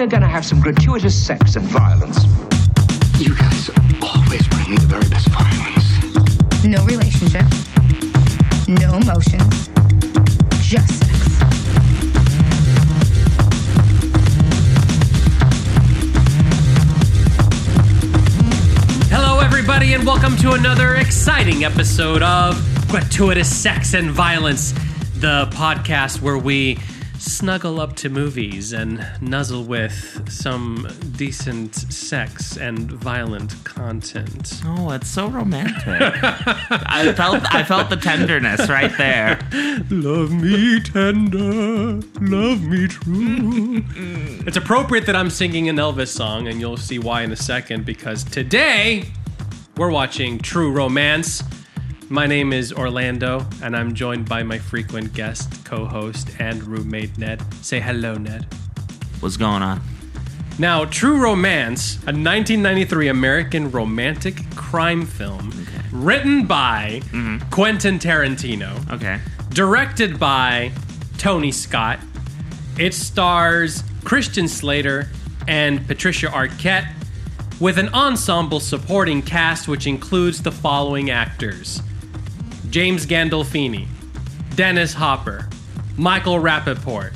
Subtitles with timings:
[0.00, 2.24] we're going to have some gratuitous sex and violence.
[3.18, 3.68] You guys
[4.00, 6.64] always bring me the very best violence.
[6.64, 7.44] No relationship.
[8.66, 9.68] No emotions.
[10.66, 11.12] Just sex.
[19.10, 22.56] Hello, everybody, and welcome to another exciting episode of
[22.88, 24.72] Gratuitous Sex and Violence,
[25.16, 26.78] the podcast where we
[27.20, 34.60] snuggle up to movies and nuzzle with some decent sex and violent content.
[34.64, 35.84] Oh, it's so romantic.
[35.86, 39.38] I felt I felt the tenderness right there.
[39.90, 43.84] Love me tender, love me true.
[44.46, 47.84] it's appropriate that I'm singing an Elvis song, and you'll see why in a second,
[47.84, 49.04] because today
[49.76, 51.42] we're watching True Romance.
[52.12, 57.16] My name is Orlando, and I'm joined by my frequent guest, co host, and roommate,
[57.16, 57.40] Ned.
[57.64, 58.48] Say hello, Ned.
[59.20, 59.80] What's going on?
[60.58, 65.52] Now, True Romance, a 1993 American romantic crime film
[65.92, 67.48] written by mm-hmm.
[67.50, 69.20] Quentin Tarantino, Okay.
[69.50, 70.72] directed by
[71.16, 72.00] Tony Scott.
[72.76, 75.08] It stars Christian Slater
[75.46, 76.92] and Patricia Arquette,
[77.60, 81.80] with an ensemble supporting cast which includes the following actors
[82.70, 83.86] James Gandolfini,
[84.54, 85.48] Dennis Hopper,
[85.96, 87.12] Michael Rappaport,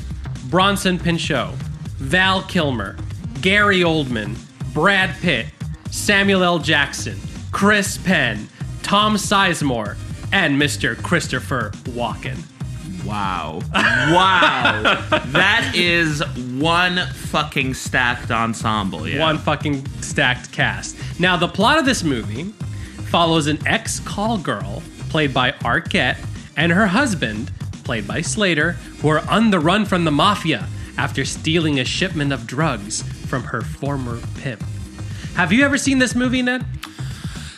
[0.50, 1.55] Bronson Pinchot,
[1.98, 2.96] Val Kilmer,
[3.41, 4.36] Gary Oldman,
[4.72, 5.46] Brad Pitt,
[5.91, 6.58] Samuel L.
[6.58, 7.19] Jackson,
[7.52, 8.48] Chris Penn,
[8.83, 9.96] Tom Sizemore,
[10.33, 11.00] and Mr.
[11.00, 12.36] Christopher Walken.
[13.05, 13.61] Wow.
[13.72, 14.83] Wow.
[15.27, 16.22] that is
[16.58, 19.06] one fucking stacked ensemble.
[19.06, 19.20] Yeah.
[19.20, 20.96] one fucking stacked cast.
[21.20, 22.44] Now, the plot of this movie
[23.11, 24.83] follows an ex call girl,
[25.14, 26.16] played by Arquette,
[26.56, 27.48] and her husband,
[27.84, 30.66] played by Slater, who are on the run from the mafia
[30.98, 34.60] after stealing a shipment of drugs from her former pimp.
[35.36, 36.66] Have you ever seen this movie, Ned?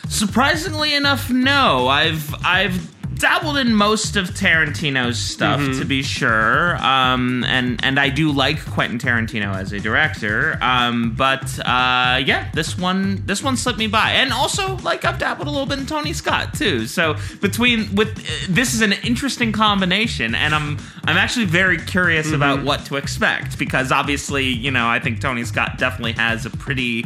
[0.07, 1.87] Surprisingly enough, no.
[1.87, 5.79] I've I've dabbled in most of Tarantino's stuff Mm-hmm.
[5.79, 6.75] to be sure.
[6.77, 10.57] Um and and I do like Quentin Tarantino as a director.
[10.61, 14.11] Um but uh yeah, this one this one slipped me by.
[14.11, 16.87] And also like I've dabbled a little bit in Tony Scott too.
[16.87, 22.27] So between with uh, this is an interesting combination and I'm I'm actually very curious
[22.27, 22.35] Mm-hmm.
[22.35, 26.49] about what to expect because obviously, you know, I think Tony Scott definitely has a
[26.49, 27.05] pretty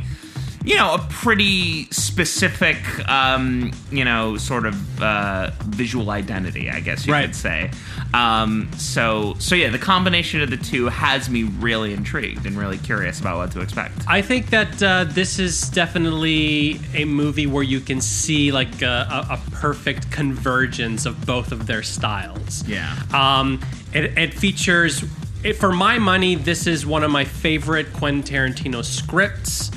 [0.64, 2.78] you know, a pretty specific,
[3.10, 7.26] um, you know, sort of uh, visual identity, I guess you Right.
[7.26, 7.72] could say.
[8.14, 12.78] Um, so, so yeah, the combination of the two has me really intrigued and really
[12.78, 13.94] curious about what to expect.
[14.08, 19.08] I think that uh, this is definitely a movie where you can see like a,
[19.30, 22.68] a, a perfect convergence of both of their styles.
[22.68, 22.96] Yeah.
[23.14, 23.62] Um,
[23.94, 25.04] it, it features,
[25.44, 29.72] it, for my money, this is one of my favorite Quentin Tarantino scripts.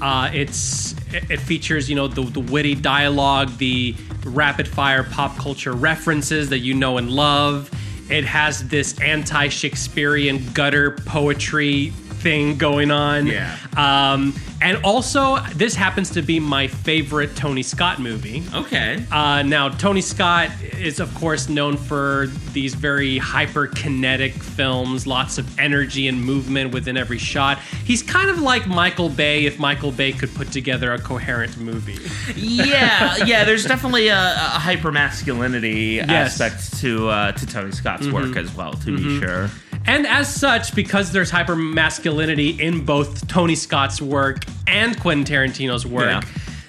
[0.00, 5.72] Uh, it's it, features you know the, the witty dialogue, the rapid fire pop culture
[5.72, 7.70] references that you know and love.
[8.10, 11.92] It has this anti Shakespearean gutter poetry
[12.26, 13.24] thing going on.
[13.28, 13.56] Yeah.
[13.76, 18.42] Um, and also, this happens to be my favorite Tony Scott movie.
[18.52, 19.04] Okay.
[19.12, 25.56] Uh, now, Tony Scott is, of course, known for these very hyperkinetic films, lots of
[25.60, 27.58] energy and movement within every shot.
[27.84, 31.98] He's kind of like Michael Bay if Michael Bay could put together a coherent movie.
[32.34, 33.44] yeah, yeah.
[33.44, 36.40] There's definitely a, a hyper masculinity Yes.
[36.40, 39.48] aspect to uh, to Tony Scott's work as well, to be sure.
[39.86, 45.86] And as such, because there's hyper masculinity in both Tony Scott's work and Quentin Tarantino's
[45.86, 46.20] work, Yeah.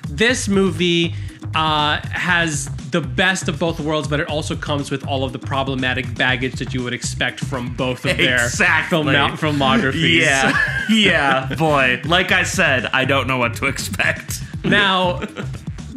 [0.10, 1.16] this movie
[1.56, 5.40] uh, has the best of both worlds, but it also comes with all of the
[5.40, 8.90] problematic baggage that you would expect from both of their Exactly.
[9.04, 10.22] film filmographies.
[10.22, 12.02] Yeah, yeah, boy.
[12.06, 14.42] Like I said, I don't know what to expect.
[14.64, 15.22] Now,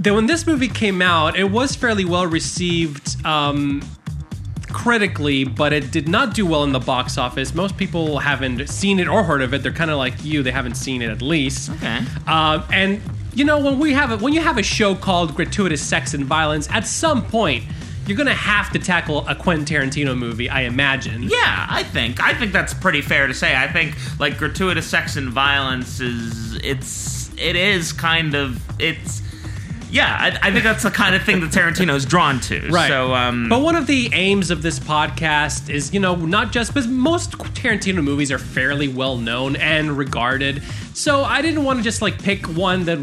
[0.02, 3.82] when this movie came out, it was fairly well received um,
[4.72, 7.54] critically, but it did not do well in the box office.
[7.54, 9.62] Most people haven't seen it or heard of it.
[9.62, 11.70] They're kind of like you; they haven't seen it at least.
[11.70, 12.02] Okay.
[12.26, 13.00] Um, and
[13.34, 16.24] you know, when we have a, when you have a show called Gratuitous Sex and
[16.24, 17.64] Violence, at some point.
[18.06, 21.22] You're gonna have to tackle a Quentin Tarantino movie, I imagine.
[21.22, 23.54] Yeah, I think I think that's pretty fair to say.
[23.54, 29.22] I think like gratuitous sex and violence is it's it is kind of it's
[29.90, 32.60] yeah, I, I think that's the kind of thing that Tarantino's drawn to.
[32.70, 32.88] Right.
[32.88, 36.72] So, um, but one of the aims of this podcast is, you know, not just
[36.72, 40.62] because most Tarantino movies are fairly well known and regarded.
[41.00, 42.98] So I didn't want to just like pick one that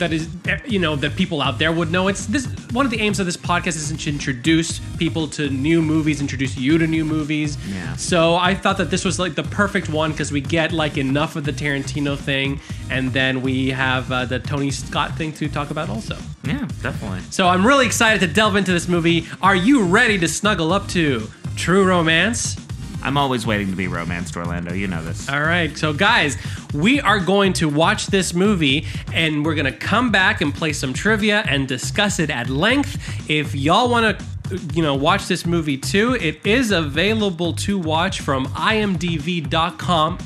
[0.00, 2.08] that is, eh, you know, that people out there would know.
[2.08, 5.80] It's this one of the aims of this podcast is to introduce people to new
[5.80, 7.56] movies, introduce you to new movies.
[7.68, 7.94] Yeah.
[7.94, 11.36] So I thought that this was like the perfect one because we get like enough
[11.36, 15.70] of the Tarantino thing, and then we have uh, the Tony Scott thing to talk
[15.70, 16.16] about also.
[16.42, 17.20] yeah, definitely.
[17.30, 19.28] So I'm really excited to delve into this movie.
[19.40, 22.56] Are you ready to snuggle up to True Romance?
[23.02, 24.74] I'm always waiting to be romanced, Orlando.
[24.74, 25.28] You know this.
[25.28, 26.36] All right, so guys,
[26.74, 30.72] we are going to watch this movie and we're going to come back and play
[30.72, 33.30] some trivia and discuss it at length.
[33.30, 34.24] If y'all want to
[34.72, 36.14] you know, watch this movie too.
[36.14, 40.18] It is available to watch from imdb.com.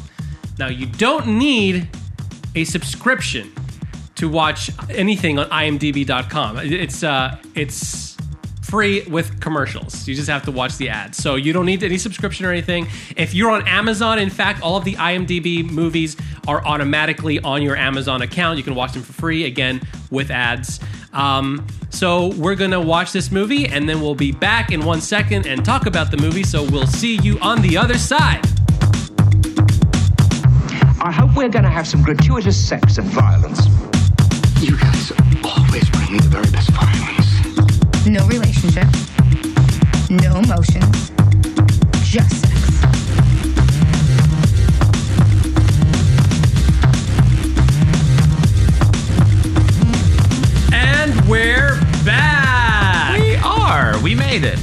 [0.59, 1.89] Now, you don't need
[2.55, 3.53] a subscription
[4.17, 6.59] to watch anything on imdb.com.
[6.59, 8.12] It's uh it's
[8.73, 10.09] free with commercials.
[10.09, 11.19] You just have to watch the ads.
[11.19, 12.87] So you don't need any subscription or anything.
[13.19, 16.17] If you're on Amazon, in fact, all of the IMDb movies
[16.49, 18.57] are automatically on your Amazon account.
[18.57, 20.81] You can watch them for free again with ads.
[21.13, 25.47] Um, so we're gonna watch this movie and then we'll be back in one second
[25.47, 26.43] and talk about the movie.
[26.43, 28.41] So we'll see you on the other side.
[31.05, 33.67] I hope we're going to have some gratuitous sex and violence.
[34.63, 37.22] You guys are always bring me the very best violence.
[38.07, 38.89] No relationship.
[40.11, 41.11] No emotions.
[42.03, 42.83] Just sex.
[50.73, 53.21] And we're back.
[53.21, 53.97] We are.
[54.03, 54.59] We made it.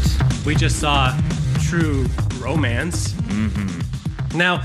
[0.45, 1.17] We just saw
[1.61, 2.07] True
[2.39, 3.13] Romance.
[3.13, 4.37] Mm-hmm.
[4.37, 4.63] Now,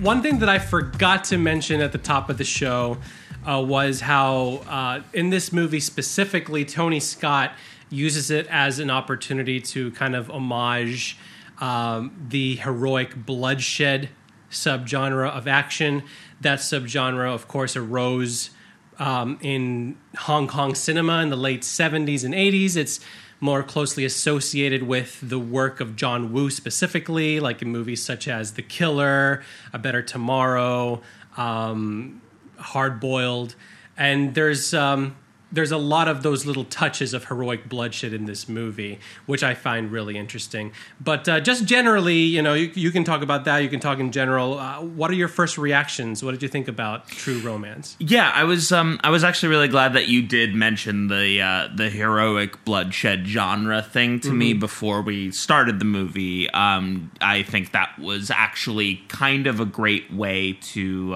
[0.00, 2.98] one thing that I forgot to mention at the top of the show
[3.44, 7.52] uh, was how uh, in this movie specifically, Tony Scott
[7.90, 11.16] uses it as an opportunity to kind of homage
[11.58, 14.08] um, the heroic bloodshed
[14.50, 16.02] subgenre of action.
[16.40, 18.50] That subgenre, of course, arose
[18.98, 22.76] um, in Hong Kong cinema in the late 70s and 80s.
[22.76, 23.00] It's
[23.40, 28.52] more closely associated with the work of John Woo specifically, like in movies such as
[28.52, 29.42] The Killer,
[29.72, 31.02] A Better Tomorrow,
[31.36, 32.22] um,
[32.58, 33.54] Hard Boiled.
[33.96, 34.74] And there's.
[34.74, 35.16] Um,
[35.54, 39.54] there's a lot of those little touches of heroic bloodshed in this movie, which I
[39.54, 40.72] find really interesting.
[41.00, 43.58] But uh, just generally, you know, you, you can talk about that.
[43.58, 44.58] You can talk in general.
[44.58, 46.22] Uh, what are your first reactions?
[46.22, 47.96] What did you think about True Romance?
[47.98, 48.72] Yeah, I was.
[48.72, 53.26] Um, I was actually really glad that you did mention the uh, the heroic bloodshed
[53.26, 56.50] genre thing to me before we started the movie.
[56.50, 61.14] Um, I think that was actually kind of a great way to.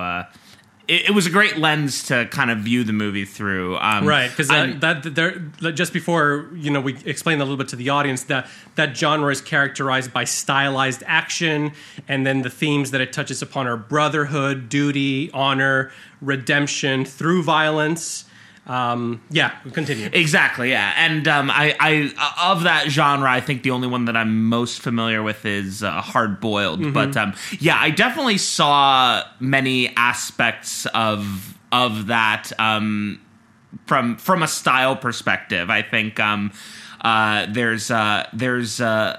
[0.88, 3.76] It, it was a great lens to kind of view the movie through.
[3.78, 7.58] Um, Right, because that, that there that just before you know we explained a little
[7.58, 11.72] bit to the audience that that genre is characterized by stylized action,
[12.08, 18.24] and then the themes that it touches upon are brotherhood, duty, honor, redemption through violence.
[18.68, 20.10] Um, yeah, continue.
[20.12, 24.16] Exactly, yeah, and um, I, I of that genre, I think the only one that
[24.16, 26.80] I'm most familiar with is uh, Hard Boiled.
[26.80, 26.92] Mm-hmm.
[26.92, 33.20] But um, yeah, I definitely saw many aspects of of that um,
[33.86, 35.70] from from a style perspective.
[35.70, 36.52] I think um,
[37.00, 38.80] uh, there's uh, there's.
[38.80, 39.18] Uh,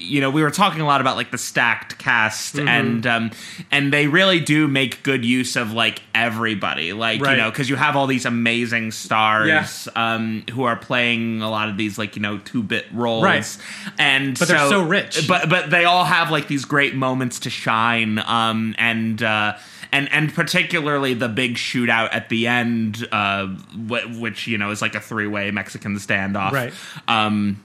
[0.00, 2.68] you know, we were talking a lot about like the stacked cast, Mm-hmm.
[2.68, 3.30] and um,
[3.70, 7.32] and they really do make good use of like everybody, like Right.
[7.32, 10.14] you know, because you have all these amazing stars Yeah.
[10.14, 13.58] um, who are playing a lot of these like you know two bit roles, Right.
[13.98, 15.28] And But they're so rich.
[15.28, 19.22] but but they all have like these great moments to shine, um, and.
[19.22, 19.56] Uh,
[19.92, 24.80] and, and particularly the big shootout at the end, uh, wh- which you know is
[24.80, 26.72] like a three way Mexican standoff, Right.
[27.08, 27.60] Um,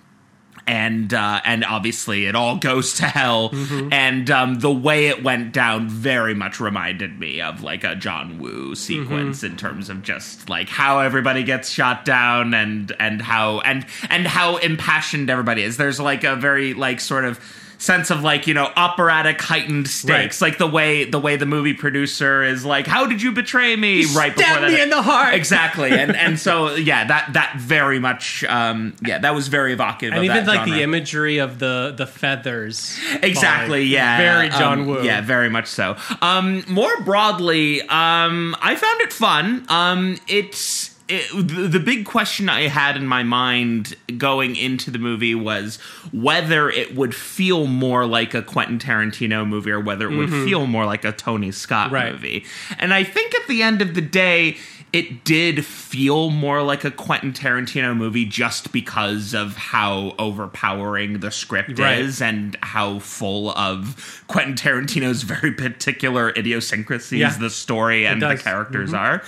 [0.68, 3.50] and uh, and obviously it all goes to hell.
[3.50, 3.94] Mm-hmm.
[3.94, 8.40] And um, the way it went down very much reminded me of like a John
[8.40, 9.46] Woo sequence Mm-hmm.
[9.46, 14.26] in terms of just like how everybody gets shot down and and how and and
[14.28, 15.78] how impassioned everybody is.
[15.78, 17.40] There's like a very like sort of
[17.78, 20.50] sense of like you know operatic heightened stakes Right.
[20.52, 24.06] like the way the way the movie producer is like how did you betray me
[24.16, 25.34] right before stabbed that me in the heart.
[25.34, 30.14] exactly and and so yeah that that very much um yeah that was very evocative
[30.16, 32.98] and even like the imagery of the the feathers.
[33.22, 33.84] Exactly.
[33.84, 34.18] Yeah.
[34.18, 35.04] Very John Um, Woo.
[35.04, 35.96] Yeah, very much so.
[36.22, 39.66] Um, more broadly, um, I found it fun.
[39.70, 40.95] Um, it's.
[41.08, 45.78] It, the, the big question I had in my mind going into the movie was
[46.12, 50.66] whether it would feel more like a Quentin Tarantino movie or whether it would feel
[50.66, 51.94] more like a Tony Scott Mm-hmm.
[51.96, 52.12] Right.
[52.14, 52.46] movie.
[52.80, 54.58] And I think at the end of the day,
[54.96, 61.32] it did feel more like a Quentin Tarantino movie just because of how overpowering the
[61.32, 62.00] script Right.
[62.00, 67.38] is and how full of Quentin Tarantino's very particular idiosyncrasies Yeah.
[67.38, 68.40] the story and the does.
[68.40, 68.50] Mm-hmm.
[68.50, 69.22] characters are.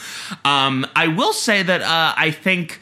[0.46, 2.80] Um, I will say that uh, I think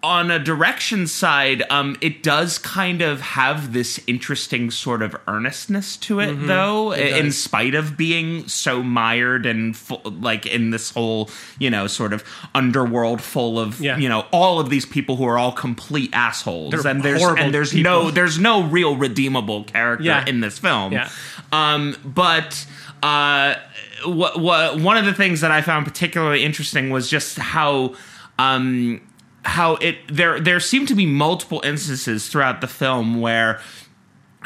[0.00, 5.96] on a direction side, um, it does kind of have this interesting sort of earnestness
[5.96, 7.00] to it, though, Mm-hmm.
[7.02, 7.38] It in does.
[7.42, 11.28] spite of being so mired and full, like in this whole,
[11.58, 12.22] you know, sort of
[12.54, 13.96] underworld full of, Yeah.
[13.98, 17.52] you know, all of these people who are all complete assholes, They're and there's and
[17.52, 18.04] there's people.
[18.04, 20.24] no there's no real redeemable character Yeah.
[20.28, 20.92] in this film.
[20.92, 21.08] Yeah.
[21.50, 22.64] Um, but
[23.02, 23.56] uh,
[24.04, 27.94] what, what one of the things that I found particularly interesting was just how
[28.38, 29.00] um,
[29.48, 33.60] how it there there seem to be multiple instances throughout the film where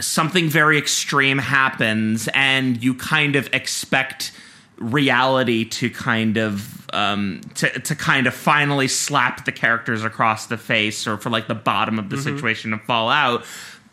[0.00, 4.32] something very extreme happens and you kind of expect
[4.78, 10.56] reality to kind of um to, to kind of finally slap the characters across the
[10.56, 13.44] face or for like the bottom of the situation to fall out.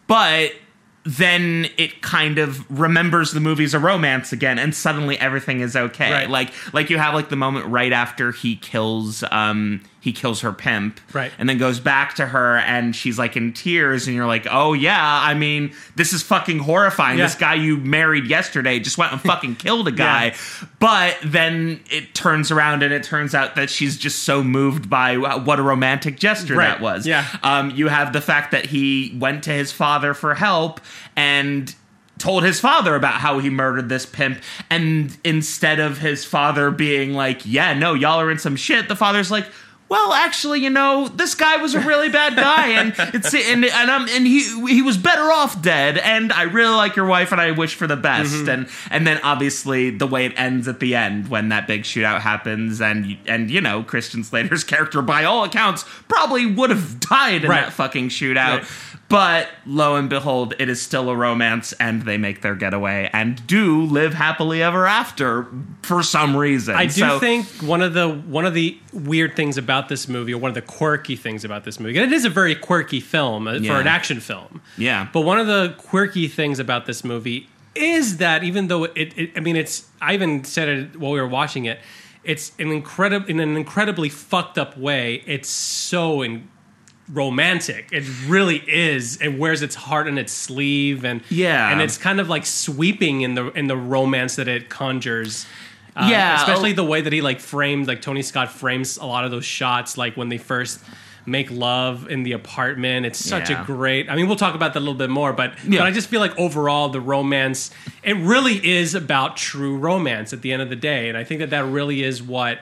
[0.06, 0.54] But
[1.04, 6.12] then it kind of remembers the movie's a romance again and suddenly everything is okay.
[6.12, 6.30] Right.
[6.30, 10.54] like like you have like the moment right after he kills um he kills her
[10.54, 11.32] pimp Right.
[11.38, 14.72] and then goes back to her and she's like in tears and you're like oh
[14.74, 17.26] yeah i mean this is fucking horrifying Yeah.
[17.26, 20.68] this guy you married yesterday just went and fucking killed a guy Yeah.
[20.80, 25.18] but then it turns around and it turns out that she's just so moved by
[25.18, 26.68] what a romantic gesture Right.
[26.68, 27.26] that was Yeah.
[27.44, 30.80] um, you have the fact that he went to his father for help
[31.18, 31.76] and
[32.18, 34.40] told his father about how he murdered this pimp
[34.70, 38.96] and instead of his father being like yeah no y'all are in some shit the
[38.96, 39.46] father's like
[39.90, 43.90] well, actually, you know, this guy was a really bad guy, and it's and and
[43.90, 45.98] um and he he was better off dead.
[45.98, 48.34] And I really like your wife, and I wish for the best.
[48.34, 48.50] Mm-hmm.
[48.50, 52.22] And and then obviously the way it ends at the end when that big shootout
[52.22, 57.44] happens, and and you know Christian Slater's character, by all accounts, probably would have died
[57.44, 57.66] in Right.
[57.66, 58.60] that fucking shootout.
[58.60, 58.66] Right.
[59.10, 63.46] But lo and behold, it is still a romance, and they make their getaway and
[63.48, 65.48] do live happily ever after
[65.82, 66.76] for some reason.
[66.76, 70.34] I do So- think one of the one of the weird things about this movie,
[70.34, 73.00] or one of the quirky things about this movie, and it is a very quirky
[73.00, 73.74] film uh, Yeah.
[73.74, 74.62] for an action film.
[74.78, 75.08] Yeah.
[75.12, 79.32] But one of the quirky things about this movie is that even though it, it
[79.36, 81.80] I mean, it's I even said it while we were watching it.
[82.24, 85.24] It's an incredible in an incredibly fucked up way.
[85.26, 86.48] It's so in,
[87.12, 87.90] romantic.
[87.92, 89.18] It really is.
[89.22, 91.72] It wears its heart on its sleeve, and Yeah.
[91.72, 95.46] and it's kind of like sweeping in the in the romance that it conjures.
[95.96, 99.06] Uh, Yeah, especially oh- the way that he like framed, like Tony Scott frames a
[99.06, 100.80] lot of those shots, like when they first
[101.26, 103.06] make love in the apartment.
[103.06, 103.62] It's such Yeah.
[103.62, 104.10] a great.
[104.10, 105.80] I mean, we'll talk about that a little bit more, but Yeah.
[105.80, 107.70] but I just feel like overall the romance,
[108.04, 111.40] it really is about true romance at the end of the day, and I think
[111.42, 112.60] that that really is what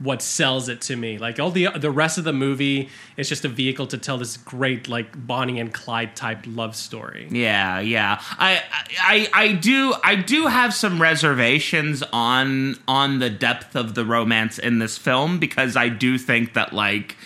[0.00, 1.18] what sells it to me.
[1.18, 4.36] Like all the the rest of the movie is just a vehicle to tell this
[4.38, 7.28] great like Bonnie and Clyde type love story.
[7.30, 8.20] Yeah, yeah.
[8.38, 8.62] I,
[8.98, 14.58] I, I do, I do have some reservations on on the depth of the romance
[14.58, 17.16] in this film because I do think that like,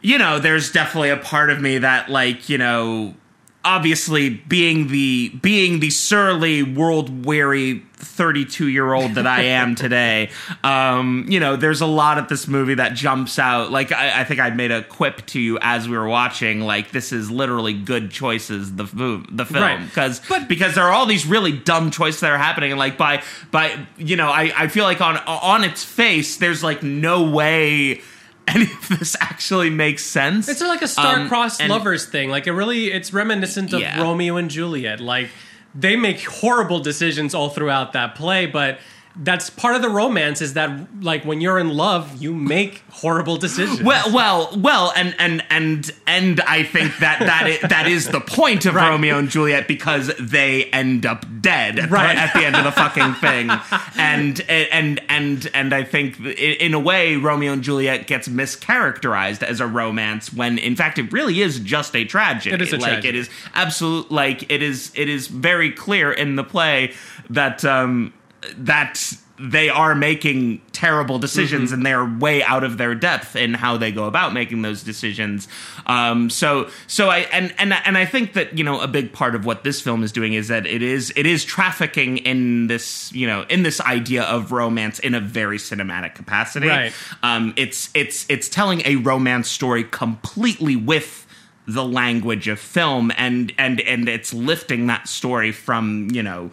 [0.00, 3.14] you know, there's definitely a part of me that like, you know,
[3.64, 10.30] obviously being the being the surly world weary 32 year old that I am today
[10.64, 13.70] um you know there's a lot of this movie that jumps out.
[13.70, 16.90] Like I, I think I made a quip to you as we were watching like
[16.90, 18.84] this is literally good choices the
[19.30, 19.84] the film.
[19.84, 22.98] Because But- because there are all these really dumb choices that are happening and like
[22.98, 27.22] by by you know I I feel like on on its face there's like no
[27.30, 28.00] way
[28.48, 32.28] any of this actually makes sense It's like a Um, star-crossed and- lovers thing.
[32.30, 34.00] Like it really, it's reminiscent of Yeah.
[34.02, 35.00] Romeo and Juliet.
[35.00, 35.28] Like
[35.74, 38.78] they make horrible decisions all throughout that play, but
[39.16, 40.40] that's part of the romance.
[40.40, 43.82] Is that like when you're in love, you make horrible decisions.
[43.82, 48.20] Well, well, well, and and and and I think that that is, that is the
[48.20, 48.88] point of Right.
[48.88, 52.14] Romeo and Juliet because they end up dead at, Right.
[52.14, 53.50] the, at the end of the fucking thing,
[53.96, 59.60] and and and and I think in a way Romeo and Juliet gets mischaracterized as
[59.60, 62.54] a romance when in fact it really is just a tragedy.
[62.54, 63.08] It is a like tragedy.
[63.08, 64.10] it is absolute.
[64.10, 66.94] Like it is it is very clear in the play
[67.30, 68.12] that um
[68.56, 71.74] that they are making terrible decisions Mm-hmm.
[71.74, 75.48] and they're way out of their depth in how they go about making those decisions.
[75.86, 79.34] Um, so, so I and and and I think that you know a big part
[79.34, 83.12] of what this film is doing is that it is it is trafficking in this
[83.12, 86.68] you know in this idea of romance in a very cinematic capacity.
[86.68, 86.92] Right.
[87.22, 91.26] Um, it's it's it's telling a romance story completely with
[91.66, 96.50] the language of film and and and it's lifting that story from you know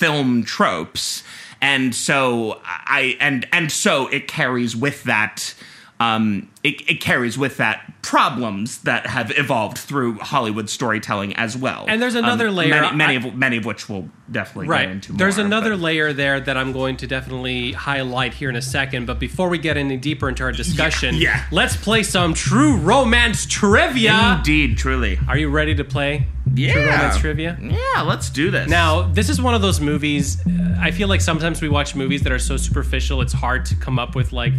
[0.00, 1.22] film tropes
[1.60, 5.54] and so I and and so it carries with that.
[6.00, 11.84] Um, it, it carries with that problems that have evolved through Hollywood storytelling as well.
[11.88, 12.70] And there's another Um, layer.
[12.70, 14.86] many, many I- of many of which we'll definitely Right.
[14.86, 15.12] go into.
[15.12, 18.62] There's more, another but- layer there that I'm going to definitely highlight here in a
[18.62, 19.06] second.
[19.06, 21.42] But before we get any deeper into our discussion, yeah.
[21.50, 24.36] let's play some true romance trivia.
[24.38, 25.18] Indeed, truly.
[25.28, 26.72] Are you ready to play Yeah.
[26.72, 27.58] true romance trivia?
[27.60, 28.68] Yeah, let's do this.
[28.70, 30.38] Now, this is one of those movies.
[30.46, 33.74] uh, I feel like sometimes we watch movies that are so superficial, it's hard to
[33.74, 34.54] come up with like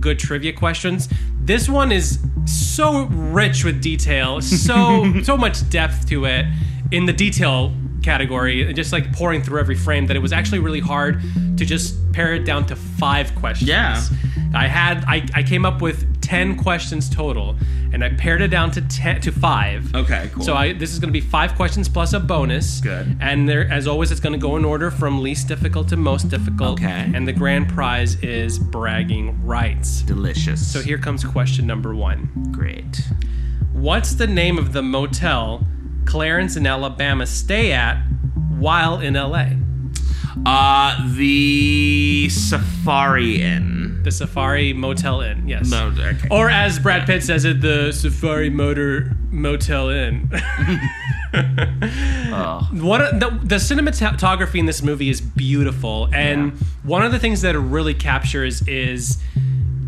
[0.00, 1.08] good trivia questions.
[1.42, 6.46] This one is so rich with detail, so so much depth to it
[6.90, 10.58] in the detail category, and just like pouring through every frame that it was actually
[10.58, 11.20] really hard
[11.56, 13.68] to just pare it down to five questions.
[13.68, 14.02] Yeah.
[14.54, 17.56] I had I, I came up with ten questions total,
[17.92, 19.94] and I pared it down to ten to five.
[19.94, 20.42] Okay, cool.
[20.42, 22.80] So I this is going to be five questions plus a bonus.
[22.80, 23.16] Good.
[23.20, 26.28] And there, as always, it's going to go in order from least difficult to most
[26.28, 26.80] difficult.
[26.80, 27.10] Okay.
[27.14, 30.02] And the grand prize is bragging rights.
[30.02, 30.66] delicious.
[30.66, 32.28] So here comes question number one.
[32.52, 33.00] great.
[33.72, 35.66] What's the name of the motel
[36.04, 38.02] Clarence and Alabama stay at
[38.58, 39.50] while in LA?
[40.46, 44.02] Uh, the Safari Inn.
[44.02, 45.46] The Safari Motel Inn.
[45.48, 45.70] Yes.
[45.70, 46.28] No, okay.
[46.30, 50.30] Or as Brad Pitt says it, the Safari Motor Motel Inn.
[51.32, 57.54] What the, the cinematography in this movie is beautiful, and one of the things that
[57.54, 59.18] it really captures is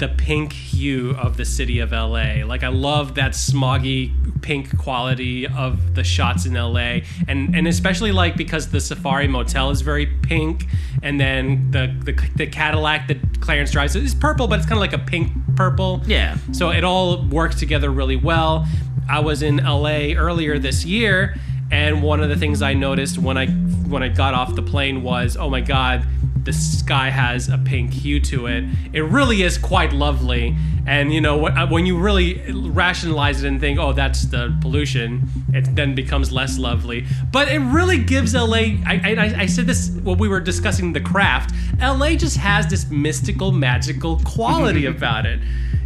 [0.02, 2.44] the pink hue of the city of LA.
[2.44, 8.10] Like I love that smoggy pink quality of the shots in LA, and and especially
[8.10, 10.66] like because the Safari Motel is very pink,
[11.04, 14.80] and then the the, the Cadillac that Clarence drives is purple, but it's kind of
[14.80, 16.02] like a pink purple.
[16.04, 16.36] Yeah.
[16.50, 18.66] So it all worked together really well.
[19.08, 21.36] I was in LA earlier this year,
[21.70, 25.04] and one of the things I noticed when I when I got off the plane
[25.04, 26.04] was, oh my god,
[26.44, 28.64] the sky has a pink hue to it.
[28.92, 30.56] It really is quite lovely.
[30.86, 35.28] And you know when, when you really rationalize it and think, oh, that's the pollution,
[35.52, 37.06] it then becomes less lovely.
[37.30, 38.78] But it really gives LA.
[38.86, 41.54] I, I, I said this when we were discussing the craft.
[41.80, 45.40] LA just has this mystical, magical quality about it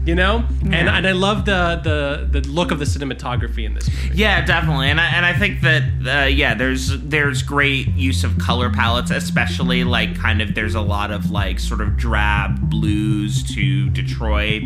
[0.07, 0.45] you know?
[0.63, 4.17] And and i love the the the look of the cinematography in this movie.
[4.17, 8.39] Yeah, definitely, and I, and I think that uh, yeah, there's there's great use of
[8.39, 13.43] color palettes, especially like kind of there's a lot of like sort of drab blues
[13.55, 14.63] to Detroit,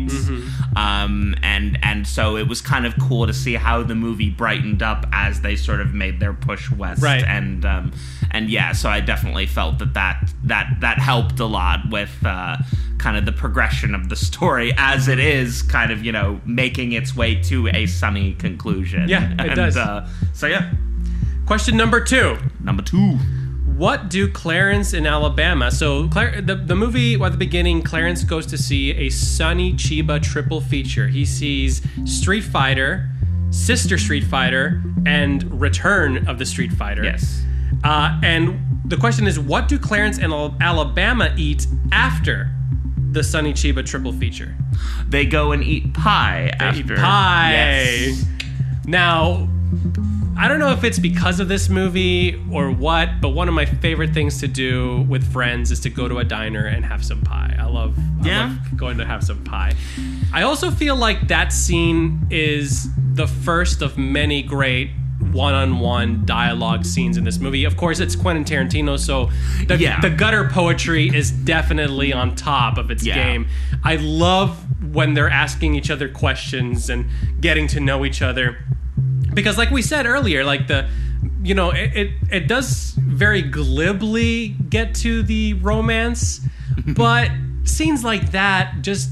[0.75, 4.81] um, and and so it was kind of cool to see how the movie brightened
[4.83, 7.23] up as they sort of made their push west, Right.
[7.23, 7.91] and um,
[8.31, 12.15] and yeah, so I definitely felt that that that that helped a lot with.
[12.25, 12.57] Uh,
[13.01, 16.91] kind of the progression of the story as it is kind of you know making
[16.91, 19.75] its way to a sunny conclusion Yeah, it and, does.
[19.75, 20.71] Uh, so yeah,
[21.47, 23.17] question number two number two.
[23.75, 28.45] what do clarence in alabama so Clar- the, the movie at the beginning clarence goes
[28.47, 33.09] to see a sonny chiba triple feature he sees street fighter
[33.49, 37.41] sister street fighter and return of the street fighter Yes.
[37.83, 42.51] uh, and the question is what do clarence and alabama eat after
[43.11, 44.55] the sonny chiba triple feature
[45.07, 47.51] They go and eat pie after pie.
[47.51, 48.25] Yes.
[48.85, 49.47] Now,
[50.37, 53.65] I don't know if it's because of this movie or what, but one of my
[53.65, 57.21] favorite things to do with friends is to go to a diner and have some
[57.21, 57.55] pie.
[57.59, 58.47] I love, I Yeah?
[58.47, 59.73] love going to have some pie.
[60.33, 64.89] I also feel like that scene is the first of many great
[65.31, 67.63] one-on-one dialogue scenes in this movie.
[67.65, 69.29] Of course, it's Quentin Tarantino, so
[69.67, 69.99] the, Yeah.
[70.01, 73.15] the gutter poetry is definitely on top of its Yeah.
[73.15, 73.47] game.
[73.83, 74.57] I love
[74.93, 77.05] when they're asking each other questions and
[77.39, 78.57] getting to know each other
[79.33, 80.85] because like we said earlier like the
[81.43, 86.41] you know it, it, it does very glibly get to the romance
[86.87, 87.31] but
[87.63, 89.09] scenes like that just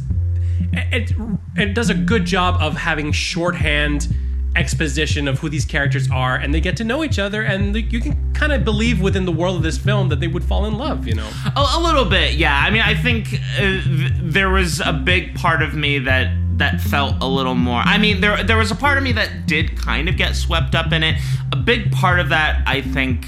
[0.74, 1.14] it,
[1.56, 4.14] it does a good job of having shorthand
[4.60, 8.00] exposition of who these characters are and they get to know each other and you
[8.00, 10.78] can kind of believe within the world of this film that they would fall in
[10.78, 12.58] love you know A, a little bit, yeah.
[12.66, 16.82] I mean, I think uh, th- there was a big part of me that that
[16.82, 17.82] felt a little more.
[17.82, 20.76] I mean, there there was a part of me that did kind of get swept
[20.76, 21.16] up in it.
[21.52, 23.26] A big part of that, I think.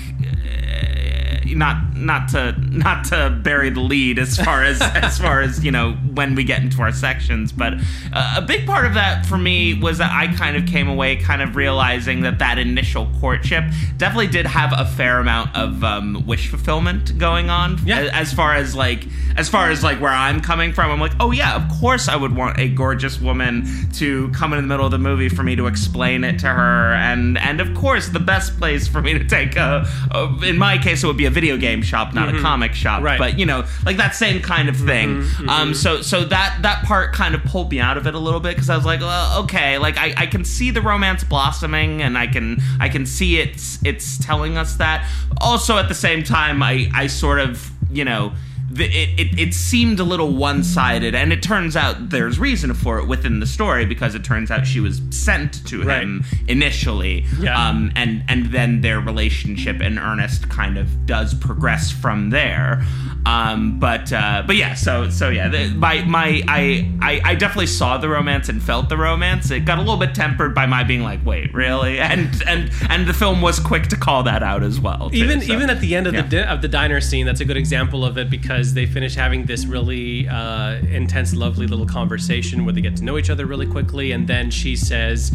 [1.56, 5.72] Not not to not to bury the lead as far as as far as you
[5.72, 7.74] know when we get into our sections but
[8.14, 11.16] uh, a big part of that for me was that I kind of came away
[11.16, 13.64] kind of realizing that that initial courtship
[13.98, 18.10] definitely did have a fair amount of um, wish fulfillment going on Yeah.
[18.14, 19.06] As far as like
[19.38, 22.16] as far as like where I'm coming from I'm like oh yeah of course I
[22.16, 25.56] would want a gorgeous woman to come in the middle of the movie for me
[25.56, 29.24] to explain it to her and and of course the best place for me to
[29.26, 32.34] take a, a in my case it would be a video video game shop, not
[32.34, 32.98] a comic shop.
[32.98, 33.06] Mm-hmm.
[33.06, 33.20] Right.
[33.20, 35.24] But you know, like that same kind of thing.
[35.24, 38.20] Mm-hmm, Um, so so that that part kind of pulled me out of it a
[38.20, 41.24] little bit because I was like, well, okay, like I, I can see the romance
[41.24, 45.10] blossoming and I can I can see it's it's telling us that.
[45.42, 48.32] Also at the same time, I I sort of you know.
[48.74, 52.74] The, it, it, it seemed a little one sided, and it turns out there's reason
[52.74, 56.04] for it within the story because it turns out she was sent to Right.
[56.04, 57.58] him initially, Yeah.
[57.70, 62.84] um, and and then their relationship in earnest kind of does progress from there.
[63.26, 67.68] Um, but uh, but yeah, so so yeah, the, my my I, I I definitely
[67.68, 69.52] saw the romance and felt the romance.
[69.52, 72.00] It got a little bit tempered by my being like, wait, really?
[72.12, 75.10] And and and the film was quick to call that out as well.
[75.12, 75.54] too, even so.
[75.54, 76.22] even at the end of yeah.
[76.24, 79.16] the di- of the diner scene, that's a good example of it because they finish
[79.16, 83.46] having this really uh, intense, lovely little conversation where they get to know each other
[83.46, 85.32] really quickly, and then she says,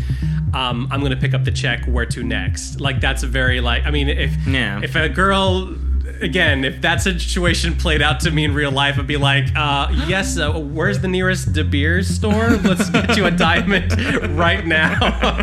[0.54, 1.84] um, "I'm going to pick up the check.
[1.86, 3.84] Where to next?" Like that's a very like.
[3.84, 4.80] I mean, if Yeah.
[4.82, 5.74] if a girl.
[6.20, 9.88] Again, if that situation played out to me in real life, I'd be like, uh,
[10.06, 12.56] "Yes, uh, where's the nearest De Beers store?
[12.56, 13.92] Let's get you a diamond
[14.38, 14.92] right now."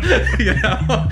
[0.38, 1.08] you know.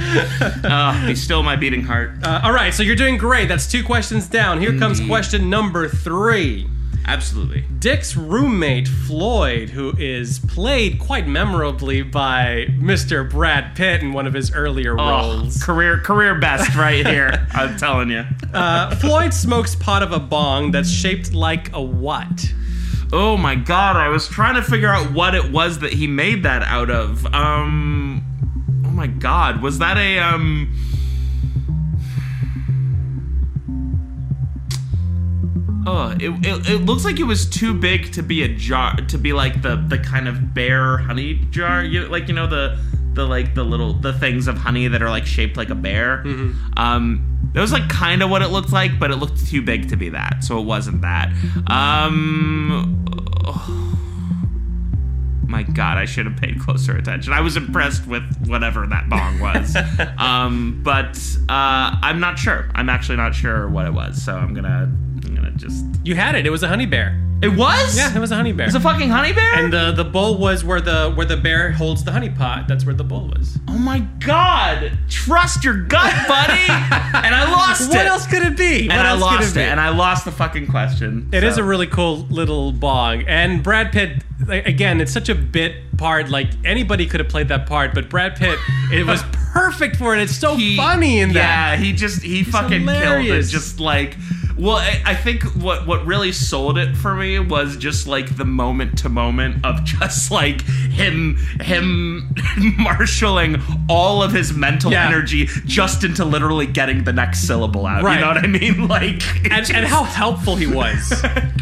[0.65, 2.13] Oh, be still my beating heart.
[2.23, 3.49] Uh, all right, so you're doing great.
[3.49, 4.61] That's two questions down.
[4.61, 6.69] Here comes question number three.
[7.05, 7.65] Absolutely.
[7.79, 13.29] Dick's roommate, Floyd, who is played quite memorably by Mr.
[13.29, 15.09] Brad Pitt in one of his earlier Oh,
[15.41, 15.63] roles.
[15.63, 17.47] career career best right here.
[17.55, 18.25] I'm telling you.
[18.55, 22.53] Uh, Floyd smokes pot of a bong that's shaped like a what?
[23.13, 26.45] Oh my god, I was trying to figure out what it was that he made
[26.45, 27.27] that out of.
[27.35, 28.25] Um
[28.87, 30.73] Oh my god, was that a um
[35.87, 39.19] Oh, it, it, it looks like it was too big to be a jar to
[39.19, 42.79] be like the the kind of bear honey jar, you like you know the
[43.15, 46.23] the like the little the things of honey that are like shaped like a bear.
[46.77, 49.89] Um that was like kind of what it looked like, but it looked too big
[49.91, 51.33] to be that, so it wasn't that.
[51.67, 53.03] Um
[55.53, 57.35] my god, I should have paid closer attention.
[57.35, 59.77] I was impressed with whatever that bong was.
[60.19, 61.19] um, but
[61.49, 62.71] uh, I'm not sure.
[62.75, 64.91] I'm actually not sure what it was, so I'm gonna
[65.25, 66.47] I'm gonna just You had it.
[66.47, 67.19] It was a honey bear.
[67.43, 67.97] It was?
[67.97, 68.67] Yeah, it was a honey bear.
[68.67, 69.55] It was a fucking honey bear?
[69.55, 72.69] and the the bowl was where the where the bear holds the honey pot.
[72.69, 73.59] That's where the bowl was.
[73.67, 74.97] oh my god!
[75.09, 76.53] Trust your gut, buddy!
[76.69, 77.97] and I lost it.
[77.97, 78.83] What else could it be?
[78.83, 81.29] and what I lost it, it and I lost the fucking question.
[81.33, 81.63] It is so.
[81.63, 83.25] a really cool little bog.
[83.27, 84.23] and Brad Pitt.
[84.49, 86.29] Again, it's such a bit part.
[86.29, 88.59] Like anybody could have played that part, but Brad Pitt,
[88.93, 89.21] it was
[89.53, 90.23] perfect for it.
[90.23, 91.79] It's so He- funny in that.
[91.79, 93.27] Yeah, he just he fucking hilarious.
[93.27, 93.43] killed it.
[93.51, 94.17] Just like,
[94.63, 98.45] well, I, I think what what really sold it for me was just like the
[98.45, 102.33] moment to moment of just like him him
[102.79, 105.07] marshaling all of his mental Yeah.
[105.09, 108.03] energy just into literally getting the next syllable out.
[108.05, 108.15] Right.
[108.17, 108.89] You know what I mean?
[108.93, 111.13] Like, And, just- and how helpful he was.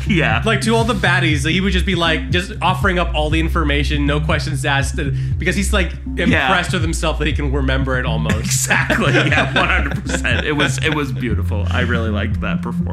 [0.06, 3.30] yeah, like to all the baddies, he would just be like, just offering up all
[3.30, 4.96] the information, no questions asked,
[5.38, 8.36] because he's like impressed with himself that he can remember it almost.
[8.40, 9.12] exactly.
[9.12, 10.46] Yeah, one hundred percent.
[10.46, 11.66] It was it was beautiful.
[11.70, 12.89] I really liked that performance.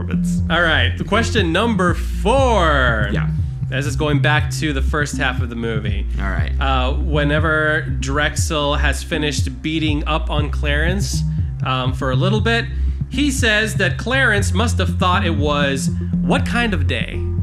[0.50, 3.10] All right, the question number four.
[3.12, 3.30] Yeah.
[3.70, 6.06] This is going back to the first half of the movie.
[6.20, 6.54] All right.
[6.58, 11.22] Uh, whenever Drexel has finished beating up on Clarence
[11.66, 12.64] um, for a little bit,
[13.10, 15.90] he says that Clarence must have thought it was
[16.22, 17.22] what kind of day?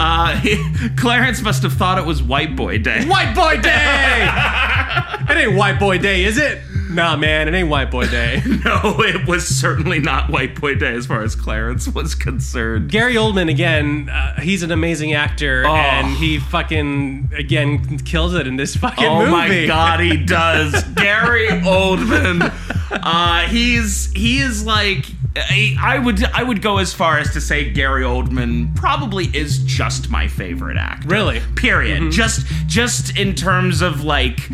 [0.00, 0.40] Uh,
[0.96, 3.04] Clarence must have thought it was White Boy Day.
[3.04, 4.26] White Boy Day!
[5.30, 6.62] it ain't White Boy Day, is it?
[6.90, 8.42] Nah, man, it ain't White Boy Day.
[8.64, 12.90] No, it was certainly not White Boy Day as far as Clarence was concerned.
[12.90, 15.74] Gary Oldman, again, uh, he's an amazing actor, Oh.
[15.74, 19.30] and he fucking, again, kills it in this fucking Oh movie.
[19.30, 20.82] my god, he does.
[20.94, 22.52] Gary Oldman.
[22.90, 25.04] Uh, he's he is like
[25.36, 29.58] I I would I would go as far as to say Gary Oldman probably is
[29.58, 31.08] just my favorite actor.
[31.08, 31.40] Really?
[31.56, 32.12] Period.
[32.12, 34.48] Just just in terms of like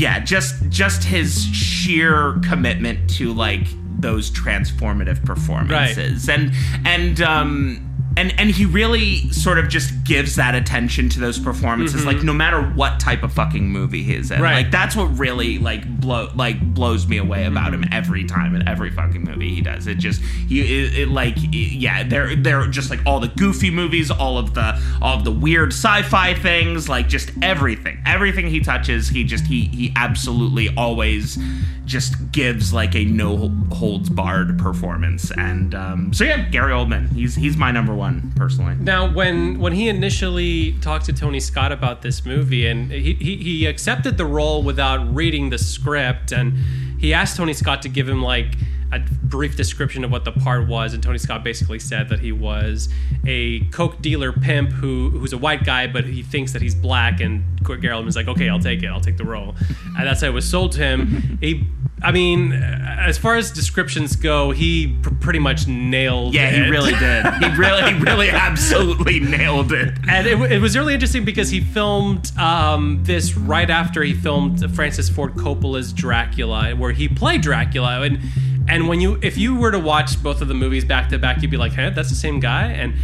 [0.00, 3.66] yeah, just just his sheer commitment to like
[3.98, 6.26] those transformative performances.
[6.28, 6.52] And
[6.86, 7.89] and um
[8.20, 12.34] and and he really sort of just gives that attention to those performances like no
[12.34, 14.42] matter what type of fucking movie he is in.
[14.42, 14.64] Right.
[14.64, 18.68] Like that's what really like blow like blows me away about him every time in
[18.68, 19.86] every fucking movie he does.
[19.86, 24.10] It just he it, it like yeah, they're they're just like all the goofy movies,
[24.10, 28.02] all of the all of the weird sci-fi things, like just everything.
[28.04, 31.38] Everything he touches, he just he he absolutely always
[31.86, 35.32] just gives like a no holds barred performance.
[35.32, 37.10] And um so yeah, Gary Oldman.
[37.12, 38.76] He's he's my number one personally.
[38.78, 43.36] Now, when when he initially talked to Tony Scott about this movie, and he, he,
[43.36, 46.56] he accepted the role without reading the script, and
[47.00, 48.54] he asked Tony Scott to give him like
[48.92, 52.32] a brief description of what the part was, and Tony Scott basically said that he
[52.32, 52.88] was
[53.24, 57.20] a coke dealer pimp who who's a white guy, but he thinks that he's black,
[57.20, 59.54] and Gary Oldman's like, okay, I'll take it, I'll take the role,
[59.96, 61.38] and that's how it was sold to him.
[61.40, 61.66] He,
[62.02, 66.34] I mean, as far as descriptions go, he pr- pretty much nailed.
[66.34, 67.26] Yeah, he really did.
[67.34, 69.92] He really, he really absolutely nailed it.
[70.08, 74.74] And it, it was really interesting because he filmed um, this right after he filmed
[74.74, 78.00] Francis Ford Coppola's Dracula, where he played Dracula.
[78.00, 78.20] And
[78.68, 81.42] and when you if you were to watch both of the movies back to back,
[81.42, 82.94] you'd be like, "Hey, that's the same guy." And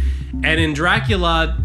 [0.43, 1.55] and in Dracula,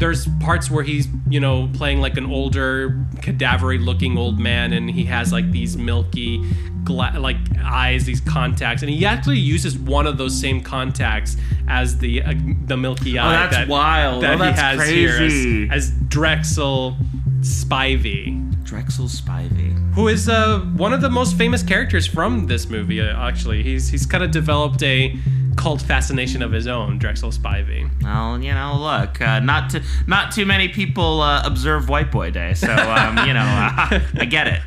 [0.00, 4.90] there's parts where he's you know playing like an older cadavery looking old man and
[4.90, 6.42] he has like these milky
[6.84, 11.36] gla- like eyes these contacts and he actually uses one of those same contacts
[11.68, 12.32] as the uh,
[12.66, 14.22] the milky eye Oh, that's that, wild.
[14.22, 14.96] that Oh, that's he has crazy.
[15.66, 16.96] here as, as Drexel
[17.40, 19.94] Spivey Drexel Spivey.
[19.94, 23.00] who is uh, one of the most famous characters from this movie.
[23.00, 25.16] Uh, actually, he's he's kind of developed a
[25.56, 26.96] cult fascination of his own.
[26.98, 27.90] Drexel Spivey.
[28.02, 32.30] Well, you know, look, uh, not to, not too many people uh, observe White Boy
[32.30, 34.60] Day, so um, you know, uh, I get it.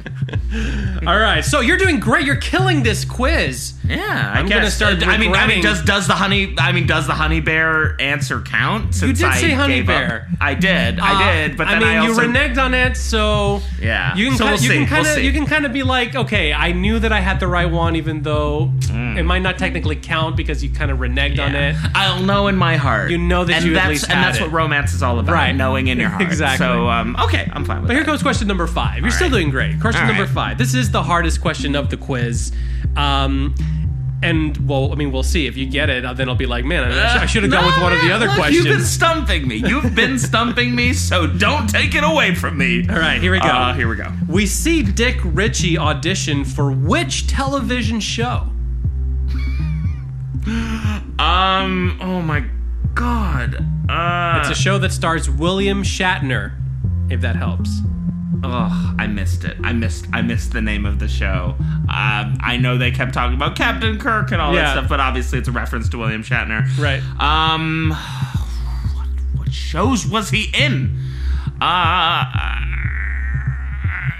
[1.07, 2.25] All right, so you're doing great.
[2.25, 3.73] You're killing this quiz.
[3.85, 4.57] Yeah, I I'm guess.
[4.57, 6.55] gonna start I mean, I regretting- mean, does does the honey?
[6.57, 8.95] I mean, does the honey bear answer count?
[8.95, 10.27] Since did I say honey gave up- bear.
[10.39, 10.99] I did.
[10.99, 11.57] I Uh, did.
[11.57, 14.15] But I mean, I also you reneged on it, so Yeah.
[14.15, 14.77] you can So kind we'll of you see.
[14.77, 15.25] can kind of see.
[15.25, 17.95] you can kind of be like, okay, I knew that I had the right one,
[17.97, 18.71] even though
[19.17, 21.73] it might not technically count because you kind of reneged on it.
[21.75, 21.89] Yeah.
[21.93, 23.11] I'll know in my heart.
[23.11, 24.43] You know that and you at that's, least and had that's it.
[24.43, 25.33] what romance is all about.
[25.33, 25.53] Right.
[25.55, 26.21] Knowing in your heart.
[26.21, 26.65] Exactly.
[26.65, 28.09] So um, okay, I'm fine with But here that.
[28.09, 29.01] comes question number five.
[29.01, 29.33] You're still right.
[29.33, 29.79] doing great.
[29.81, 30.57] Question All number five.
[30.57, 32.51] This is the hardest question of the quiz.
[32.95, 33.55] Um,
[34.23, 36.03] and well, I mean, we'll see if you get it.
[36.15, 38.27] Then I'll be like, man, I, should have gone with No, one of the other
[38.27, 38.65] look, questions.
[38.65, 39.57] You've been stumping me.
[39.57, 42.87] You've been stumping me, so don't take it away from me.
[42.89, 43.47] All right, here we go.
[43.47, 44.11] Uh, here we go.
[44.27, 48.47] We see Dick Ritchie audition for which television show?
[51.19, 51.97] Um.
[52.01, 52.45] Oh my
[52.93, 53.55] God.
[53.89, 54.39] Uh.
[54.39, 56.53] It's a show that stars William Shatner.
[57.09, 57.69] If that helps.
[58.45, 59.55] Oh, I missed it.
[59.63, 60.05] I missed.
[60.11, 61.55] I missed the name of the show.
[61.59, 64.63] Um, I know they kept talking about Captain Kirk and all Yeah.
[64.63, 66.67] that stuff, but obviously it's a reference to William Shatner.
[66.77, 67.01] Right.
[67.21, 67.91] Um,
[68.95, 69.07] what,
[69.39, 70.97] what shows was he in?
[71.61, 72.25] Uh,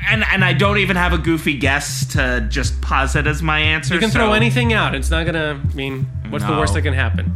[0.10, 3.94] and and I don't even have a goofy guess to just posit as my answer.
[3.94, 4.96] You can throw anything out.
[4.96, 6.04] It's not gonna I mean.
[6.30, 6.60] What's the No.
[6.60, 7.36] worst that can happen?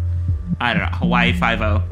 [0.60, 0.98] I don't know.
[0.98, 1.84] Hawaii Five O.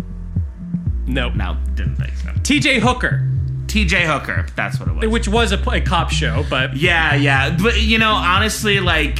[1.07, 1.35] Nope.
[1.35, 2.31] No, didn't think so.
[2.43, 2.79] T.J.
[2.79, 3.27] Hooker,
[3.75, 4.05] T.J.
[4.05, 4.45] Hooker.
[4.55, 5.07] That's what it was.
[5.09, 9.19] which was a, a cop show, but Yeah, yeah, but you know, honestly, like,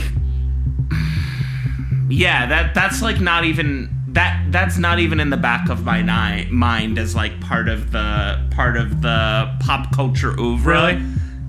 [2.08, 6.02] yeah, that that's like not even that that's not even in the back of my
[6.02, 10.74] ni- mind as like part of the part of the pop culture oeuvre.
[10.74, 11.06] Really?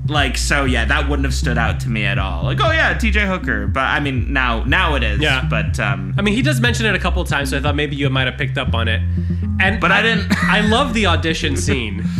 [0.09, 2.43] Like so, yeah, that wouldn't have stood out to me at all.
[2.45, 3.27] Like, oh yeah, T.J.
[3.27, 5.21] Hooker, but I mean, now now it is.
[5.21, 5.47] Yeah.
[5.49, 7.77] but um, I mean, he does mention it a couple of times, so I thought
[7.77, 9.01] maybe you might have picked up on it.
[9.61, 12.05] And But I didn't- I love the audition scene.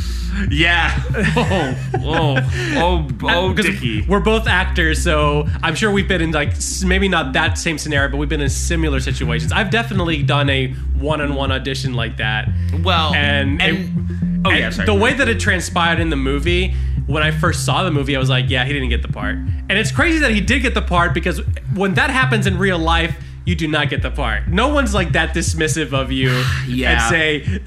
[0.51, 1.03] yeah.
[1.39, 2.37] Oh, oh,
[2.77, 6.55] oh, oh, Because We're both actors, so I'm sure we've been in like
[6.85, 9.53] maybe not that same scenario, but we've been in similar situations.
[9.53, 12.49] I've definitely done a one-on-one audition like that.
[12.83, 14.87] Well, and, and it- oh yeah, sorry.
[14.87, 16.75] the way that it transpired in the movie.
[17.07, 19.37] When I first saw the movie, I was like, "Yeah, he didn't get the part."
[19.37, 21.41] And it's crazy that he did get the part because
[21.73, 24.49] when that happens in real life, you do not get the part.
[24.49, 26.31] No one's like that dismissive of you
[26.69, 26.93] Yeah.
[26.93, 27.61] and say,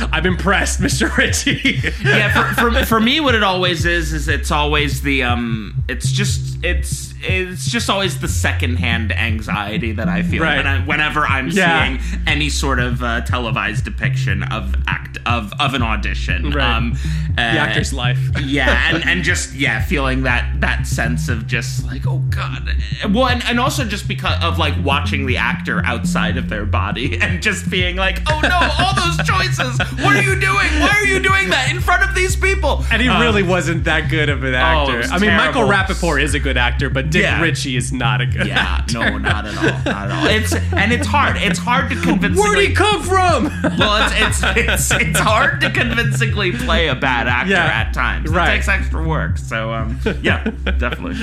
[0.12, 1.14] "I'm impressed, Mr.
[1.16, 5.84] Ritchie." yeah, for, for, for me, what it always is is it's always the um,
[5.88, 10.56] it's just it's it's just always the secondhand anxiety that I feel Right.
[10.56, 11.84] when I, whenever I'm Yeah.
[11.98, 16.50] seeing any sort of uh, televised depiction of act of of an audition.
[16.50, 16.76] Right.
[16.76, 16.96] Um,
[17.36, 18.18] the actor's life.
[18.44, 22.68] yeah, and, and just yeah, feeling that that sense of just like oh god.
[23.10, 27.18] Well, and, and also just because of like watching the actor outside of their body
[27.20, 29.78] and just being like oh no, all those choices.
[30.02, 30.68] What are you doing?
[30.80, 32.84] Why are you doing that in front of these people?
[32.90, 34.98] And he Um, really wasn't that good of an Oh, actor.
[34.98, 35.94] was I mean, Michael terrible.
[35.94, 37.40] Rappaport is a good actor, but Dick Yeah.
[37.42, 38.94] Ritchie is not a good Yeah, actor.
[38.98, 40.26] no, not at all, not at all.
[40.26, 41.36] It's and it's hard.
[41.36, 42.40] It's hard to convincingly.
[42.50, 43.44] Where'd he come from?
[43.78, 44.56] well, it's, it's
[44.90, 48.30] it's it's hard to convincingly play a bad actor Yeah, at times.
[48.30, 48.50] right.
[48.50, 49.38] It takes extra work.
[49.38, 51.16] So um, yeah, definitely.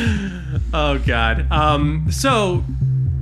[0.73, 1.51] oh God.
[1.51, 2.07] Um.
[2.11, 2.63] So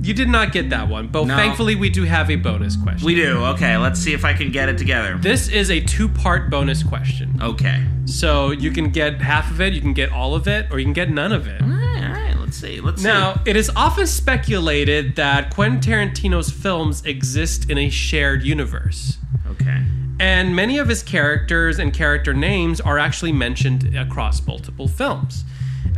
[0.00, 1.34] you did not get that one, but No.
[1.34, 3.06] thankfully we do have a bonus question.
[3.06, 3.38] We do.
[3.54, 5.16] Okay, let's see if I can get it together.
[5.18, 7.38] this is a two-part bonus question.
[7.40, 7.82] Okay.
[8.04, 10.84] So you can get half of it, you can get all of it, or you
[10.84, 11.62] can get none of it.
[11.62, 12.33] All right, all right.
[12.54, 12.80] Let's see.
[12.80, 13.40] Let's Now, see.
[13.50, 19.18] it is often speculated that Quentin Tarantino's films exist in a shared universe.
[19.50, 19.82] Okay.
[20.20, 25.42] And many of his characters and character names are actually mentioned across multiple films.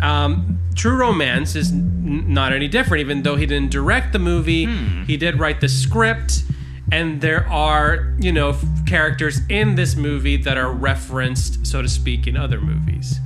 [0.01, 4.65] Um, True Romance is n- not any different, even though he didn't direct the movie.
[5.07, 6.43] He did write the script,
[6.91, 11.89] and there are, you know, f- characters in this movie that are referenced, so to
[11.89, 13.21] speak, in other movies.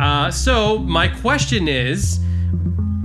[0.00, 2.18] Uh, so, my question is.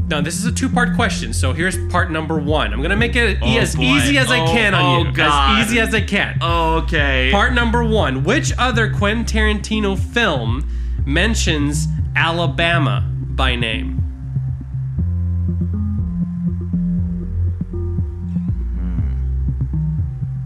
[0.09, 2.71] Now, this is a two part question, so here's part number one.
[2.71, 3.83] I'm to make it Oh, as boy.
[3.83, 5.11] easy as I Oh, can on oh, you.
[5.11, 5.59] God.
[5.59, 6.41] As easy as I can.
[6.41, 7.29] Okay.
[7.31, 8.23] Part number one.
[8.23, 10.65] Which other Quentin Tarantino film
[11.05, 14.01] mentions Alabama by name?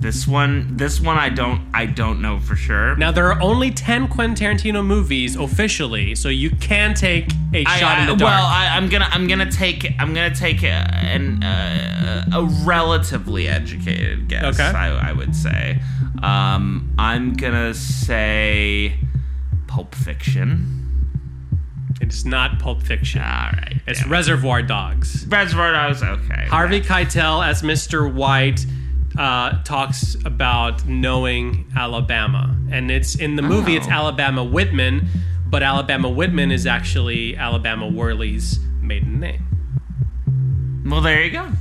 [0.01, 2.95] This one, this one, I don't, I don't know for sure.
[2.95, 7.77] Now, there are only 10 Quentin Tarantino movies officially, so you can take a I-
[7.77, 8.31] shot I- in the dark.
[8.31, 13.47] Well, I, I'm gonna, I'm gonna take, I'm gonna take a, an, uh, a relatively
[13.47, 14.59] educated guess.
[14.59, 14.63] Okay.
[14.75, 15.79] I, I would say.
[16.23, 18.95] Um, I'm gonna say
[19.67, 20.79] Pulp Fiction.
[22.01, 23.21] it's not Pulp Fiction.
[23.21, 23.81] All right.
[23.85, 24.05] it's.
[24.07, 25.27] Reservoir Dogs.
[25.27, 26.01] Reservoir Dogs.
[26.01, 26.47] Okay.
[26.47, 26.83] Harvey yeah.
[26.83, 28.11] Keitel as Mr.
[28.11, 28.65] White
[29.17, 33.75] uh, talks about knowing Alabama, and it's in the movie.
[33.75, 33.91] It's Oh.
[33.91, 35.07] Alabama Whitman,
[35.47, 39.45] but Alabama Whitman is actually Alabama Worley's maiden name.
[40.85, 41.51] Well, there you go.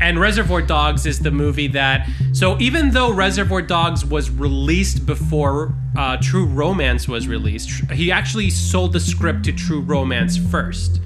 [0.00, 2.08] And Reservoir Dogs is the movie that.
[2.32, 8.50] So even though Reservoir Dogs was released before uh, True Romance was released, he actually
[8.50, 11.00] sold the script to True Romance first,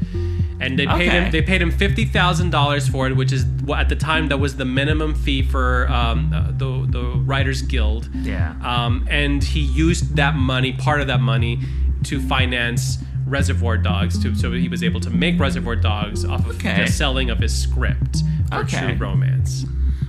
[0.60, 1.08] and they paid Okay.
[1.08, 1.30] him.
[1.30, 3.44] They paid him fifty thousand dollars for it, which is
[3.74, 8.08] at the time that was the minimum fee for um, uh, the the Writers Guild.
[8.14, 8.54] Yeah.
[8.62, 11.60] Um, and he used that money, part of that money,
[12.04, 14.18] to finance Reservoir Dogs.
[14.22, 16.84] To, so he was able to make Reservoir Dogs off of Okay.
[16.84, 18.80] the selling of his script for Okay.
[18.80, 19.64] True Romance.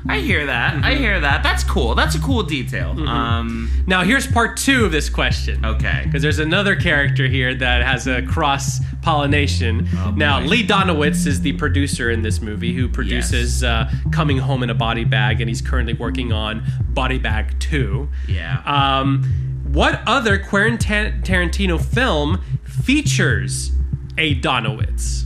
[0.08, 0.74] I hear that.
[0.76, 0.84] Mm-hmm.
[0.86, 1.44] I hear that.
[1.44, 1.94] That's cool.
[1.94, 2.92] That's a cool detail.
[3.08, 3.70] Um.
[3.86, 5.64] Now here's part two of this question.
[5.64, 6.02] Okay.
[6.06, 9.88] Because there's another character here that has a cross pollination.
[10.16, 10.48] now, Oh, boy.
[10.48, 14.74] Lee Donowitz is the producer in this movie who produces uh, Coming Home in a
[14.76, 18.10] Body Bag, and he's currently working on Body Bag 2.
[18.28, 18.62] Yeah.
[18.66, 19.24] Um,
[19.72, 20.78] what other Quentin
[21.22, 23.72] Tarantino film features
[24.18, 25.24] a Donowitz?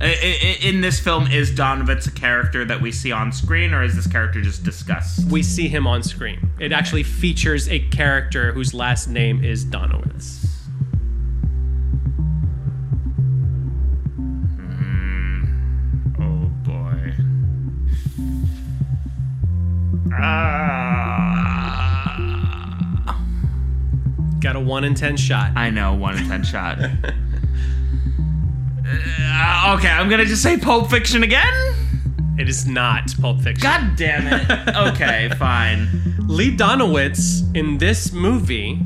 [0.00, 4.06] In this film, is Donowitz a character that we see on screen, or is this
[4.06, 5.30] character just discussed?
[5.30, 6.50] We see him on screen.
[6.58, 10.44] It actually features a character whose last name is Donowitz.
[16.18, 17.14] Oh boy.
[20.14, 21.12] Ah.
[24.40, 25.52] Got a 1 in 10 shot.
[25.54, 26.80] I know, one in ten shot.
[28.94, 31.74] Uh, okay, I'm gonna just say Pulp Fiction again.
[32.38, 33.62] It is not Pulp Fiction.
[33.62, 34.76] God damn it.
[34.94, 35.88] Okay, fine.
[36.26, 38.80] Lee Donowitz in this movie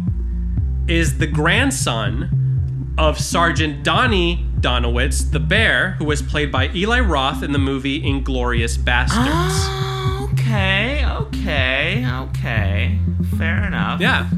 [0.88, 7.42] is the grandson of Sergeant Donnie Donowitz, the bear, who was played by Eli Roth
[7.42, 9.82] in the movie Inglourious Basterds.
[10.38, 12.98] Okay, okay, okay.
[13.36, 14.00] Fair enough.
[14.00, 14.28] yeah,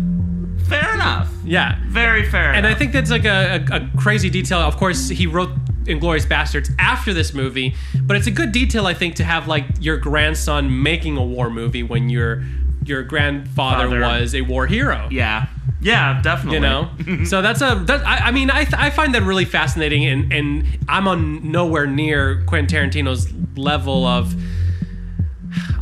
[0.68, 1.30] Fair enough.
[1.44, 1.80] yeah.
[1.86, 2.52] Very fair.
[2.52, 4.58] And I think that's like a, a, a crazy detail.
[4.58, 5.50] Of course, he wrote
[5.84, 9.64] Inglourious Basterds after this movie, but it's a good detail, I think, to have like
[9.80, 12.44] your grandson making a war movie when your
[12.84, 14.00] your grandfather Father.
[14.00, 15.08] was a war hero.
[15.10, 15.46] Yeah.
[15.80, 16.56] Yeah, definitely.
[16.56, 16.90] you know
[17.24, 20.66] so that's a that, I, I mean I, I find that really fascinating and and
[20.88, 24.34] i'm on nowhere near quentin tarantino's level of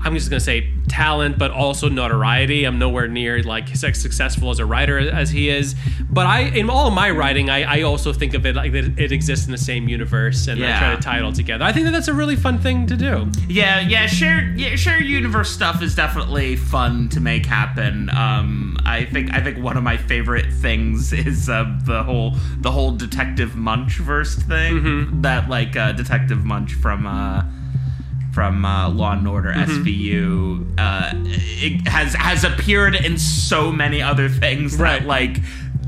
[0.01, 4.59] i'm just gonna say talent but also notoriety i'm nowhere near like as successful as
[4.59, 5.75] a writer as he is
[6.09, 8.99] but i in all of my writing i, I also think of it like that
[8.99, 10.79] it exists in the same universe and i Yeah.
[10.79, 12.97] try to tie it all together i think that that's a really fun thing to
[12.97, 13.13] do
[13.49, 17.95] Yeah, yeah, shared yeah, shared universe stuff is definitely fun to make happen.
[18.11, 22.31] Um I think I think one of my favorite things is uh, the whole
[22.67, 25.21] the whole Detective Munch verse thing.
[25.23, 27.43] That like uh, Detective Munch from uh
[28.37, 31.11] from uh, Law and Order SVU uh,
[31.65, 35.01] it has has appeared in so many other things Right.
[35.01, 35.39] that like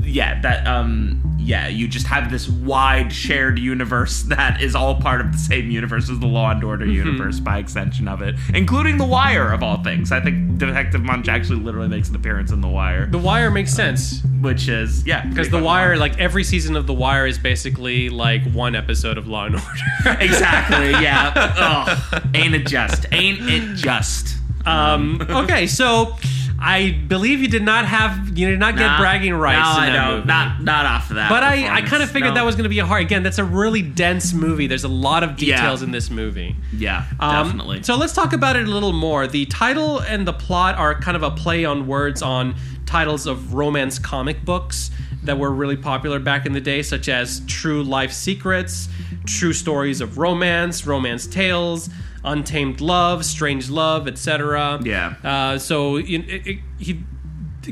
[0.03, 5.21] yeah that um yeah you just have this wide shared universe that is all part
[5.21, 8.99] of the same universe as the Law and Order universe by extension of it, including
[8.99, 10.13] The Wire of all things.
[10.13, 13.73] I think Detective Munch actually literally makes an appearance in The Wire, the wire makes
[13.73, 18.09] sense which is yeah because the wire like every season of the wire is basically
[18.09, 21.33] like one episode of law and order exactly yeah.
[21.59, 22.23] Ugh.
[22.35, 23.07] Ain't it just?
[23.13, 24.37] Ain't it just?
[24.67, 26.17] Um, okay, so
[26.61, 28.99] I believe you did not have you did not get Nah.
[28.99, 29.77] bragging rights.
[29.77, 30.15] No, I don't.
[30.17, 30.27] movie.
[30.27, 31.31] Not not off of that.
[31.31, 32.35] But I, I kind of figured No.
[32.35, 33.03] that was going to be a hard.
[33.03, 34.67] Again, that's a really dense movie.
[34.67, 35.57] There's a lot of Yeah.
[35.57, 36.57] details in this movie.
[36.77, 37.83] Yeah, Um, definitely.
[37.85, 39.27] So let's talk about it a little more.
[39.29, 42.55] The title and the plot are kind of a play on words on
[42.87, 44.91] titles of romance comic books
[45.25, 48.89] that were really popular back in the day, such as True Life Secrets,
[49.27, 51.91] True Stories of Romance, Romance Tales,
[52.25, 54.81] Untamed Love, Strange Love, etc.
[54.85, 55.15] Yeah.
[55.23, 57.03] Uh, so it, it, he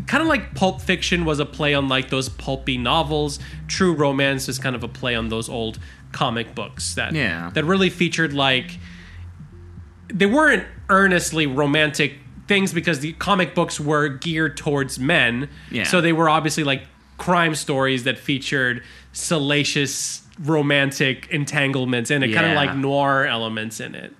[0.07, 3.38] kind of like Pulp Fiction was a play on like those pulpy novels.
[3.66, 5.78] True Romance is kind of a play on those old
[6.12, 7.51] comic books that Yeah.
[7.55, 8.78] that really featured like
[10.09, 12.14] they weren't earnestly romantic
[12.47, 15.49] things because the comic books were geared towards men.
[15.70, 15.82] Yeah.
[15.82, 16.82] So they were obviously like
[17.18, 18.82] crime stories that featured
[19.12, 24.12] salacious romantic entanglements and it kind of like noir elements in it.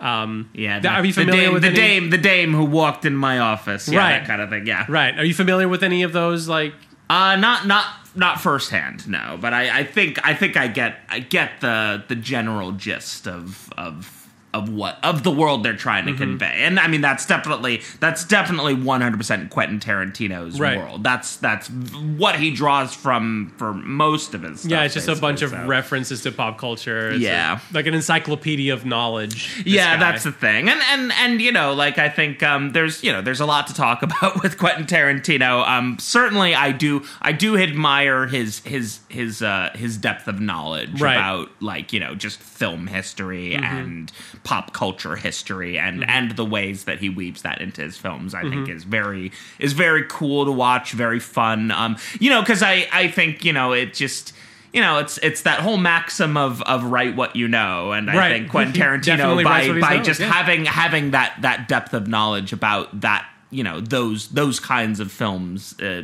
[0.00, 2.10] Um, yeah, th- are you the familiar dame, with the any- dame?
[2.10, 4.18] The dame who walked in my office, yeah, Right.
[4.20, 4.66] that kind of thing.
[4.66, 5.18] Yeah, Right.
[5.18, 6.74] Are you familiar with any of those like
[7.10, 7.84] Uh, not not
[8.16, 9.36] not firsthand, no.
[9.40, 13.68] But I, I think I think I get I get the the general gist of
[13.76, 14.19] of
[14.52, 16.12] of what of the world they're trying Mm-hmm.
[16.14, 20.78] to convey, and I mean that's definitely that's definitely one hundred percent Quentin Tarantino's Right.
[20.78, 21.04] world.
[21.04, 24.60] That's that's what he draws from for most of his.
[24.60, 27.10] Stuff, Yeah, it's just a bunch of references to pop culture.
[27.10, 27.58] It's Yeah.
[27.58, 29.62] a- like an encyclopedia of knowledge.
[29.64, 30.00] yeah, guy.
[30.10, 33.20] that's the thing, and and and you know, like I think um, there's you know
[33.22, 35.66] there's a lot to talk about with Quentin Tarantino.
[35.68, 41.00] Um, certainly, I do I do admire his his his uh, his depth of knowledge
[41.00, 41.14] Right.
[41.14, 43.64] about like you know just film history Mm-hmm.
[43.64, 44.12] and
[44.44, 48.34] pop culture history and and the ways that he weaves that into his films.
[48.34, 48.64] I Mm-hmm.
[48.64, 51.70] think is very is very cool to watch, very fun.
[51.70, 54.34] Um, you know, because I I think you know it just.
[54.72, 58.16] You know, it's it's that whole maxim of of write what you know, and I
[58.16, 58.28] Right.
[58.38, 60.30] think Quentin Tarantino by by knows, just yeah.
[60.30, 65.10] having having that that depth of knowledge about that you know those those kinds of
[65.10, 66.02] films uh,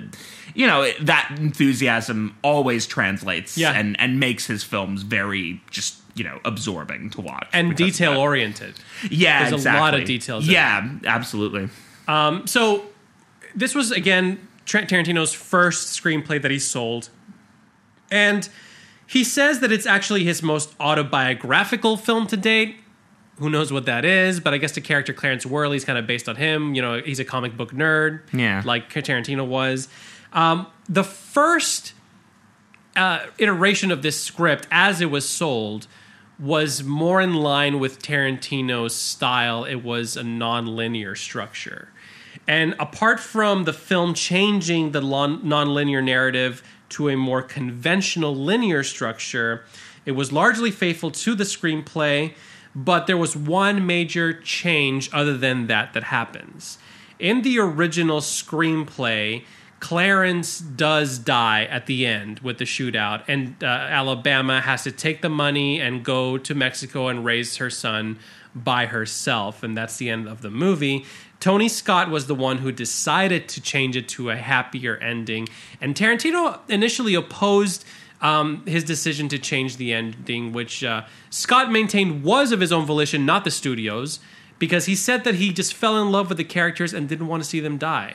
[0.55, 3.73] you know that enthusiasm always translates Yeah.
[3.73, 8.75] and and makes his films very just you know absorbing to watch and detail oriented.
[9.11, 11.69] yeah there's a lot of details in yeah absolutely
[12.47, 12.87] So
[13.55, 17.09] this was again Trent Tarantino's first screenplay that he sold,
[18.11, 18.49] and
[19.07, 22.77] he says that it's actually his most autobiographical film to date.
[23.39, 24.41] Who knows what that is?
[24.41, 26.75] But I guess the character Clarence Worley is kind of based on him.
[26.75, 28.63] You know, he's a comic book nerd, Yeah.
[28.65, 29.89] like Tarantino was.
[30.33, 31.93] Um, the first
[32.97, 35.87] uh, iteration of this script, as it was sold,
[36.39, 39.65] was more in line with Tarantino's style.
[39.65, 41.89] It was a non-linear structure.
[42.49, 49.65] And apart from the film changing the non-linear narrative to a more conventional linear structure,
[50.05, 52.35] it was largely faithful to the screenplay,
[52.77, 56.77] but there was one major change other than that that happens.
[57.19, 59.45] In the original screenplay,
[59.81, 65.23] Clarence does die at the end with the shootout, and uh, Alabama has to take
[65.23, 68.19] the money and go to Mexico and raise her son
[68.55, 71.07] by herself, and that's the end of the movie.
[71.41, 75.49] Tony Scott was the one who decided to change it to a happier ending,
[75.81, 77.85] and Tarantino initially opposed
[78.21, 82.87] um, his decision to change the ending, which uh, Scott maintained was of his own
[82.87, 84.21] volition, not the studio's,
[84.59, 87.43] because he said that he just fell in love with the characters and didn't want
[87.43, 88.15] to see them die.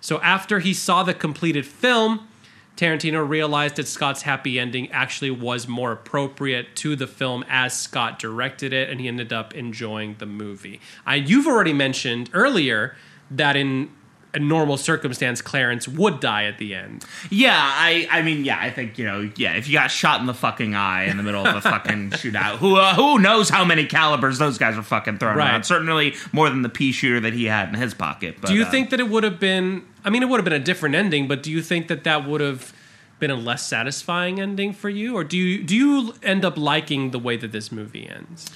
[0.00, 2.28] So after he saw the completed film,
[2.76, 8.18] Tarantino realized that Scott's happy ending actually was more appropriate to the film as Scott
[8.18, 10.80] directed it, and he ended up enjoying the movie.
[11.06, 12.96] I, you've already mentioned earlier
[13.30, 13.90] that in
[14.34, 17.04] a normal circumstance, Clarence would die at the end.
[17.30, 19.54] Yeah, I, I mean, yeah, I think you know, yeah.
[19.54, 22.56] If you got shot in the fucking eye in the middle of a fucking shootout,
[22.56, 25.50] who uh, who knows how many calibers those guys are fucking throwing Right.
[25.50, 25.64] around?
[25.64, 28.36] Certainly more than the pea shooter that he had in his pocket.
[28.40, 29.84] But, Do you uh, think that it would have been?
[30.04, 32.26] I mean, it would have been a different ending, but do you think that that
[32.28, 32.72] would have
[33.20, 37.10] been a less satisfying ending for you, or do you do you end up liking
[37.12, 38.50] the way that this movie ends?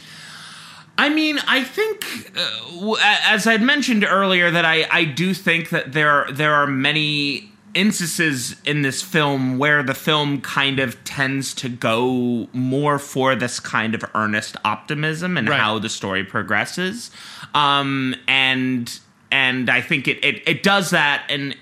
[0.98, 5.92] I mean, I think, uh, as I'd mentioned earlier, that I, I do think that
[5.92, 11.68] there there are many instances in this film where the film kind of tends to
[11.68, 15.60] go more for this kind of earnest optimism and Right.
[15.60, 17.10] how the story progresses,
[17.54, 18.98] um, and
[19.30, 21.54] and I think it, it, it does that in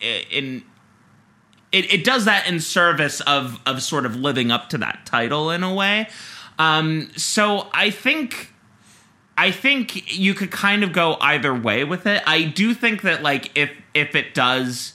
[0.00, 0.64] in
[1.70, 5.50] it, it does that in service of of sort of living up to that title
[5.50, 6.08] in a way.
[6.58, 8.52] Um, so I think
[9.38, 12.22] I think you could kind of go either way with it.
[12.26, 14.94] I do think that like if if it does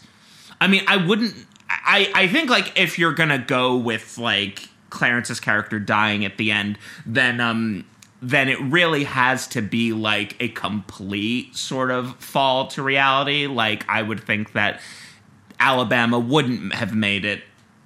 [0.59, 1.33] I mean I wouldn't
[1.69, 6.37] I I think like if you're going to go with like Clarence's character dying at
[6.37, 7.85] the end then um
[8.21, 13.47] then it really has to be like a complete sort of fall to reality.
[13.47, 14.81] Like I would think that
[15.59, 17.43] Alabama wouldn't have made it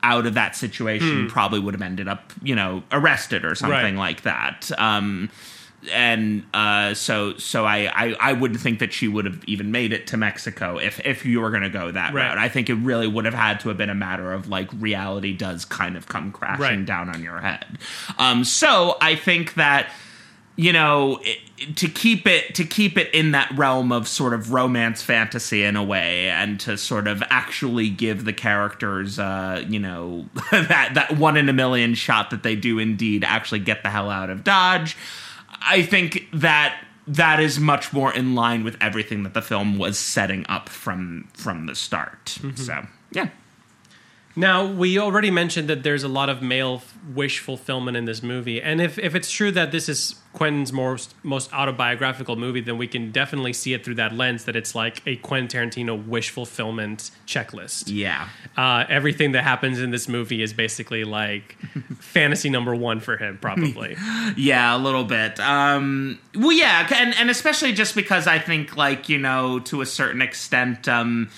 [0.07, 1.27] out of that situation.
[1.29, 3.95] Probably would have ended up, you know, arrested or something Right.
[3.95, 4.71] like that.
[4.77, 5.29] Um,
[5.93, 9.93] and uh, so so I, I I wouldn't think that she would have even made
[9.93, 12.27] it to Mexico if if you were going to go that Right.
[12.29, 12.37] route.
[12.37, 15.33] I think it really would have had to have been a matter of like reality
[15.33, 16.85] does kind of come crashing Right.
[16.85, 17.65] down on your head.
[18.17, 19.89] Um, so I think that
[20.57, 21.21] you know
[21.75, 25.77] to keep it to keep it in that realm of sort of romance fantasy in
[25.77, 31.17] a way and to sort of actually give the characters uh you know that that
[31.17, 34.43] one in a million shot that they do indeed actually get the hell out of
[34.43, 34.97] dodge
[35.61, 36.77] i think that
[37.07, 41.29] that is much more in line with everything that the film was setting up from
[41.33, 42.37] from the start.
[42.55, 43.29] So yeah
[44.37, 46.83] Now, we already mentioned that there's a lot of male
[47.15, 48.61] wish fulfillment in this movie.
[48.61, 52.85] And if, if it's true that this is Quentin's most, most autobiographical movie, then we
[52.87, 57.09] can definitely see it through that lens that it's like a Quentin Tarantino wish fulfillment
[57.25, 57.85] checklist.
[57.87, 61.57] yeah Uh, everything that happens in this movie is basically like
[61.99, 63.97] fantasy number one for him, probably.
[64.37, 65.39] Yeah, a little bit.
[65.39, 69.85] Um, well, yeah, and and especially just because I think, like, you know, to a
[69.85, 71.29] certain extent, um,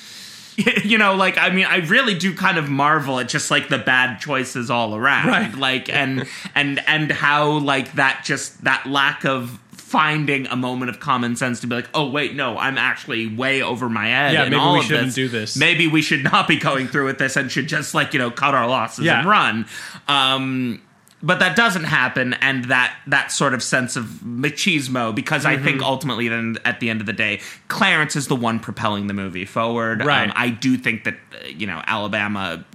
[0.84, 3.78] you know, like, I mean, I really do kind of marvel at just like the
[3.78, 5.53] bad choices all around, Right.
[5.55, 10.99] Like, and and and how like that just that lack of finding a moment of
[10.99, 14.34] common sense to be like, oh wait, no, I'm actually way over my head.
[14.34, 15.57] Yeah, maybe we shouldn't do this.
[15.57, 18.30] Maybe we should not be going through with this and should just like you know
[18.30, 19.20] cut our losses Yeah.
[19.20, 19.66] and run.
[20.07, 20.82] Um,
[21.22, 25.65] but that doesn't happen, and that that sort of sense of machismo, because I Mm-hmm.
[25.65, 29.13] think ultimately, then at the end of the day, Clarence is the one propelling the
[29.13, 30.05] movie forward.
[30.05, 30.30] Right.
[30.30, 32.65] Um, I do think that uh, you know Alabama.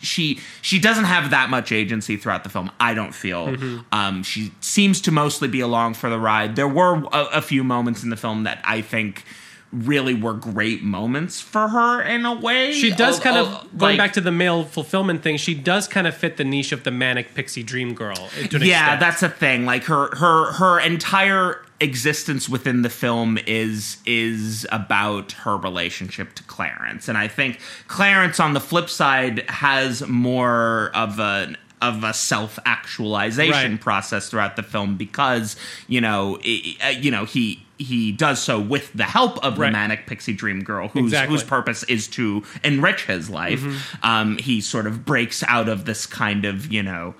[0.00, 2.70] She she doesn't have that much agency throughout the film.
[2.78, 3.48] I don't feel.
[3.48, 3.78] Mm-hmm.
[3.90, 6.54] Um, she seems to mostly be along for the ride.
[6.54, 9.24] There were a, a few moments in the film that I think
[9.72, 12.72] really were great moments for her in a way.
[12.72, 15.36] She does kind of going like- back to the male fulfillment thing.
[15.36, 18.16] She does kind of fit the niche of the manic pixie dream girl.
[18.38, 19.00] Yeah extent.
[19.00, 25.32] that's a thing like her her her entire existence within the film is is about
[25.32, 31.18] her relationship to Clarence and I think Clarence on the flip side has more of
[31.18, 33.80] a of a self actualization Right.
[33.80, 35.54] process throughout the film because
[35.86, 39.54] you know i- i- uh, you know he he does so with the help of
[39.54, 41.34] the manic pixie dream girl whose Exactly.
[41.34, 44.06] whose purpose is to enrich his life Mm-hmm.
[44.06, 47.14] um he sort of breaks out of this kind of you know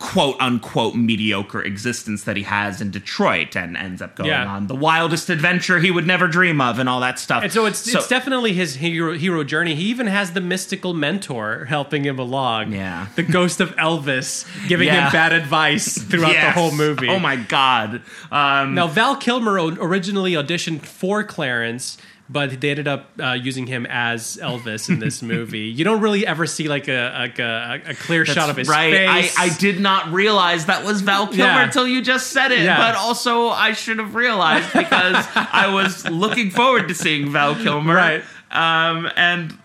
[0.00, 4.46] quote unquote mediocre existence that he has in Detroit and ends up going Yeah.
[4.46, 7.42] on the wildest adventure he would never dream of and all that stuff.
[7.42, 9.74] And so it's it's definitely his hero hero journey.
[9.74, 12.72] He even has the mystical mentor helping him along.
[12.72, 13.08] Yeah.
[13.14, 15.04] the ghost of Elvis giving Yeah.
[15.06, 16.54] him bad advice throughout Yes.
[16.54, 17.08] the whole movie.
[17.08, 18.00] Oh my god.
[18.32, 21.98] Um, Now Val Kilmer originally auditioned for Clarence,
[22.32, 25.66] but they ended up uh, using him as Elvis in this movie.
[25.66, 28.68] You don't really ever see like a like a, a clear that's shot of his
[28.68, 28.92] right.
[28.94, 29.36] face.
[29.36, 31.64] I, I did not realize that was Val Kilmer Yeah.
[31.64, 32.60] until you just said it.
[32.60, 32.76] Yeah.
[32.78, 37.94] But also, I should have realized because I was looking forward to seeing Val Kilmer.
[37.94, 38.22] Right.
[38.52, 39.58] Um, and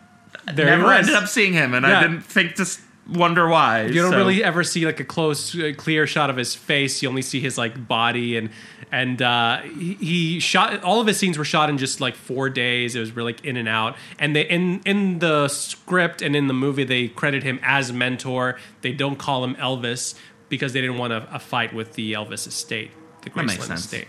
[0.51, 1.99] There never ended up seeing him, and Yeah.
[1.99, 2.65] I didn't think to
[3.07, 3.83] wonder why.
[3.85, 7.03] You don't so- really ever see like a close, uh, clear shot of his face.
[7.03, 8.49] You only see his like body and
[8.95, 12.49] and uh, he, he shot all of his scenes were shot in just like four
[12.49, 12.95] days.
[12.95, 13.97] It was really like in and out.
[14.17, 18.57] And they in in the script and in the movie they credit him as mentor.
[18.83, 20.15] They don't call him Elvis
[20.47, 22.91] because they didn't want a, a fight with the Elvis estate,
[23.23, 23.79] the That makes Graceland sense.
[23.81, 24.07] estate.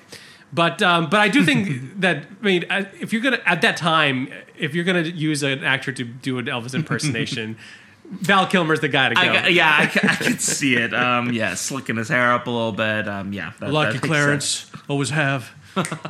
[0.52, 1.68] But um, but I do think
[2.00, 2.64] that I mean
[3.00, 6.46] if you're gonna at that time if you're gonna use an actor to do an
[6.46, 7.58] Elvis impersonation.
[8.10, 9.20] Val Kilmer's the guy to go.
[9.20, 10.94] I, got- yeah, I, could see it.
[10.94, 13.08] Um, yeah, slicking his hair up a little bit.
[13.08, 14.70] Um, yeah, that, Lucky that makes Clarence.
[14.88, 15.50] Always have.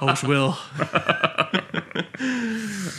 [0.00, 0.56] Always will.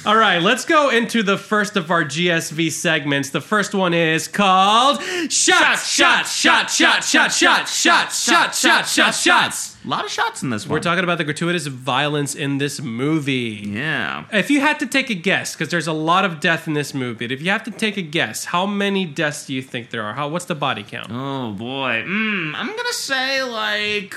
[0.05, 3.30] All right, let's go into the first of our GSV segments.
[3.32, 7.68] The first one is called Shot, Shot, Shot, Shot, Shot, Shot, Shot,
[8.11, 9.78] Shots, Shot, Shot, Shots.
[9.84, 10.74] A lot of shots in this one.
[10.74, 13.63] We're talking about the gratuitous violence in this movie.
[13.68, 14.26] Yeah.
[14.32, 16.93] If you had to take a guess, because there's a lot of death in this
[16.93, 19.89] movie, but if you have to take a guess, how many deaths do you think
[19.89, 20.13] there are?
[20.13, 20.28] How?
[20.28, 21.07] What's the body count?
[21.11, 22.03] Oh boy.
[22.05, 24.13] Mm, I'm gonna say like.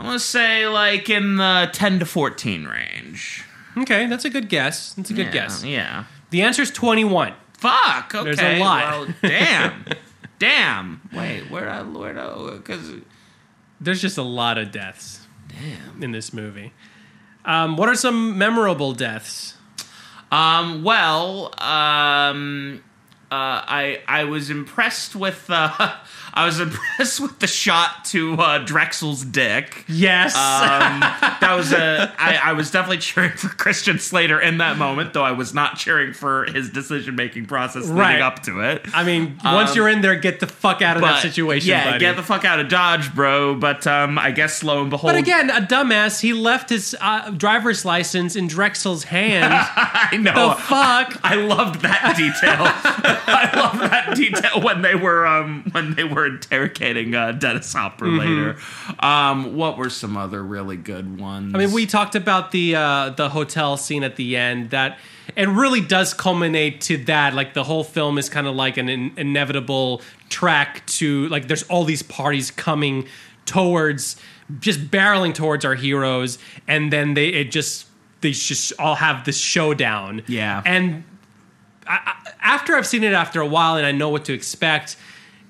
[0.00, 3.44] I'm gonna say like in the 10 to 14 range.
[3.76, 4.94] Okay, that's a good guess.
[4.94, 5.62] That's a good yeah, guess.
[5.62, 6.04] Yeah.
[6.30, 7.34] The answer is 21.
[7.52, 8.14] Fuck.
[8.14, 8.24] Okay.
[8.24, 8.84] There's a lot.
[8.90, 9.84] Well, damn.
[10.38, 11.02] damn.
[11.12, 11.50] Wait.
[11.50, 12.14] Where I where
[12.56, 12.92] because
[13.78, 16.02] There's just a lot of deaths Damn.
[16.02, 16.72] in this movie.
[17.44, 19.54] Um, what are some memorable deaths?
[20.32, 22.82] Um, well, um,
[23.30, 25.96] uh, I I was impressed with uh,
[26.34, 29.84] I was impressed with the shot to uh, Drexl's dick.
[29.88, 30.34] Yes.
[30.34, 31.00] Um,
[31.40, 32.12] that was a.
[32.18, 35.76] I, I was definitely cheering for Christian Slater in that moment, though I was not
[35.76, 38.20] cheering for his decision making process leading Right.
[38.20, 38.82] up to it.
[38.94, 41.84] I mean, once um, you're in there, get the fuck out of that situation, yeah,
[41.92, 41.98] buddy.
[42.00, 43.54] get the fuck out of Dodge, bro.
[43.54, 46.20] But um, I guess lo and behold, but again, a dumbass.
[46.20, 49.52] He left his uh, driver's license in Drexl's hand.
[49.52, 50.50] I know.
[50.50, 51.18] the fuck?
[51.24, 52.56] I loved that detail.
[53.26, 58.06] I loved that detail when they were um when they were interrogating uh, Dennis Hopper
[58.06, 58.56] later.
[58.98, 61.54] Um, what were some other really good ones?
[61.54, 64.70] I mean, we talked about the uh, the hotel scene at the end.
[64.70, 64.98] That
[65.36, 67.34] it really does culminate to that.
[67.34, 71.48] Like the whole film is kind of like an in- inevitable track to like.
[71.48, 73.06] There's all these parties coming
[73.46, 74.16] towards,
[74.60, 77.86] just barreling towards our heroes, and then they it just
[78.20, 80.22] they just all have this showdown.
[80.26, 80.62] Yeah.
[80.64, 81.04] and
[81.86, 84.96] I, after I've seen it after a while and I know what to expect.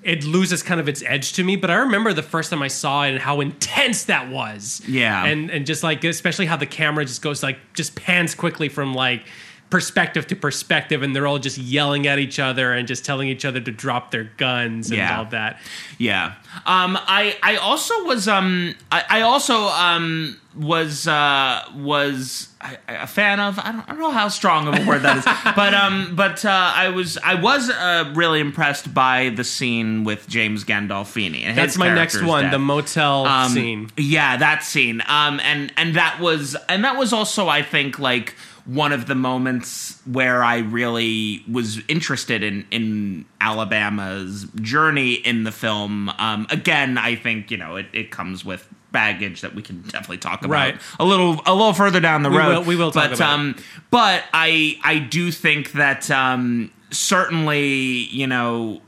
[0.03, 2.69] It loses kind of its edge to me, but I remember the first time I
[2.69, 5.25] saw it and how intense that was Yeah.
[5.25, 8.93] and and just like especially how the camera just goes like just pans quickly from
[8.95, 9.23] like
[9.71, 13.45] perspective to perspective and they're all just yelling at each other and just telling each
[13.45, 15.17] other to drop their guns and Yeah.
[15.17, 15.59] all that
[15.97, 16.33] Yeah.
[16.67, 23.07] Um I I also was um I, I also um was uh was I- a
[23.07, 25.73] fan of I don't, I don't know how strong of a word that is but
[25.73, 30.65] um but uh I was I was uh really impressed by the scene with James
[30.65, 32.51] Gandolfini and that's my next one death.
[32.51, 35.01] the motel Um, scene Yeah, that scene.
[35.07, 38.35] Um, and and that was and that was also, I think, like
[38.65, 45.51] one of the moments where I really was interested in in Alabama's journey in the
[45.51, 46.09] film.
[46.17, 50.17] Um, again, I think you know it, it comes with baggage that we can definitely
[50.17, 50.81] talk about Right.
[50.99, 52.57] a little a little further down the We road.
[52.57, 53.55] will- we will talk but, about um,
[53.89, 57.67] but I I do think that um, certainly
[58.11, 58.81] you know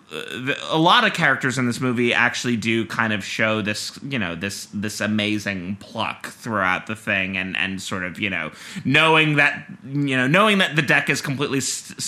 [0.70, 4.36] a lot of characters in this movie actually do kind of show this you know
[4.36, 8.52] this this amazing pluck throughout the thing and and sort of you know
[8.86, 11.60] knowing that you know knowing that the deck is completely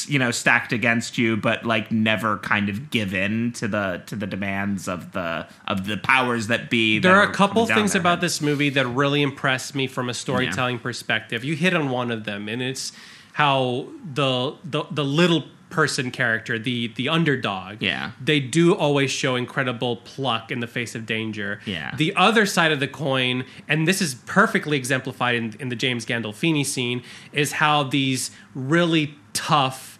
[0.08, 4.16] you know stacked against you but like never kind of give in to the to
[4.16, 7.96] the demands of the of the powers that be there that are a couple things
[7.96, 11.44] about this movie that really impressed me from a storytelling perspective.
[11.44, 12.92] You hit on one of them, and it's
[13.34, 15.44] how the the, the little
[15.76, 18.12] person character, the the underdog, Yeah.
[18.24, 21.60] they do always show incredible pluck in the face of danger.
[21.66, 21.94] Yeah.
[21.96, 26.06] The other side of the coin, and this is perfectly exemplified in, in the James
[26.06, 27.04] Gandolfini scene,
[27.34, 30.00] is how these really tough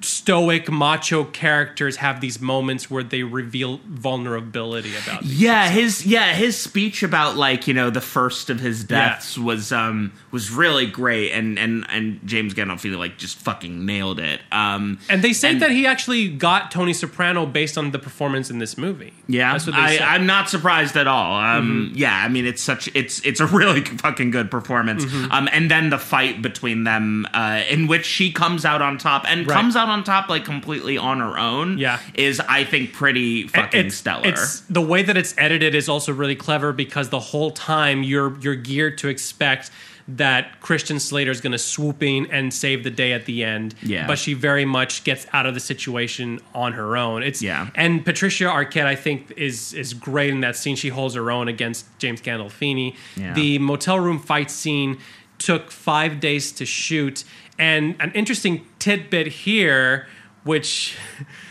[0.00, 6.58] stoic macho characters have these moments where they reveal vulnerability about Yeah, his yeah his
[6.58, 11.30] speech about like you know the first of his deaths was um was really great,
[11.32, 14.40] and and and James Gandolfini like just fucking nailed it.
[14.52, 18.50] Um, and they say And- that he actually got Tony Soprano based on the performance
[18.50, 19.12] in this movie.
[19.28, 20.14] yeah, that's what they I.
[20.16, 21.38] I'm not surprised at all.
[21.40, 25.04] Um, yeah, I mean it's such it's it's a really fucking good performance.
[25.30, 29.24] Um, and then the fight between them, uh, in which she comes out on top
[29.26, 29.54] and Right.
[29.54, 31.78] comes out on top like completely on her own.
[31.78, 32.00] Yeah.
[32.14, 34.26] is I think pretty fucking it's, stellar.
[34.28, 38.36] It's the way that it's edited is also really clever because the whole time you're
[38.40, 39.70] you're geared to expect
[40.06, 43.74] that Christian Slater is going to swoop in and save the day at the end.
[43.82, 44.06] Yeah.
[44.06, 47.22] but she very much gets out of the situation on her own.
[47.22, 47.70] It's Yeah.
[47.74, 50.76] and Patricia Arquette I think is is great in that scene.
[50.76, 52.96] She holds her own against James Gandolfini.
[53.16, 53.32] Yeah.
[53.34, 54.98] The motel room fight scene
[55.38, 57.24] took five days to shoot,
[57.58, 60.06] and an interesting tidbit here,
[60.44, 60.96] which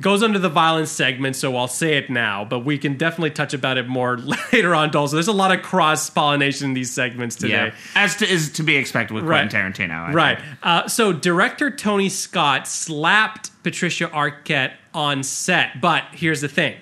[0.00, 3.54] goes under the violence segment, so I'll say it now, but we can definitely touch
[3.54, 4.16] about it more
[4.52, 4.94] later on.
[4.94, 7.66] Also, there's a lot of cross pollination in these segments today.
[7.66, 9.50] yeah, as to, is to be expected with Right.
[9.50, 10.08] Quentin Tarantino.
[10.08, 10.38] I Right.
[10.62, 16.76] Uh, so, director Tony Scott slapped Patricia Arquette on set, but here's the thing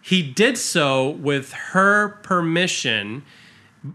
[0.00, 3.24] he did so with her permission.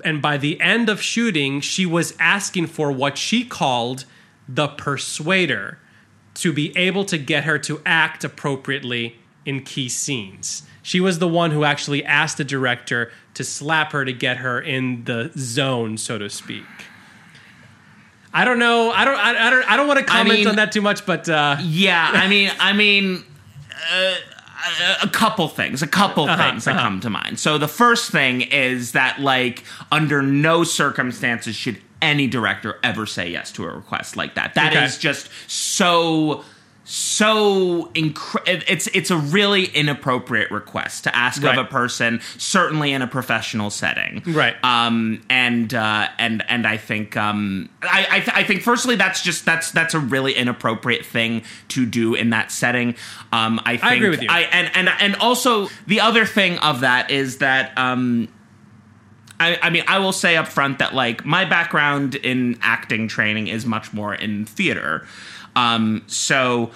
[0.03, 4.03] And by the end of shooting, she was asking for what she called
[4.49, 5.79] the persuader
[6.37, 9.15] to be able to get her to act appropriately
[9.45, 10.63] in key scenes.
[10.83, 14.59] She was the one who actually asked the director to slap her to get her
[14.61, 16.63] in the zone, so to speak.
[18.33, 18.91] I don't know.
[18.91, 19.15] I don't.
[19.17, 19.71] I, I don't.
[19.71, 22.51] I don't want to comment mean- on that too much, but uh, Yeah, I mean,
[22.59, 23.23] I mean,
[23.91, 24.13] uh,
[25.01, 26.83] a- a couple things, a couple Uh-huh, things that uh-huh.
[26.83, 27.39] come to mind.
[27.39, 33.29] So the first thing is that, like, under no circumstances should any director ever say
[33.29, 34.53] yes to a request like that.
[34.55, 35.01] That is Okay.
[35.01, 36.43] just so
[36.89, 41.57] so incre- it's it's a really inappropriate request to ask Right.
[41.57, 44.55] of a person certainly in a professional setting Right.
[44.63, 49.21] um and uh and and i think um i I, th- I think firstly that's
[49.21, 52.95] just that's that's a really inappropriate thing to do in that setting
[53.33, 54.29] um i think agree with you.
[54.31, 58.29] i and and and also the other thing of that is that um
[59.39, 63.47] I, I mean, I will say up front that like my background in acting training
[63.47, 65.05] is much more in theater.
[65.55, 66.71] Um, so,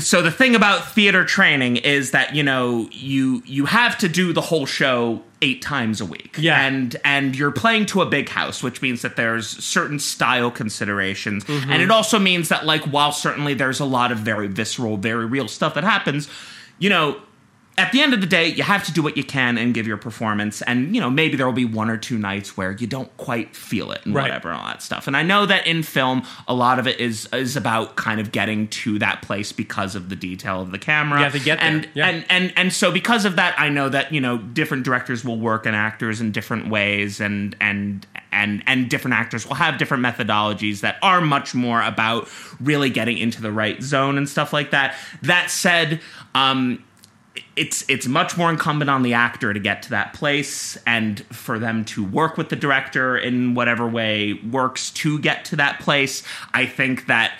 [0.00, 4.32] so the thing about theater training is that you know you you have to do
[4.32, 6.36] the whole show eight times a week.
[6.38, 6.60] Yeah.
[6.66, 11.44] and and you're playing to a big house, which means that there's certain style considerations,
[11.44, 11.70] Mm-hmm.
[11.70, 15.26] and it also means that like while certainly there's a lot of very visceral, very
[15.26, 16.28] real stuff that happens,
[16.78, 17.20] you know
[17.78, 19.86] at the end of the day, you have to do what you can and give
[19.86, 20.62] your performance.
[20.62, 23.54] And, you know, maybe there will be one or two nights where you don't quite
[23.54, 24.22] feel it and Right.
[24.22, 25.06] whatever and all that stuff.
[25.06, 28.32] And I know that in film, a lot of it is is about kind of
[28.32, 31.18] getting to that place because of the detail of the camera.
[31.18, 32.08] Have to get there, And, yeah.
[32.08, 35.38] and, and, and so because of that, I know that, you know, different directors will
[35.38, 40.02] work and actors in different ways and, and, and and different actors will have different
[40.04, 42.28] methodologies that are much more about
[42.60, 44.94] really getting into the right zone and stuff like that.
[45.22, 46.00] That said,
[46.34, 46.82] um,
[47.56, 51.58] it's it's much more incumbent on the actor to get to that place and for
[51.58, 56.22] them to work with the director in whatever way works to get to that place.
[56.52, 57.32] I think that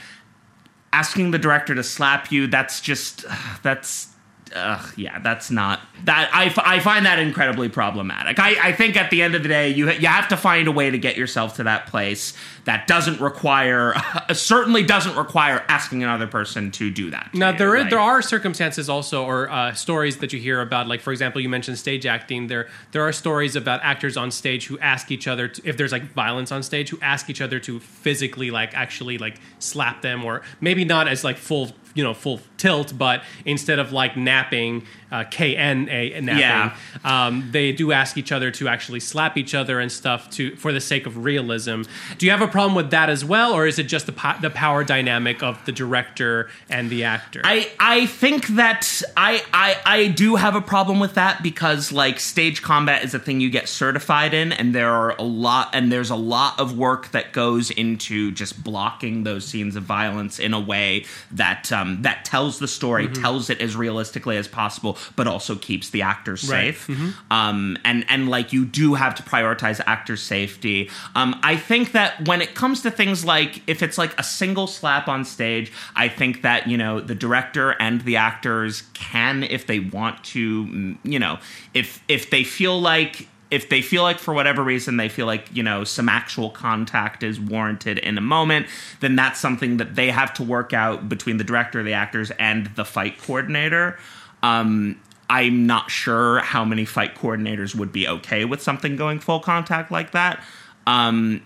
[0.92, 3.24] asking the director to slap you that's just
[3.62, 4.08] that's
[4.54, 9.10] uh, yeah that's not that I, I find that incredibly problematic I, I think at
[9.10, 11.56] the end of the day you you have to find a way to get yourself
[11.56, 12.32] to that place
[12.64, 13.94] that doesn't require
[14.32, 17.90] certainly doesn't require asking another person to do that Now you, there right?
[17.90, 21.48] there are circumstances also or uh, stories that you hear about like for example you
[21.48, 25.48] mentioned stage acting there there are stories about actors on stage who ask each other
[25.48, 29.18] to, if there's like violence on stage who ask each other to physically like actually
[29.18, 33.78] like slap them or maybe not as like full you know full tilt but instead
[33.80, 36.76] of like napping uh, K-N-A napping Yeah.
[37.04, 40.72] um, they do ask each other to actually slap each other and stuff to for
[40.72, 41.82] the sake of realism
[42.18, 44.34] do you have a problem with that as well or is it just the, po-
[44.40, 49.76] the power dynamic of the director and the actor I I think that I, I
[49.86, 53.48] I do have a problem with that because like stage combat is a thing you
[53.50, 57.32] get certified in and there are a lot and there's a lot of work that
[57.32, 62.58] goes into just blocking those scenes of violence in a way that um, that tells
[62.58, 66.74] the story, tells it as realistically as possible, but also keeps the actors Right.
[66.76, 66.90] safe.
[67.30, 70.90] Um, and and like you do have to prioritize actor safety.
[71.14, 74.66] Um, I think that when it comes to things like if it's like a single
[74.66, 79.66] slap on stage, I think that you know the director and the actors can, if
[79.66, 81.38] they want to, you know,
[81.74, 85.46] if if they feel like if they feel like for whatever reason they feel like
[85.52, 88.66] you know some actual contact is warranted in a moment
[89.00, 92.66] then that's something that they have to work out between the director the actors and
[92.76, 93.98] the fight coordinator.
[94.42, 99.40] Um, i'm not sure how many fight coordinators would be okay with something going full
[99.40, 100.42] contact like that.
[100.86, 101.42] Um,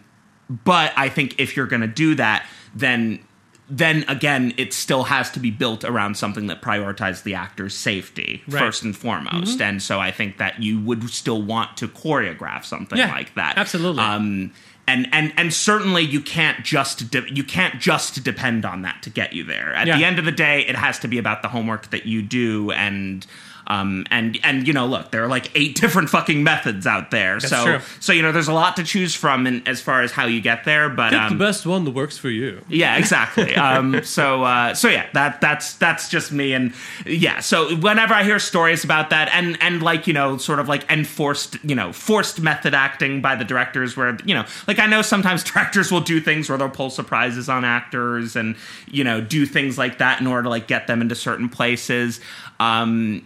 [0.48, 3.20] but i think if you're going to do that then
[3.72, 8.42] then again it still has to be built around something that prioritizes the actor's safety
[8.48, 8.58] Right.
[8.60, 12.98] first and foremost and so i think that you would still want to choreograph something
[12.98, 14.02] Yeah, like that absolutely.
[14.02, 14.52] um,
[14.88, 19.10] and and and certainly you can't just de- you can't just depend on that to
[19.10, 19.98] get you there at Yeah.
[19.98, 22.72] the end of the day it has to be about the homework that you do
[22.72, 23.24] and
[23.70, 27.38] um, and and you know, look, there are like eight different fucking methods out there.
[27.38, 27.80] so true.
[28.00, 30.40] so you know, there's a lot to choose from in, as far as how you
[30.40, 30.88] get there.
[30.88, 32.62] But um, the best one that works for you.
[32.68, 33.54] yeah, exactly.
[33.56, 36.74] um, so uh, so yeah, that that's that's just me, and
[37.06, 37.38] yeah.
[37.38, 40.90] So whenever I hear stories about that, and and like you know, sort of like
[40.90, 45.00] enforced, you know, forced method acting by the directors, where you know, like I know
[45.00, 48.56] sometimes directors will do things where they'll pull surprises on actors, and
[48.88, 52.20] you know, do things like that in order to like get them into certain places.
[52.58, 53.24] Um,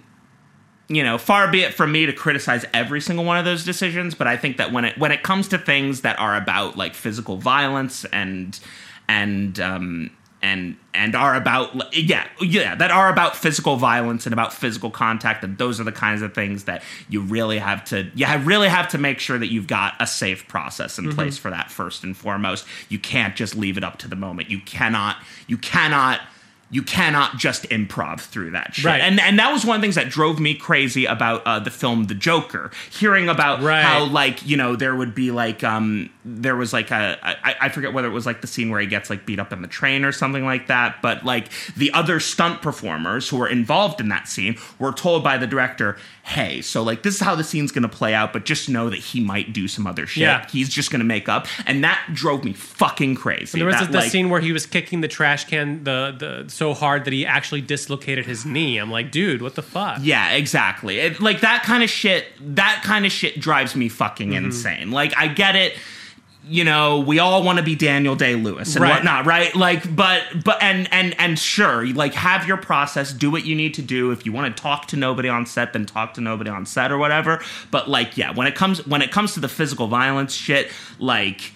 [0.89, 4.15] you know, far be it from me to criticize every single one of those decisions,
[4.15, 6.95] but I think that when it when it comes to things that are about like
[6.95, 8.59] physical violence and
[9.09, 10.11] and um
[10.43, 15.43] and and are about yeah yeah that are about physical violence and about physical contact
[15.43, 18.69] and those are the kinds of things that you really have to you have- really
[18.69, 22.05] have to make sure that you've got a safe process in place for that first
[22.05, 22.67] and foremost.
[22.91, 24.51] You can't just leave it up to the moment.
[24.51, 25.17] You cannot
[25.47, 26.21] you cannot
[26.75, 28.85] you cannot just improv through that shit.
[28.85, 29.01] Right.
[29.01, 31.71] And and that was one of the things that drove me crazy about uh, the
[31.71, 32.73] film The Joker.
[32.91, 33.83] Hearing about Right.
[33.85, 37.69] how like you know there would be like um there was like a I, I
[37.69, 39.69] forget whether it was like the scene where he gets like beat up in the
[39.69, 41.01] train or something like that.
[41.01, 45.39] But like the other stunt performers who were involved in that scene were told by
[45.39, 48.69] the director, hey, so like this is how the scene's gonna play out, but just
[48.69, 50.23] know that he might do some other shit.
[50.23, 50.45] Yeah.
[50.51, 53.59] He's just gonna make up, and that drove me fucking crazy.
[53.59, 56.51] There was That, the like- scene where he was kicking the trash can, the the
[56.51, 58.79] so hard that he actually dislocated his knee.
[58.79, 59.99] I'm like, dude, what the fuck?
[60.01, 61.01] Yeah, exactly.
[61.01, 62.27] It, like that kind of shit.
[62.57, 64.45] That kind of shit drives me fucking Mm-hmm.
[64.47, 64.91] insane.
[64.93, 65.75] Like I get it.
[66.47, 68.91] You know, we all want to be Daniel Day Lewis and Right.
[68.97, 69.55] whatnot, right?
[69.57, 73.73] Like, but but and and and sure, like have your process, do what you need
[73.75, 74.11] to do.
[74.11, 76.93] If you want to talk to nobody on set, then talk to nobody on set
[76.93, 77.43] or whatever.
[77.71, 81.53] But like, yeah, when it comes when it comes to the physical violence shit, like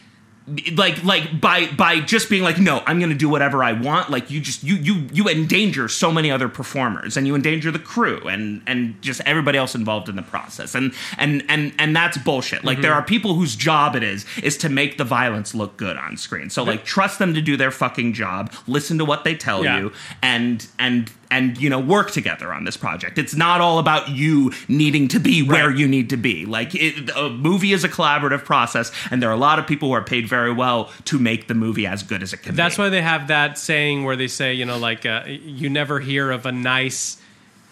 [0.76, 4.30] like like by by just being like no i'm gonna do whatever i want like
[4.30, 8.20] you just you you you endanger so many other performers and you endanger the crew
[8.28, 12.64] and and just everybody else involved in the process and and and and that's bullshit
[12.64, 12.82] like Mm-hmm.
[12.82, 16.16] there are people whose job it is is to make the violence look good on
[16.16, 19.64] screen so like trust them to do their fucking job listen to what they tell
[19.64, 19.78] Yeah.
[19.78, 19.92] you
[20.22, 24.50] and and and you know work together on this project it's not all about you
[24.68, 25.76] needing to be where Right.
[25.78, 29.34] you need to be like it, a movie is a collaborative process and there are
[29.34, 32.22] a lot of people who are paid very well to make the movie as good
[32.22, 32.56] as it can be.
[32.56, 35.68] That's be why they have that saying where they say, you know, like uh, you
[35.68, 37.18] never hear of a nice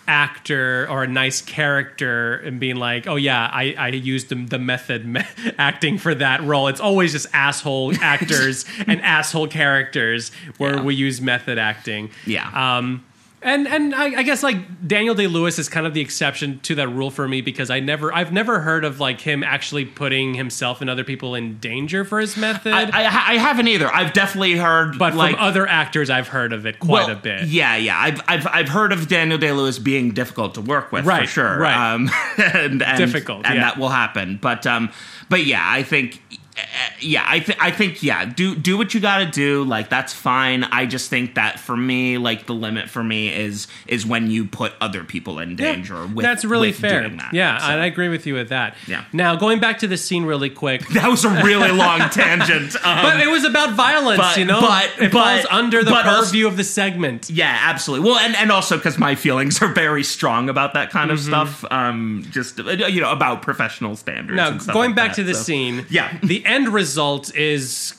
[0.09, 4.59] actor or a nice character and being like, oh yeah, I, I used the, the
[4.59, 5.23] method me-
[5.59, 6.69] acting for that role.
[6.69, 10.83] It's always just asshole actors and asshole characters where Yeah.
[10.83, 12.11] we use method acting.
[12.25, 12.49] Yeah.
[12.79, 13.05] Um,
[13.43, 16.75] and and I, I guess like Daniel Day Lewis is kind of the exception to
[16.77, 20.35] that rule for me because I never I've never heard of like him actually putting
[20.35, 22.73] himself and other people in danger for his method.
[22.73, 23.93] I, I, I haven't either.
[23.93, 27.21] I've definitely heard, but like from other actors, I've heard of it quite well, a
[27.21, 27.45] bit.
[27.45, 27.99] Yeah, yeah.
[27.99, 31.59] I've, I've I've heard of Daniel Day Lewis being difficult to work with for sure.
[31.59, 31.95] right.
[31.95, 33.61] Um, and, and Difficult, and yeah.
[33.61, 34.39] that will happen.
[34.41, 34.91] But um,
[35.29, 36.21] but yeah, I think.
[36.59, 36.63] Uh,
[37.01, 38.25] Yeah, I think I think yeah.
[38.25, 39.65] Do do what you got to do.
[39.65, 40.65] Like that's fine.
[40.65, 44.47] I just think that for me, like the limit for me is is when you
[44.47, 46.07] put other people in Yeah, danger.
[46.07, 47.09] With, That's really with fair.
[47.09, 47.33] that.
[47.35, 48.75] Yeah, So, and I agree with you with that.
[48.87, 49.05] Yeah.
[49.13, 50.87] Now going back to the scene really quick.
[50.95, 52.75] that was a really long tangent.
[52.85, 54.61] Um, But it was about violence, but- you know.
[54.61, 57.29] but- it but- falls under the also- purview of the segment.
[57.31, 58.09] Yeah, absolutely.
[58.09, 61.35] Well, and, and also because my feelings are very strong about that kind Mm-hmm.
[61.35, 61.65] of stuff.
[61.71, 64.37] Um, just uh, you know about professional standards.
[64.37, 65.43] Now and stuff going like back that, to the so.
[65.43, 65.87] scene.
[65.91, 66.17] Yeah.
[66.23, 67.95] the end result is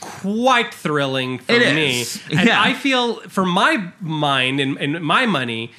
[0.00, 2.00] quite thrilling for It me.
[2.02, 2.20] is.
[2.30, 2.60] And Yeah.
[2.62, 5.72] I feel, for my mind and, and my money,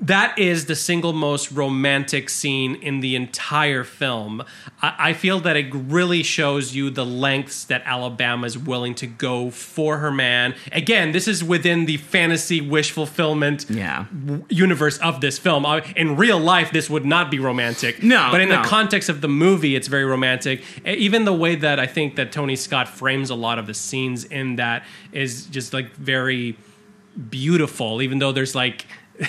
[0.00, 4.44] that is the single most romantic scene in the entire film.
[4.80, 9.06] I, I feel that it really shows you the lengths that Alabama is willing to
[9.08, 10.54] go for her man.
[10.70, 14.04] Again, this is within the fantasy wish fulfillment Yeah.
[14.48, 15.66] universe of this film.
[15.66, 18.00] Uh, In real life, this would not be romantic.
[18.02, 18.62] No, but in no.
[18.62, 20.62] the context of the movie, it's very romantic.
[20.86, 24.24] Even the way that I think that Tony Scott frames a lot of the scenes
[24.24, 26.56] in that is just like very
[27.30, 28.00] beautiful.
[28.00, 28.86] Even though there's like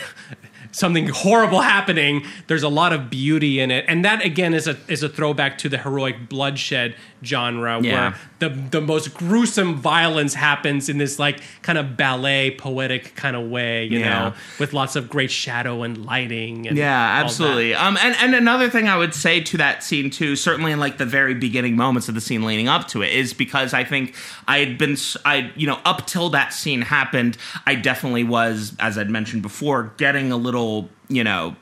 [0.72, 4.78] something horrible happening, there's a lot of beauty in it, and that again is a
[4.88, 7.94] is a throwback to the heroic bloodshed genre, Yeah.
[7.94, 13.36] where the the most gruesome violence happens in this like kind of ballet poetic kind
[13.36, 14.10] of way, you Yeah.
[14.10, 16.68] know, with lots of great shadow and lighting.
[16.68, 17.74] And Yeah, absolutely.
[17.74, 20.98] Um, and and another thing I would say to that scene too, certainly in like
[20.98, 24.16] the very beginning moments of the scene leading up to it, is because I think
[24.48, 24.96] I had been,
[25.26, 29.94] I you know, up till that scene happened, I definitely was, as I'd mentioned before,
[29.98, 31.56] getting a little, you know.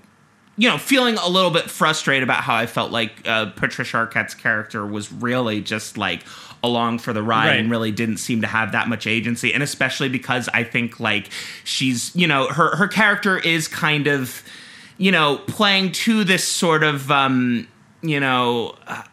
[0.59, 4.33] You know, feeling a little bit frustrated about how I felt like uh, Patricia Arquette's
[4.33, 6.23] character was really just like
[6.63, 7.59] along for the ride Right.
[7.59, 11.29] and really didn't seem to have that much agency, and especially because I think like
[11.63, 14.41] she's, you know, her her character is kind of
[14.99, 17.67] you know, playing to this sort of, um,
[18.01, 19.03] you know, uh,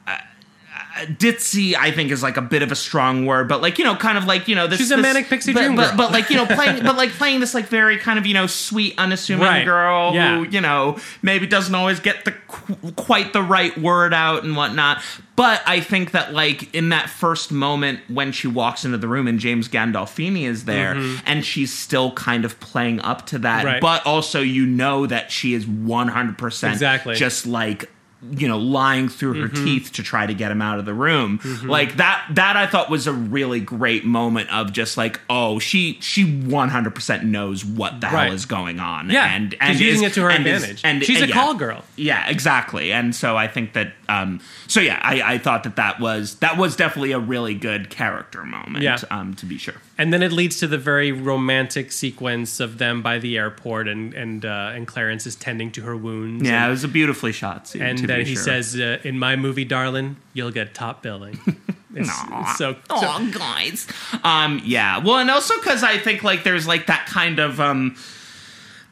[1.06, 1.74] ditzy.
[1.74, 4.16] I think is like a bit of a strong word, but like you know, kind
[4.18, 4.78] of like you know, this.
[4.78, 5.96] She's a this- manic pixie but, dream but, girl.
[5.96, 8.46] but like you know, playing, but like playing this like very kind of you know
[8.46, 9.64] sweet, unassuming Right.
[9.64, 10.38] girl Yeah.
[10.38, 14.56] who you know maybe doesn't always get the qu- quite the right word out and
[14.56, 15.02] whatnot.
[15.36, 19.26] But I think that like in that first moment when she walks into the room
[19.26, 20.94] and James Gandolfini is there
[21.26, 23.66] and she's still kind of playing up to that, Mm-hmm.
[23.66, 23.80] Right.
[23.80, 27.14] but also you know that she is 100% Exactly.
[27.16, 27.90] just like
[28.32, 29.64] you know lying through her Mm-hmm.
[29.64, 32.88] teeth to try to get him out of the room like that that i thought
[32.90, 38.06] was a really great moment of just like oh she she 100% knows what the
[38.06, 38.26] Right.
[38.26, 40.62] hell is going on Yeah, and she's and using is- it to her and is-
[40.62, 40.80] advantage.
[40.84, 41.34] and She's a yeah.
[41.34, 41.84] call girl.
[41.96, 46.00] yeah exactly and so i think that um so yeah i i thought that that
[46.00, 48.98] was that was definitely a really good character moment Yeah.
[49.10, 53.00] um to be sure And then it leads to the very romantic sequence of them
[53.00, 56.48] by the airport, and and uh, and Clarence is tending to her wounds.
[56.48, 58.42] yeah it was a beautifully shot scene and then he sure.
[58.42, 61.38] says, uh, "In my movie, darling, you'll get top billing."
[61.96, 63.86] It's, it's so, so oh guys
[64.24, 67.94] um yeah well and also because i think like there's like that kind of um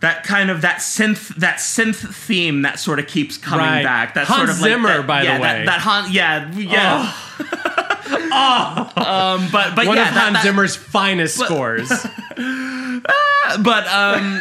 [0.02, 3.82] that kind of that synth that synth theme that sort of keeps coming Right.
[3.82, 5.38] back that Hans sort of like Zimmer, that- by the way.
[5.38, 7.12] that, that Han, yeah yeah
[9.36, 11.90] um but but one yeah of Hans that- Zimmer's finest but- scores.
[13.04, 14.40] Ah, but um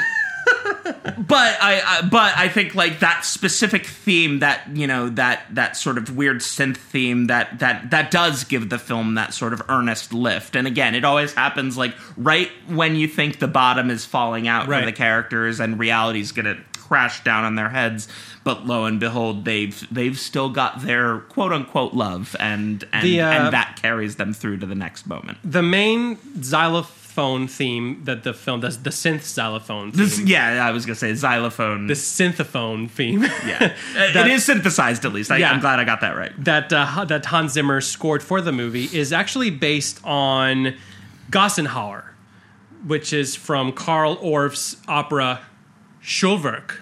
[1.18, 5.78] but I, I but I think like that specific theme that you know that that
[5.78, 9.62] sort of weird synth theme that that that does give the film that sort of
[9.70, 10.56] earnest lift.
[10.56, 14.68] And again, it always happens like right when you think the bottom is falling out
[14.68, 14.82] Right.
[14.82, 18.08] for the characters and reality's going to crash down on their heads.
[18.44, 23.22] But lo and behold, they've they've still got their quote unquote love, and and, The,
[23.22, 25.38] uh, and that carries them through to the next moment.
[25.44, 26.98] The main xylophone
[27.48, 31.14] theme that the film does, the synth xylophone theme, This, yeah, I was gonna say
[31.14, 31.88] xylophone.
[31.88, 33.24] the synthophone theme.
[33.24, 35.32] yeah, That- it is synthesized at least.
[35.32, 35.52] I, Yeah.
[35.52, 36.32] I'm glad I got that right.
[36.44, 40.76] that uh, that Hans Zimmer scored for the movie is actually based on
[41.30, 42.04] Gassenhauer,
[42.86, 45.42] which is from Carl Orff's opera
[46.04, 46.81] Schulwerk.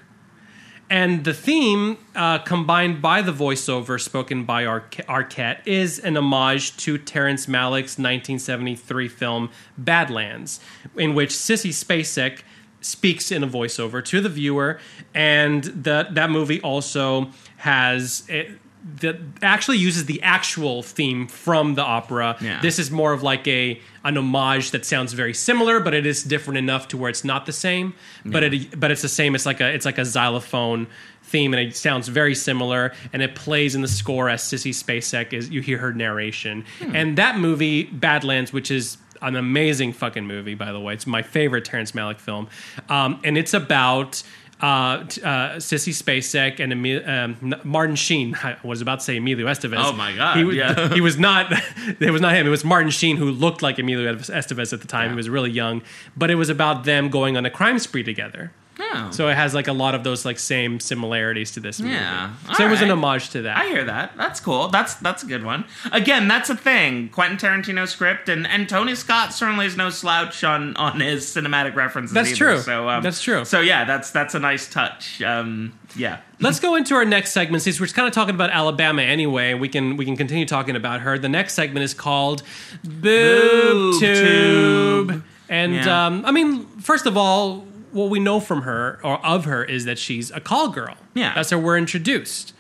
[0.90, 6.76] And the theme, uh, combined by the voiceover spoken by Arque- Arquette, is an homage
[6.78, 10.60] to Terrence Malick's 1973 film Badlands,
[10.98, 12.40] in which Sissy Spacek
[12.82, 14.80] speaks in a voiceover to the viewer,
[15.14, 18.58] and that that movie also has it,
[19.02, 22.38] that actually uses the actual theme from the opera.
[22.40, 22.62] Yeah.
[22.62, 26.24] This is more of like a an homage that sounds very similar, but it is
[26.24, 27.94] different enough to where it's not the same.
[28.26, 29.36] But it but it's the same.
[29.36, 30.88] It's like a it's like a xylophone
[31.24, 32.94] theme, and it sounds very similar.
[33.12, 35.50] And it plays in the score as Sissy Spacek is.
[35.50, 40.72] You hear her narration, and that movie Badlands, which is an amazing fucking movie, by
[40.72, 40.94] the way.
[40.94, 42.48] It's my favorite Terrence Malick film,
[42.88, 44.24] um, and it's about
[44.62, 46.74] uh, t- uh, Sissy Spacek and
[47.08, 48.36] um, Martin Sheen.
[48.44, 49.76] I was about to say Emilio Estevez.
[49.78, 50.90] Oh my God, He, w- yeah.
[50.94, 51.52] he was not.
[52.00, 52.46] It was not him.
[52.46, 55.10] It was Martin Sheen who looked like Emilio Estevez at the time.
[55.12, 55.82] He was really young,
[56.16, 58.52] but it was about them going on a crime spree together.
[58.82, 59.10] Oh.
[59.12, 61.94] So it has like a lot of those like same similarities to this movie.
[61.96, 62.34] Yeah.
[62.56, 63.58] So it was an homage to that.
[63.58, 64.16] I hear that.
[64.16, 64.70] That's cool.
[64.70, 65.66] That's that's a good one.
[65.92, 67.10] Again, that's a thing.
[67.10, 71.76] Quentin Tarantino script and, and Tony Scott certainly is no slouch on on his cinematic
[71.76, 72.14] references.
[72.14, 72.38] That's either.
[72.38, 72.60] true.
[72.60, 73.44] So um, That's true.
[73.46, 75.22] So yeah, that's that's a nice touch.
[75.22, 76.20] Um, yeah.
[76.40, 79.56] Let's go into our next segment since we're kind of talking about Alabama anyway.
[79.56, 81.20] We can we can continue talking about her.
[81.20, 82.44] The next segment is called
[82.84, 84.00] Boob.
[84.00, 85.24] Tube.
[85.50, 86.06] And Yeah.
[86.06, 89.86] um, I mean, first of all, what we know from her or of her is
[89.86, 90.96] that she's a call girl.
[91.14, 91.34] Yeah.
[91.36, 92.54] that's how we're introduced.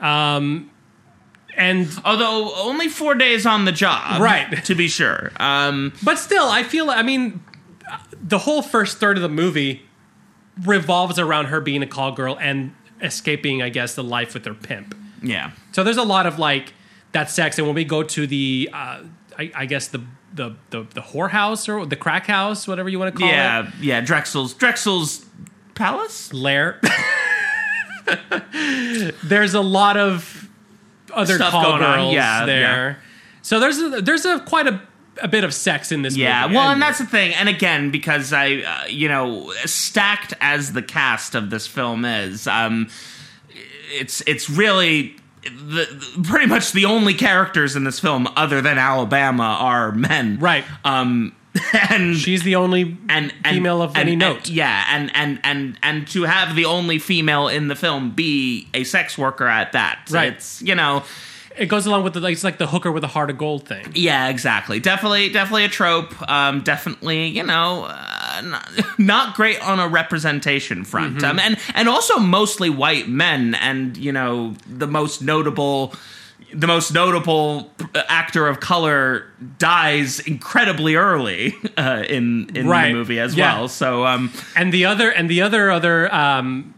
[0.00, 0.70] Um,
[1.56, 4.64] and Although only four days on the job, Right.
[4.64, 5.30] To be sure.
[5.36, 6.90] Um, but still, I feel.
[6.90, 7.42] I mean,
[8.22, 9.82] the whole first third of the movie
[10.62, 14.54] revolves around her being a call girl and escaping, I guess, the life with her
[14.54, 14.94] pimp.
[15.22, 15.52] yeah.
[15.72, 16.72] So there's a lot of like
[17.12, 19.02] that sex, and when we go to the, uh,
[19.38, 20.02] I, I guess the
[20.34, 23.32] the the the whorehouse or the crack house, whatever you want to call it.
[23.32, 23.70] Yeah.
[23.80, 24.00] Yeah.
[24.02, 25.24] Drexl's Drexl's
[25.74, 26.32] palace.
[26.32, 26.80] lair.
[29.24, 30.48] there's a lot of
[31.12, 32.98] other Stuff call going on, girls yeah, there.
[33.42, 34.80] So there's a, there's a quite a,
[35.20, 36.56] a bit of sex in this Yeah, movie.
[36.56, 37.34] well, and that's the thing.
[37.34, 42.46] And again, because I, uh, you know, stacked as the cast of this film is,
[42.46, 42.88] um,
[43.90, 49.56] it's it's really the, pretty much the only characters in this film other than Alabama
[49.60, 50.64] are men, right.
[50.84, 51.34] Um,
[51.90, 54.48] and She's the only and, and female of and- any note.
[54.48, 58.84] yeah, and and and and to have the only female in the film be a
[58.84, 60.32] sex worker at that, Right.
[60.34, 61.02] It's you know.
[61.54, 63.86] It goes along with the it's like the hooker with a heart of gold thing.
[63.94, 64.80] Yeah, exactly.
[64.80, 66.14] Definitely, definitely a trope.
[66.26, 71.16] Um, definitely, you know, uh, not, not great on a representation front.
[71.16, 71.24] Mm-hmm.
[71.24, 73.54] Um, and and also mostly white men.
[73.56, 75.94] And you know, the most notable,
[76.54, 79.26] the most notable actor of color
[79.58, 82.88] dies incredibly early uh, in in Right.
[82.88, 83.58] the movie as Yeah.
[83.58, 83.68] well.
[83.68, 86.74] So, um, and the other and the other other um,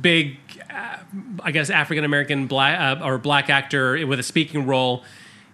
[0.00, 0.36] big
[0.70, 0.96] uh,
[1.42, 5.04] i guess african american black uh, or black actor with a speaking role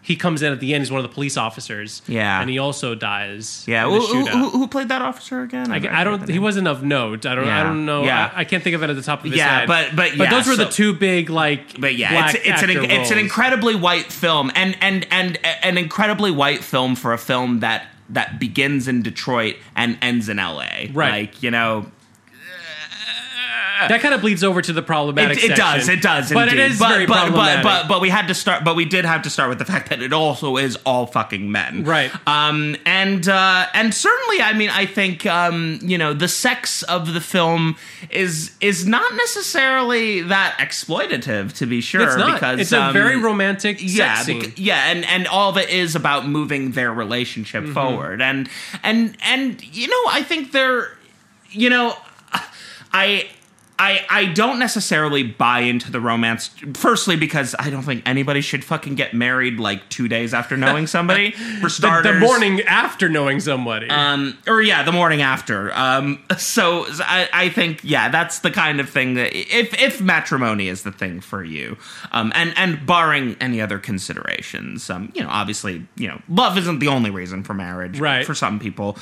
[0.05, 2.41] he comes in at the end he's one of the police officers Yeah.
[2.41, 5.73] and he also dies yeah, who, who, who- played that officer again?
[5.73, 6.29] I, I don't.
[6.29, 7.25] He wasn't of note.
[7.27, 7.49] I don't.
[7.49, 8.05] I don't know.
[8.05, 8.31] Yeah.
[8.35, 9.69] I, I can't think of it at the top of his Yeah, head.
[9.69, 11.81] but- but but yeah, those were the two big like.
[11.81, 15.79] But yeah, it's it's an actor it's an incredibly white film, and and and an
[15.79, 20.91] incredibly white film for a film that that begins in Detroit and ends in L.A.
[20.93, 21.11] Right.
[21.31, 21.87] Like you know,
[23.89, 25.39] that kind of bleeds over to the problematic.
[25.39, 26.61] it, it does, it does, But indeed.
[26.61, 27.62] it is but, very but, but, problematic.
[27.64, 29.89] but but we had to start, but we did have to start with the fact
[29.91, 32.11] that it also is all fucking men, Right.
[32.27, 37.12] Um, and uh, and certainly, I mean, I think um, you know, the sex of
[37.14, 37.77] the film
[38.11, 42.35] is is not necessarily that exploitative, to be sure, it's not.
[42.35, 44.25] because it's a um, very romantic yeah,
[44.57, 47.72] yeah, and and all of it is about moving their relationship Mm-hmm.
[47.72, 48.49] forward, and
[48.83, 50.89] and and you know, I think they're,
[51.51, 51.95] you know,
[52.93, 53.29] I
[53.77, 56.49] I, I don't necessarily buy into the romance.
[56.75, 60.87] Firstly, because I don't think anybody should fucking get married like two days after knowing
[60.87, 61.31] somebody.
[61.61, 63.91] For The, starters, the morning after knowing somebody.
[63.91, 65.72] um, or yeah, the morning after.
[65.75, 70.68] Um, so I, I think yeah, that's the kind of thing that if if matrimony
[70.68, 71.77] is the thing for you,
[72.12, 76.79] um, and and barring any other considerations, um, you know, obviously, you know, love isn't
[76.79, 78.25] the only reason for marriage, Right.
[78.25, 78.97] For some people,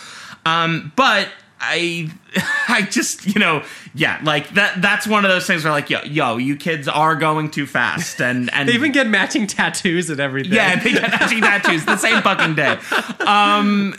[0.46, 1.28] um, but.
[1.62, 2.10] I
[2.68, 3.62] I just you know
[3.94, 7.14] yeah like that that's one of those things where like yo yo you kids are
[7.14, 10.52] going too fast and and they even get matching tattoos and everything.
[10.52, 12.78] yeah, they get matching tattoos the same fucking day.
[13.20, 13.94] Um,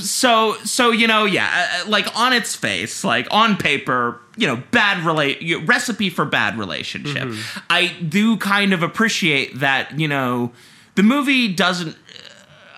[0.00, 4.62] so so you know, yeah, uh, like on its face, like on paper, you know,
[4.72, 7.28] bad relate recipe for bad relationship.
[7.70, 9.98] I do kind of appreciate that.
[9.98, 10.52] You know,
[10.96, 11.90] the movie doesn't,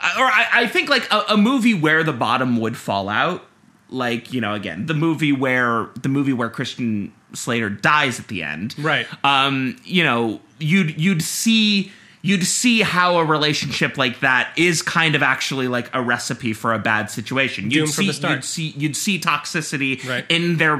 [0.02, 3.44] uh, or I, I think like a, a movie where the bottom would fall out.
[3.90, 8.42] Like you know, again, the movie where the movie where Christian Slater dies at the
[8.42, 9.06] end, Right.
[9.24, 15.14] um, you know, you'd you'd see you'd see how a relationship like that is kind
[15.14, 17.70] of actually like a recipe for a bad situation.
[17.70, 18.34] You'd Doomed from see, the start.
[18.34, 20.26] You'd see you'd see toxicity Right.
[20.28, 20.76] in their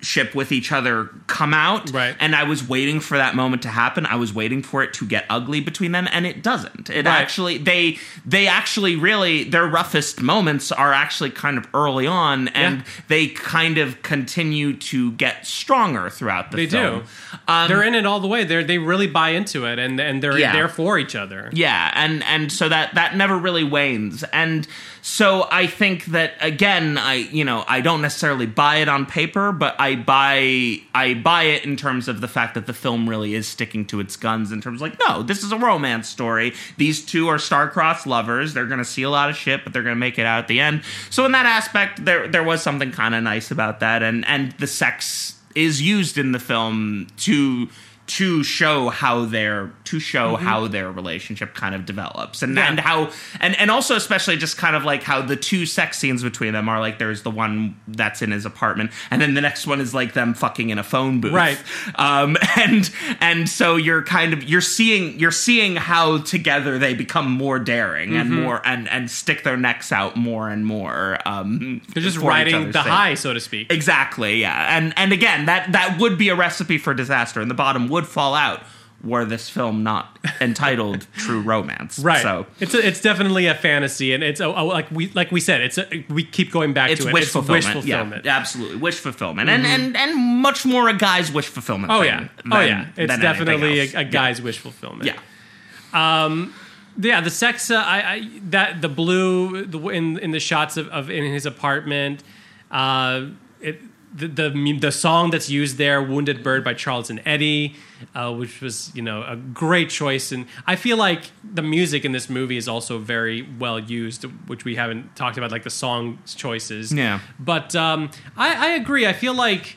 [0.00, 1.90] relationship with each other come out.
[1.92, 2.14] Right.
[2.20, 4.06] And I was waiting for that moment to happen.
[4.06, 6.88] I was waiting for it to get ugly between them, and it doesn't.
[6.90, 7.20] It Right.
[7.20, 12.78] actually they they actually really their roughest moments are actually kind of early on, and
[12.78, 12.82] Yeah.
[13.08, 17.00] they kind of continue to get stronger throughout the They film.
[17.00, 17.06] do.
[17.48, 18.44] Um, They're in it all the way.
[18.44, 20.52] They they really buy into it, and and they're Yeah.
[20.52, 21.50] there for each other.
[21.52, 24.22] Yeah, and and so that that never really wanes.
[24.32, 24.66] And
[25.02, 29.52] so I think that again, I you know, I don't necessarily buy it on paper,
[29.52, 33.34] but I buy I buy it in terms of the fact that the film really
[33.34, 36.54] is sticking to its guns in terms of like, no, this is a romance story.
[36.76, 38.54] These two are star-crossed lovers.
[38.54, 40.40] They're going to see a lot of shit, but they're going to make it out
[40.40, 40.82] at the end.
[41.10, 44.52] So in that aspect, there there was something kind of nice about that and and
[44.52, 47.68] the sex is used in the film to
[48.08, 52.68] to show how their to show how their relationship kind of develops and Yeah.
[52.68, 56.22] and how and and also especially just kind of like how the two sex scenes
[56.22, 59.66] between them are like there's the one that's in his apartment and then the next
[59.66, 61.62] one is like them fucking in a phone booth Right.
[61.96, 62.90] um and
[63.20, 68.16] and so you're kind of you're seeing you're seeing how together they become more daring
[68.16, 68.42] and Mm-hmm.
[68.42, 72.82] more and and stick their necks out more and more um They're just riding the
[72.82, 72.90] sake.
[72.92, 73.72] high, so to speak.
[73.72, 74.76] Exactly, yeah.
[74.76, 77.97] And and again, that that would be a recipe for disaster, and the bottom would
[78.06, 78.62] fall out
[79.04, 82.00] were this film not entitled True Romance.
[82.00, 82.20] Right.
[82.20, 85.40] So it's a, it's definitely a fantasy, and it's a, a- like we like we
[85.40, 87.12] said, it's a, we keep going back it's to it.
[87.14, 87.64] wish it's fulfillment.
[87.64, 88.24] wish fulfillment.
[88.24, 88.76] Yeah, absolutely.
[88.78, 89.48] Wish fulfillment.
[89.50, 91.92] And, and and much more a guy's wish fulfillment.
[91.92, 92.86] Oh yeah, than- oh yeah.
[92.96, 95.04] It's definitely a, guy's wish fulfillment.
[95.04, 96.24] Yeah.
[96.24, 96.52] Um,
[97.00, 97.20] yeah.
[97.20, 101.08] The sex, uh, I, I that the blue the, in in the shots of, of
[101.08, 102.24] in his apartment,
[102.72, 103.26] uh,
[103.60, 103.80] it.
[104.14, 107.76] The, the the song that's used there, "Wounded Bird" by Charles and Eddie,
[108.14, 112.12] uh, which was you know a great choice, and I feel like the music in
[112.12, 116.18] this movie is also very well used, which we haven't talked about, like the song
[116.26, 116.92] choices.
[116.92, 117.20] Yeah.
[117.38, 119.06] but um, I, I agree.
[119.06, 119.76] I feel like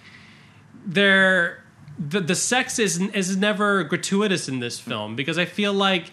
[0.86, 1.64] there
[2.00, 6.12] the the sex is is never gratuitous in this film because I feel like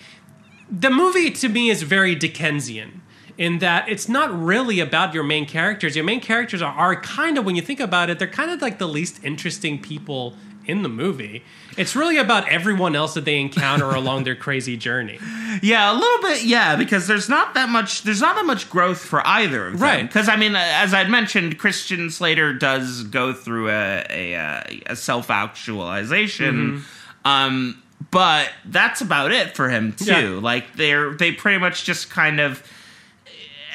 [0.71, 3.01] the movie to me is very Dickensian
[3.39, 5.97] in that it's not really about your main characters.
[5.97, 8.61] Your main characters are, are kind of when you think about it, they're kind of
[8.61, 10.35] like the least interesting people
[10.67, 11.43] in the movie.
[11.79, 15.19] It's really about everyone else that they encounter along their crazy journey.
[15.61, 16.45] Yeah, a little bit.
[16.45, 18.03] Yeah, because there's not that much.
[18.03, 19.83] There's not that much growth for either of them.
[19.83, 20.07] Right.
[20.07, 25.31] Because I mean, as I'd mentioned, Christian Slater does go through a a, a self
[25.31, 26.85] actualization.
[27.25, 27.83] Um,
[28.13, 30.05] but that's about it for him too.
[30.35, 30.41] Yeah.
[30.41, 32.63] Like they're they pretty much just kind of.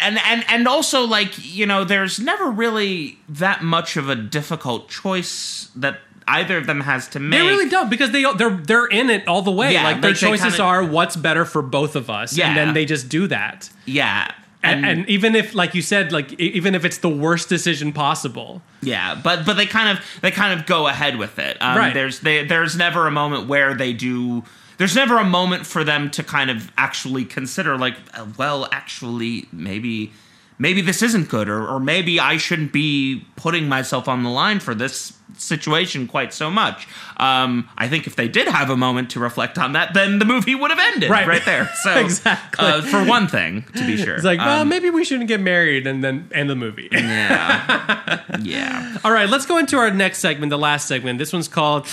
[0.04, 4.90] And, and and also like you know there's never really that much of a difficult
[4.90, 8.88] choice that either of them has to make They really don't because they they're they're
[8.88, 9.74] in it all the way.
[9.74, 12.48] Yeah, like their like choices kinda- are what's better for both of us, Yeah.
[12.50, 13.70] and then they just do that.
[13.86, 14.32] yeah
[14.66, 18.62] And, and even if, like you said, like even if it's the worst decision possible,
[18.82, 21.58] Yeah, but but they kind of they kind of go ahead with it.
[21.62, 21.94] Um, Right.
[21.94, 24.44] There's they, there's never a moment where they do.
[24.84, 29.48] There's never a moment for them to kind of actually consider like, uh, well, actually,
[29.54, 30.12] maybe
[30.60, 34.60] maybe this isn't good, or or maybe I shouldn't be putting myself on the line
[34.60, 36.86] for this situation quite so much.
[37.16, 40.26] Um, I think if they did have a moment to reflect on that, then the
[40.26, 41.26] movie would have ended Right.
[41.28, 41.70] right, there.
[41.84, 42.66] So Exactly.
[42.68, 45.40] uh, for one thing, to be sure, it's like, well, Um, maybe we shouldn't get
[45.40, 46.90] married, and then end the movie.
[46.92, 48.98] yeah, yeah.
[49.06, 51.20] All right, let's go into our next segment, the last segment.
[51.20, 51.88] This one's called.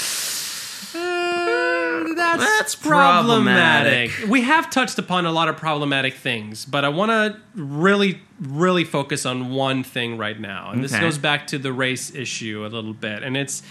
[2.38, 4.10] That's, That's problematic.
[4.10, 4.30] problematic.
[4.30, 8.84] We have touched upon a lot of problematic things, but I want to really, really
[8.84, 11.00] focus on one thing right now, and this Okay.
[11.00, 13.62] goes back to the race issue a little bit, and it's.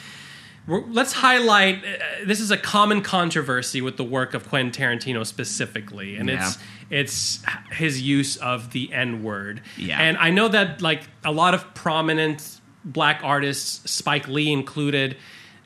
[0.68, 1.84] Let's highlight.
[1.84, 6.60] Uh, this is a common controversy with the work of Quentin Tarantino specifically, and it's
[6.92, 9.62] it's his use of the N word.
[9.78, 10.00] Yeah.
[10.00, 15.18] and I know that like a lot of prominent black artists, Spike Lee included,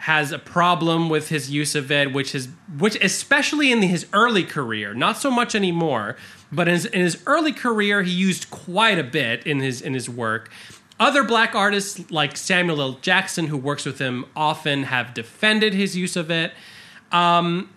[0.04, 4.44] has a problem with his use of it, which is which especially in his early
[4.44, 6.18] career, not so much anymore,
[6.52, 9.94] but in his, in his early career, he used quite a bit in his in
[9.94, 10.52] his work.
[11.00, 12.92] Other black artists like Samuel L.
[13.02, 16.52] Jackson, who works with him, often have defended his use of it.
[17.14, 17.70] Um,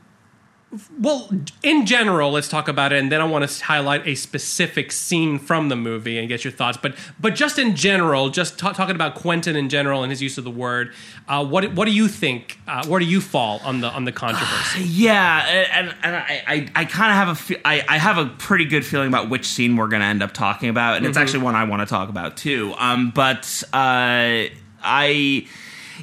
[0.98, 1.30] Well,
[1.62, 5.38] in general, let's talk about it, and then I want to highlight a specific scene
[5.38, 6.76] from the movie and get your thoughts.
[6.76, 10.38] But but just in general, just ta- talking about Quentin in general and his use
[10.38, 10.92] of the word,
[11.28, 12.58] uh, what what do you think?
[12.66, 14.82] Uh, where do you fall on the on the controversy?
[14.84, 18.26] Yeah, and, and I, I, I kind of have a, fe- I, I have a
[18.26, 21.16] pretty good feeling about which scene we're going to end up talking about, and it's
[21.16, 22.74] actually one I want to talk about too.
[22.78, 24.50] Um, but uh,
[24.82, 25.46] I,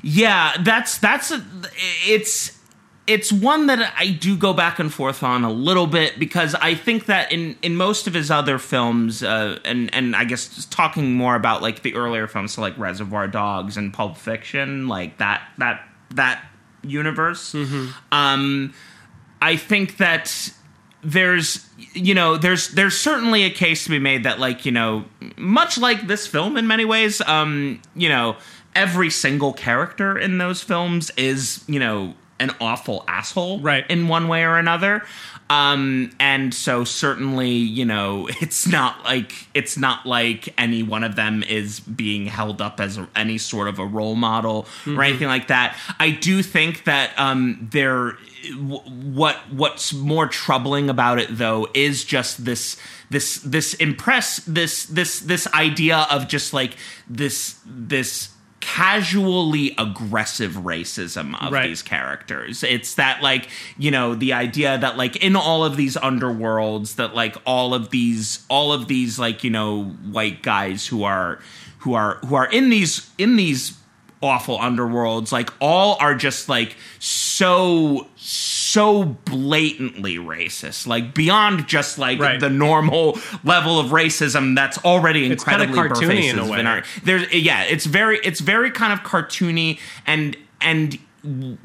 [0.02, 1.44] yeah, that's that's a,
[2.07, 2.52] it's
[3.05, 6.75] it's one that I do go back and forth on a little bit because I
[6.75, 11.13] think that in in most of his other films, uh, and and I guess talking
[11.13, 15.41] more about like the earlier films, so like Reservoir Dogs and Pulp Fiction, like that
[15.57, 16.45] that that
[16.84, 17.53] universe.
[18.11, 18.73] Um,
[19.41, 20.53] I think that
[21.03, 25.03] there's you know there's there's certainly a case to be made that like you know
[25.35, 28.38] much like this film in many ways um you know
[28.73, 32.13] every single character in those films is you know
[32.44, 33.84] an awful asshole Right.
[33.90, 35.03] in one way or another.
[35.49, 41.15] Um and so certainly you know it's not like it's not like any one of
[41.15, 45.28] them is being held up as a, any sort of a role model or anything
[45.28, 45.78] like that.
[45.99, 48.14] I do think that um there
[48.53, 48.80] w-
[49.18, 52.78] what what's more troubling about it though is just this
[53.10, 56.78] this this impress this this this idea of just like
[57.10, 58.30] this this
[58.64, 61.68] casually aggressive racism of Right.
[61.68, 65.95] these characters it's that like you know the idea that like in all of these
[65.98, 71.03] underworlds that like all of these all of these like you know white guys who
[71.03, 71.40] are
[71.80, 73.77] who are who are in these in these
[74.22, 78.62] awful underworlds like all are just like so so
[79.26, 82.40] blatantly racist like beyond just like Right.
[82.40, 86.84] the normal level of racism that's already incredibly It's kinda incredibly cartoony in a way.
[87.04, 90.98] there's yeah it's very it's very kind of cartoony and and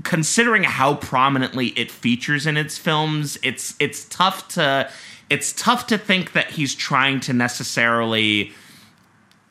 [0.05, 4.89] considering how prominently it features in its films it's it's tough to
[5.31, 8.53] it's tough to think that he's trying to necessarily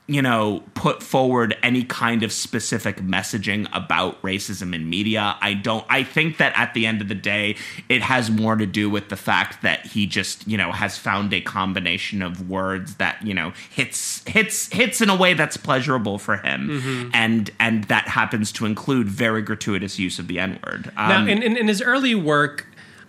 [0.10, 5.36] you know, put forward any kind of specific messaging about racism in media.
[5.42, 7.58] I don't I think that at the end of the day
[7.90, 11.34] it has more to do with the fact that he just, you know, has found
[11.34, 16.18] a combination of words that, you know, hits hits hits in a way that's pleasurable
[16.18, 17.12] for him.
[17.14, 20.92] And and that happens to include very gratuitous use of the N-word.
[20.96, 22.66] Now, Um, in, in, in his early work,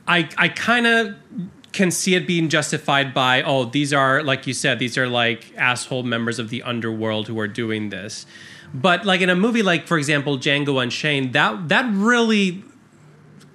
[0.08, 1.14] I I kind of
[1.72, 5.52] can see it being justified by oh these are like you said these are like
[5.56, 8.26] asshole members of the underworld who are doing this,
[8.72, 12.64] but like in a movie like for example Django Unchained that that really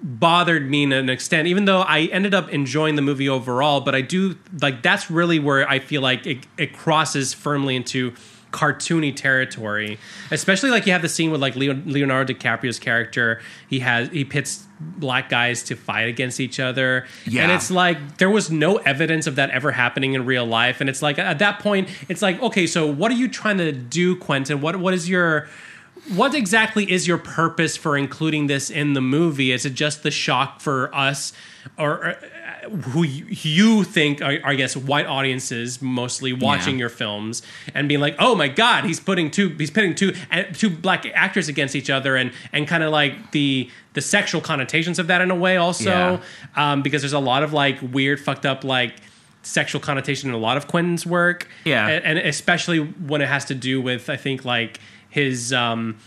[0.02, 3.94] bothered me to an extent even though i ended up enjoying the movie overall but
[3.94, 8.12] i do like that's really where i feel like it, it crosses firmly into
[8.54, 9.98] cartoony territory
[10.30, 13.40] especially like you have the scene with like leonardo dicaprio's character.
[13.68, 17.06] He has he pits black guys to fight against each other.
[17.42, 20.80] And it's like there was no evidence of that ever happening in real life.
[20.80, 23.72] And it's like at that point it's like okay so what are you trying to
[23.72, 24.60] do quentin?
[24.60, 25.48] What what is your
[26.14, 29.52] what exactly is your purpose for including this in the movie?
[29.52, 31.32] Is it just the shock for us,
[31.78, 32.16] or
[32.70, 36.80] who you, think are, I guess, white audiences mostly watching Yeah.
[36.80, 37.42] your films
[37.74, 41.06] and being like, "Oh my God, he's putting two, he's pitting two uh, two black
[41.14, 45.20] actors against each other," and and kind of like the the sexual connotations of that
[45.20, 46.20] in a way, also,
[46.56, 48.94] um, because there's a lot of like weird, fucked up like
[49.42, 51.46] sexual connotation in a lot of Quentin's work.
[51.64, 51.86] Yeah.
[51.86, 54.80] and, and especially when it has to do with, I think, like
[55.10, 55.98] his um,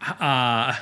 [0.00, 0.74] uh,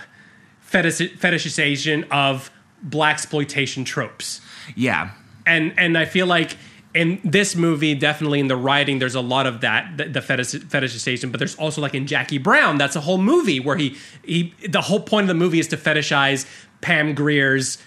[0.60, 2.50] fetish- fetishization of
[2.86, 4.40] blaxploitation tropes.
[4.74, 5.10] Yeah.
[5.44, 6.56] And and I feel like
[6.94, 10.54] in this movie, definitely in the writing, there's a lot of that, the, the fetish,
[10.54, 11.30] fetishization.
[11.30, 14.80] But there's also like in Jackie Brown, that's a whole movie where he he the
[14.80, 16.46] whole point of the movie is to fetishize
[16.80, 17.78] Pam Grier's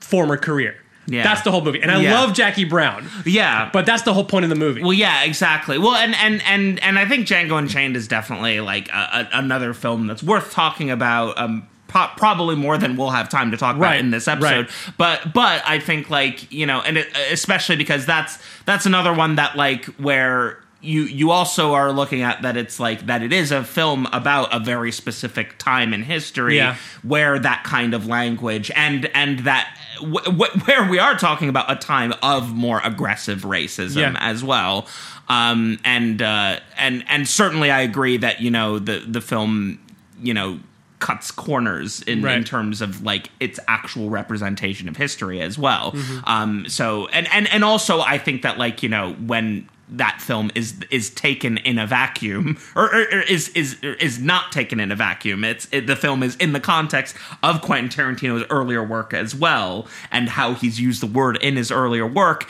[0.00, 0.76] former career.
[1.08, 1.22] Yeah.
[1.22, 2.20] That's the whole movie, and I Yeah.
[2.20, 3.08] love Jackie Brown.
[3.24, 3.70] Yeah.
[3.72, 4.82] But that's the whole point of the movie.
[4.82, 5.78] Well, yeah, exactly.
[5.78, 9.72] Well, and and and and I think Django Unchained is definitely like a, a, another
[9.72, 11.38] film that's worth talking about.
[11.38, 14.66] Um, pro- probably more than we'll have time to talk about in this episode.
[14.66, 14.70] right.
[14.98, 19.36] But but I think like you know, and it, especially because that's that's another one
[19.36, 23.50] that like where you you also are looking at that it's like that it is
[23.50, 26.76] a film about a very specific time in history Yeah.
[27.02, 31.70] where that kind of language and and that w- w- where we are talking about
[31.72, 34.16] a time of more aggressive racism Yeah.
[34.20, 34.86] as well
[35.28, 39.80] um and uh and and certainly i agree that you know the the film
[40.22, 40.60] you know
[40.98, 46.18] cuts corners in, in terms of like its actual representation of history as well Mm-hmm.
[46.28, 50.50] um so and and and also i think that like you know when that film
[50.56, 54.90] is is taken in a vacuum or, or, or is is is not taken in
[54.90, 59.14] a vacuum it's it, the film is in the context of Quentin Tarantino's earlier work
[59.14, 62.48] as well and how he's used the word in his earlier work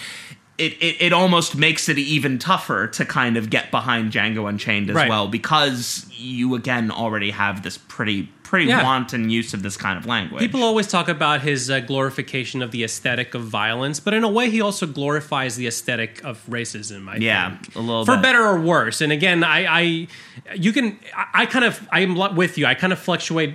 [0.59, 4.89] it, it, it almost makes it even tougher to kind of get behind Django Unchained
[4.89, 5.11] as Right.
[5.11, 8.83] well because you again already have this pretty pretty Yeah.
[8.83, 10.41] wanton use of this kind of language.
[10.41, 14.29] People always talk about his uh, glorification of the aesthetic of violence, but in a
[14.31, 17.09] way, he also glorifies the aesthetic of racism.
[17.09, 17.75] I Yeah, think.
[17.77, 18.23] a little for bit.
[18.23, 19.01] better or worse.
[19.01, 20.09] And again, I, I
[20.55, 22.67] you can, I, I kind of, I'm with you.
[22.67, 23.55] I kind of fluctuate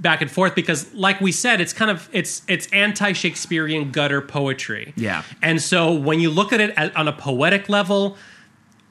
[0.00, 4.92] back and forth because, like we said, it's kind of it's it's anti-Shakespearean gutter poetry.
[4.96, 5.22] Yeah.
[5.42, 8.16] and so when you look at it at, on a poetic level.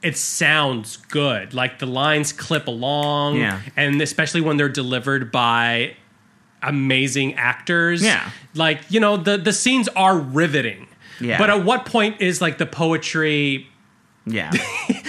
[0.02, 1.52] It sounds good.
[1.54, 3.36] Like the lines clip along.
[3.36, 3.60] Yeah.
[3.76, 5.94] And especially when they're delivered by
[6.62, 8.02] amazing actors.
[8.02, 8.30] Yeah.
[8.54, 10.86] Like, you know, the the scenes are riveting.
[11.20, 11.38] Yeah.
[11.38, 13.66] But at what point is like the poetry
[14.26, 14.52] yeah,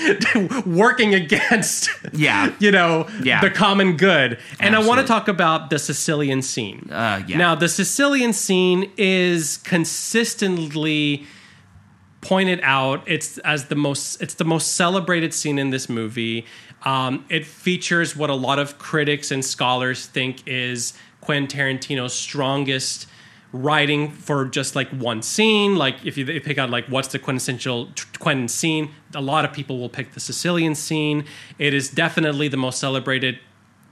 [0.66, 3.42] working against yeah, you know Yeah.
[3.42, 4.40] the common good?
[4.60, 6.90] And I want to talk about the Sicilian scene.
[6.90, 7.38] Uh, yeah.
[7.38, 11.26] Now, the Sicilian scene is consistently
[12.22, 16.46] pointed out it's as the most it's the most celebrated scene in this movie.
[16.84, 23.08] Um, it features what a lot of critics and scholars think is quentin tarantino's strongest
[23.54, 25.76] writing for just like one scene.
[25.76, 27.90] Like if you pick out like what's the quintessential
[28.20, 31.26] quentin scene a lot of people will pick the sicilian scene.
[31.58, 33.40] It is definitely the most celebrated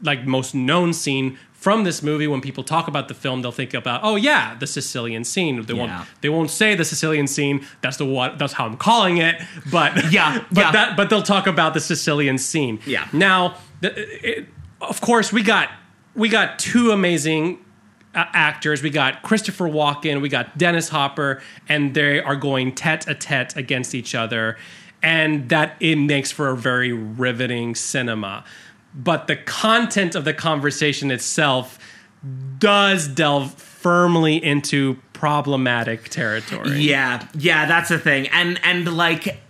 [0.02, 3.74] like most known scene from this movie when people talk about the film they'll think
[3.74, 5.62] about oh yeah the sicilian scene.
[5.66, 5.98] They Yeah.
[5.98, 7.66] won't they won't say the sicilian scene.
[7.82, 9.36] That's the what that's how i'm calling it.
[9.72, 10.72] But Yeah, but yeah.
[10.72, 12.80] that but they'll talk about the sicilian scene.
[12.86, 13.08] Yeah.
[13.12, 13.92] now the,
[14.40, 14.48] it,
[14.82, 15.70] of course we got
[16.16, 17.60] we got two amazing
[18.16, 18.82] uh, actors.
[18.82, 24.16] We got christopher walken we got dennis hopper and they are going tete-a-tete against each
[24.16, 24.58] other.
[25.02, 28.44] And that it makes for a very riveting cinema
[28.94, 31.80] but the content of the conversation itself
[32.58, 36.80] does delve firmly into problematic territory.
[36.80, 39.42] Yeah, yeah, that's the thing, and and like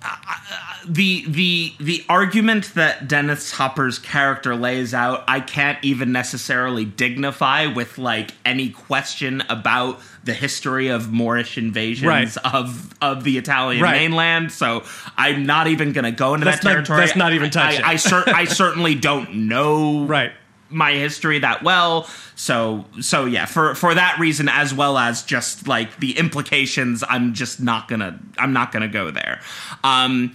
[0.88, 7.68] the the the argument that Dennis Hopper's character lays out, I can't even necessarily dignify
[7.68, 12.38] with like any question about the history of Moorish invasions Right.
[12.54, 13.94] of of the Italian Right.
[13.94, 14.52] mainland.
[14.52, 14.84] So
[15.18, 17.00] I'm not even going to go into that not- territory.
[17.02, 17.84] let's not even touch I, it.
[17.84, 20.32] I, I, cer- I certainly don't know Right.
[20.70, 25.68] my history that well so so yeah for for that reason as well as just
[25.68, 29.42] like the implications i'm just not gonna i'm not gonna go there
[29.84, 30.32] um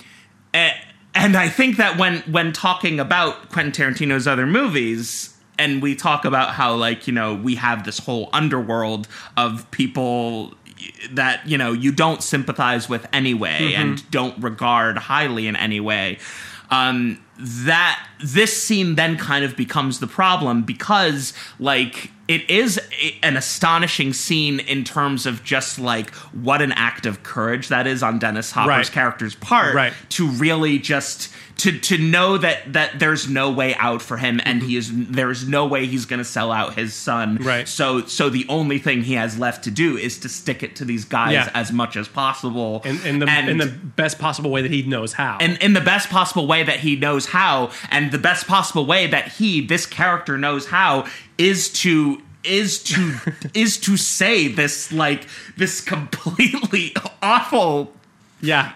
[0.55, 0.73] eh,
[1.15, 6.25] and i think that when when talking about quentin tarantino's other movies and we talk
[6.25, 9.07] about how like you know we have this whole underworld
[9.37, 10.55] of people
[11.11, 16.19] that you know you don't sympathize with anyway and don't regard highly in any way
[16.71, 23.19] um that this scene then kind of becomes the problem because like it is a-
[23.23, 28.03] an astonishing scene in terms of just like what an act of courage that is
[28.03, 28.93] on Dennis Hopper's Right.
[28.93, 29.93] character's part Right.
[30.11, 34.63] to really just to to know that that there's no way out for him and
[34.63, 37.69] he is there's no way he's going to sell out his son Right.
[37.69, 40.85] so so the only thing he has left to do is to stick it to
[40.85, 41.51] these guys Yeah.
[41.55, 44.83] as much as possible In, in the And- in the best possible way that he
[44.83, 45.39] knows how.
[45.39, 49.07] in, in the best possible way that he knows how and the best possible way
[49.07, 51.07] that he this character knows how
[51.39, 53.15] is to is to
[53.55, 55.27] is to say this like
[55.57, 57.93] this completely awful
[58.41, 58.73] yeah.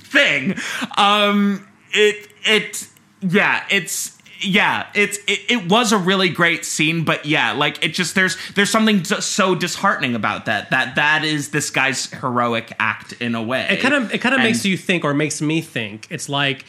[0.00, 0.54] thing
[0.98, 2.88] um it it
[3.22, 7.94] yeah it's yeah it's it, it was a really great scene but yeah like it
[7.94, 13.12] just there's there's something so disheartening about that that that is this guy's heroic act
[13.22, 15.40] in a way It kind of it kind of And- makes you think or makes
[15.40, 16.06] me think.
[16.10, 16.66] It's like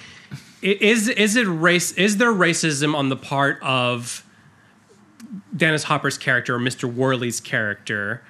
[0.61, 4.23] is is it race is there racism on the part of
[5.55, 6.91] Dennis Hopper's character or Mr.
[6.91, 8.23] Worley's character?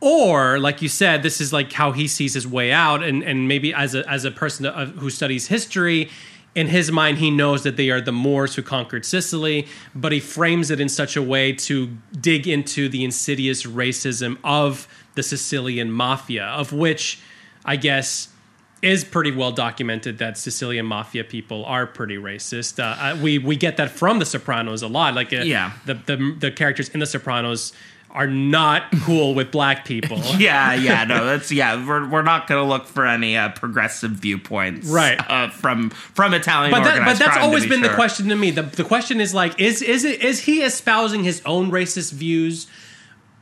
[0.00, 3.48] Or, like you said, this is like how he sees his way out, and, and
[3.48, 4.64] maybe as a as a person
[4.98, 6.10] who studies history,
[6.54, 10.20] in his mind, he knows that they are the Moors who conquered Sicily, but he
[10.20, 11.88] frames it in such a way to
[12.20, 17.18] dig into the insidious racism of the Sicilian mafia, of which
[17.64, 18.28] I guess
[18.82, 22.78] is pretty well documented that Sicilian mafia people are pretty racist.
[22.78, 25.14] Uh, uh, we we get that from The Sopranos a lot.
[25.14, 25.72] Like uh, Yeah.
[25.86, 27.72] the, the the characters in The Sopranos
[28.14, 30.18] are not cool with black people.
[30.38, 31.84] yeah, yeah, no, that's yeah.
[31.84, 35.18] We're, we're not going to look for any uh, progressive viewpoints, Right.
[35.28, 36.70] Uh, from from Italian.
[36.70, 38.52] but that, but that's always be been the question to me.
[38.52, 42.68] The, the question is like, is is it is he espousing his own racist views?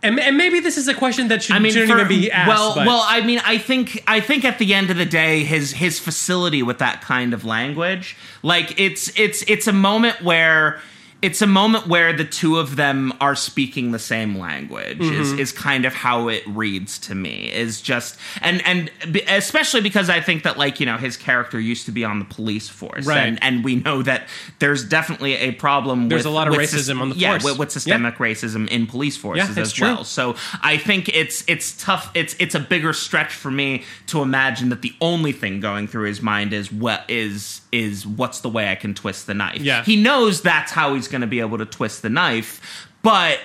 [0.04, 2.32] And, and maybe this is a question that should, I mean, shouldn't for- even be
[2.32, 2.48] asked.
[2.48, 5.44] well, but- well, I mean, I think, I think at the end of the day,
[5.44, 10.80] his his facility with that kind of language, like it's it's it's a moment where
[11.22, 15.20] it's a moment where the two of them are speaking the same language Mm-hmm.
[15.22, 18.90] is, is kind of how it reads to me is just and and
[19.28, 22.24] especially because i think that like you know his character used to be on the
[22.26, 23.18] police force Right.
[23.26, 24.28] and and we know that
[24.58, 27.44] there's definitely a problem There's with, a lot of racism on the yeah force.
[27.44, 29.86] with, with systemic racism in police forces it's as true.
[29.86, 32.10] well so I think it's it's tough.
[32.14, 36.06] It's it's a bigger stretch for me to imagine that the only thing going through
[36.08, 39.60] his mind is what is is what's the way I can twist the knife.
[39.60, 39.82] Yeah.
[39.82, 43.38] he knows that's how he's going to be able to twist the knife, but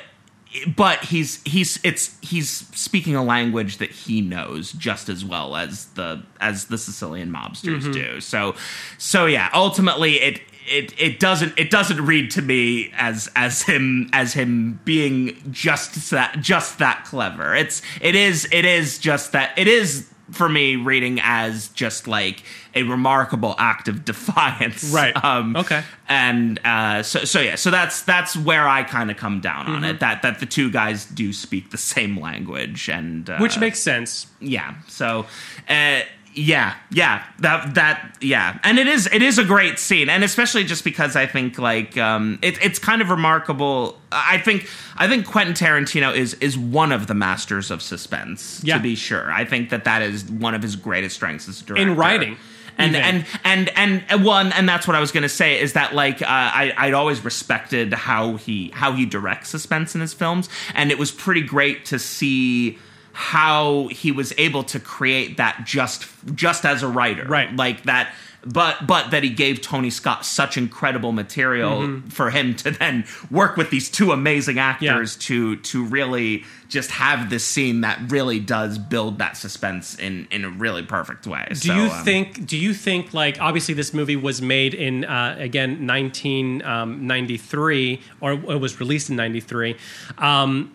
[0.76, 5.86] but he's he's it's he's speaking a language that he knows just as well as
[5.96, 7.92] the as the Sicilian mobsters Mm-hmm.
[7.92, 8.22] do.
[8.22, 8.56] So
[8.98, 14.10] so yeah, ultimately it it it doesn't it doesn't read to me as as him
[14.14, 17.54] as him being just that just that clever.
[17.56, 22.44] It's it is it is just that it is for me reading as just like
[22.76, 24.92] a remarkable act of defiance.
[24.94, 25.16] Right.
[25.24, 25.84] Um, Okay.
[26.10, 29.76] And uh, so so yeah, so that's that's where I kind of come down on
[29.82, 29.84] Mm-hmm.
[29.86, 30.00] it.
[30.00, 34.28] That that the two guys do speak the same language, and uh, which makes sense.
[34.40, 34.76] yeah.
[34.88, 35.26] So,
[35.70, 36.02] uh,
[36.38, 40.64] yeah, yeah, that that yeah, and it is it is a great scene, and especially
[40.64, 44.00] just because I think like um, it, it's kind of remarkable.
[44.12, 48.62] I think I think Quentin Tarantino is is one of the masters of suspense.
[48.64, 48.78] Yeah.
[48.78, 51.66] To be sure, I think that that is one of his greatest strengths as a
[51.66, 51.90] director.
[51.90, 52.38] In writing,
[52.78, 55.96] And, and and and and one and that's what I was gonna say is that
[55.96, 60.50] like uh, I I'd always respected how he how he directs suspense in his films
[60.76, 62.78] and it was pretty great to see
[63.20, 67.52] how he was able to create that just just as a writer Right.
[67.56, 68.14] like that
[68.46, 72.10] but but that he gave Tony Scott such incredible material Mm-hmm.
[72.10, 77.32] for him to then work with these two amazing actors to to really just have
[77.32, 81.44] this scene that really does build that suspense in in a really perfect way.
[81.50, 82.46] Do So, you um, think?
[82.46, 88.62] Do you think like obviously this movie was made in uh, again 1993 or it
[88.62, 89.76] was released in 93,
[90.20, 90.72] um,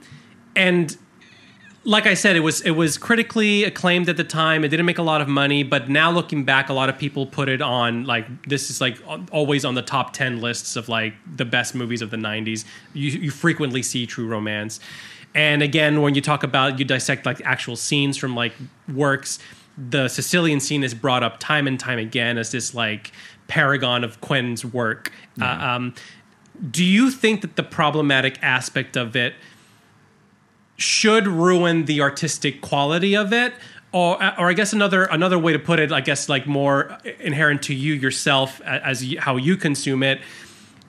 [0.56, 0.97] and
[1.84, 4.64] like I said, it was it was critically acclaimed at the time.
[4.64, 7.26] It didn't make a lot of money, but now looking back, a lot of people
[7.26, 8.98] put it on like this is like
[9.32, 12.64] always on the top ten lists of like the best movies of the '90s.
[12.92, 14.78] You, you frequently see True Romance,
[15.34, 18.52] and again, when you talk about you dissect like actual scenes from like
[18.92, 19.40] works,
[19.76, 23.10] the Sicilian scene is brought up time and time again as this like
[23.48, 25.10] paragon of Quentin's work.
[25.40, 25.94] Uh, um,
[26.70, 29.34] do you think that the problematic aspect of it?
[30.82, 33.54] Should ruin the artistic quality of it
[33.92, 37.62] or or I guess another another way to put it I guess like more inherent
[37.64, 40.20] to you yourself as you, how you consume it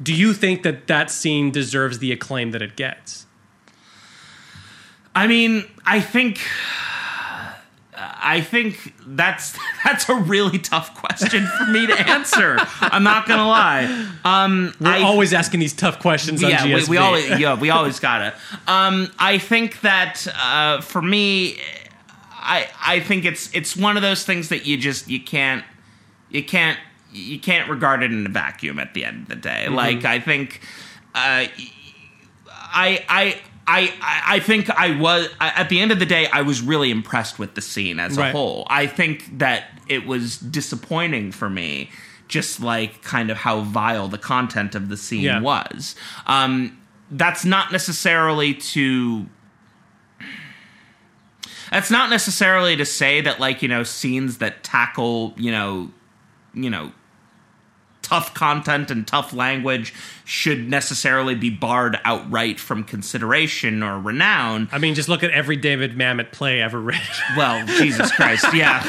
[0.01, 3.25] do you think that that scene deserves the acclaim that it gets?
[5.15, 6.39] I mean, I think
[8.21, 12.57] I think that's that's a really tough question for me to answer.
[12.81, 14.11] I'm not gonna lie.
[14.23, 17.99] Um, we're I, always asking these tough questions yeah, we, we always yeah we always
[17.99, 18.34] gotta.
[18.67, 21.57] Um, I think that uh, for me,
[22.34, 25.63] I I think it's it's one of those things that you just you can't
[26.30, 26.80] you can't
[27.11, 29.67] you can't regard it in a vacuum at the end of the day.
[29.69, 30.61] Like I think.
[31.15, 31.45] Uh,
[32.73, 33.41] I I.
[33.65, 37.40] I, I think I was at the end of the day I was really impressed
[37.40, 38.30] with the scene as Right.
[38.30, 38.68] a whole.
[38.69, 41.90] I think that it was disappointing for me,
[42.27, 45.40] just like kind of how vile the content of the scene Yeah.
[45.40, 45.95] was.
[46.27, 46.77] Um,
[47.10, 49.27] that's not necessarily to.
[51.72, 55.90] That's not necessarily to say that like you know scenes that tackle you know
[56.53, 56.91] you know
[58.14, 59.91] tough content and tough language
[60.23, 64.69] should necessarily be barred outright from consideration or renown.
[64.72, 67.02] I mean just look at every David Mamet play ever written
[67.35, 68.84] Well, Jesus Christ, yeah.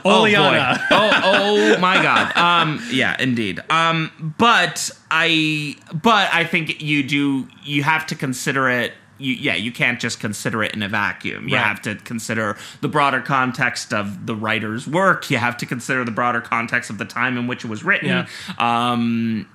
[0.04, 2.36] Oleanna Oh, oh, oh my God.
[2.36, 3.60] Um, yeah, indeed.
[3.70, 7.48] Um, but I, but I think you do.
[7.62, 8.92] You have to consider it.
[9.24, 11.48] You yeah you can't just consider it in a vacuum.
[11.48, 11.64] You Right.
[11.64, 15.30] have to consider the broader context of the writer's work.
[15.30, 18.08] You have to consider the broader context of the time in which it was written.
[18.08, 18.26] Yeah.
[18.58, 19.48] Um,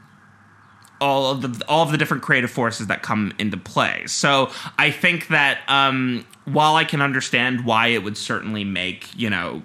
[1.02, 4.04] all of the all of the different creative forces that come into play.
[4.08, 9.30] So I think that um, while I can understand why it would certainly make you
[9.30, 9.64] know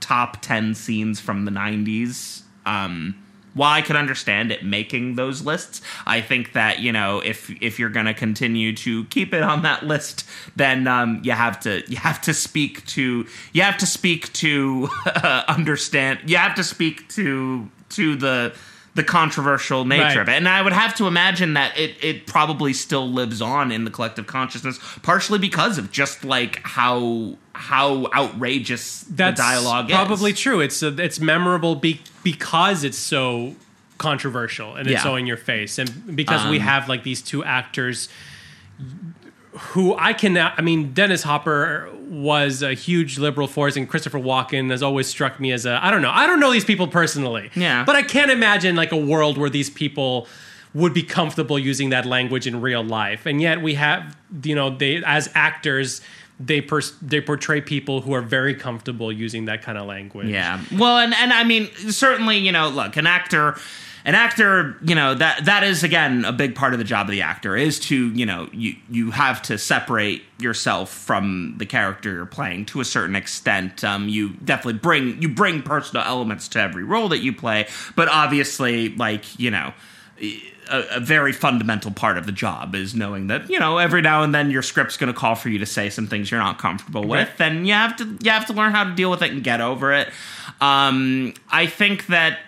[0.00, 2.42] top ten scenes from the '90s.
[2.66, 3.14] Um,
[3.58, 7.78] while I could understand it making those lists, I think that you know if if
[7.78, 10.24] you're going to continue to keep it on that list,
[10.56, 14.88] then um, you have to you have to speak to you have to speak to
[15.06, 18.54] uh, understand you have to speak to to the
[18.98, 20.16] the controversial nature Right.
[20.18, 20.32] of it.
[20.32, 23.90] And I would have to imagine that it it probably still lives on in the
[23.90, 29.94] collective consciousness, partially because of just like how how outrageous That's the dialogue is.
[29.96, 30.40] Probably is.
[30.40, 30.60] true.
[30.60, 33.54] It's uh, it's memorable be, because it's so
[33.98, 35.02] controversial and it's Yeah.
[35.04, 38.08] so in your face, and because we Um, have like these two actors
[39.72, 40.36] who I can.
[40.36, 45.38] I mean, Dennis Hopper was a huge liberal force, and Christopher Walken has always struck
[45.38, 45.84] me as a.
[45.84, 46.10] I don't know.
[46.10, 47.50] I don't know these people personally.
[47.54, 47.84] Yeah.
[47.84, 50.26] but I can't imagine like a world where these people
[50.74, 54.70] would be comfortable using that language in real life, and yet we have you know
[54.70, 56.00] they as actors.
[56.40, 60.28] They pers- they portray people who are very comfortable using that kind of language.
[60.28, 60.62] Yeah.
[60.72, 63.56] Well, and and I mean, certainly, you know, look, an actor,
[64.08, 67.10] an actor, you know, that that is again a big part of the job of
[67.10, 72.10] the actor is to, you know, you you have to separate yourself from the character
[72.10, 73.84] you're playing to a certain extent.
[73.84, 78.08] Um, you definitely bring you bring personal elements to every role that you play, but
[78.08, 79.74] obviously, like you know.
[80.70, 84.22] A, a very fundamental part of the job is knowing that you know every now
[84.22, 86.58] and then your script's going to call for you to say some things you're not
[86.58, 89.30] comfortable with, and you have to you have to learn how to deal with it
[89.30, 90.08] and get over it.
[90.60, 92.38] Um, I think that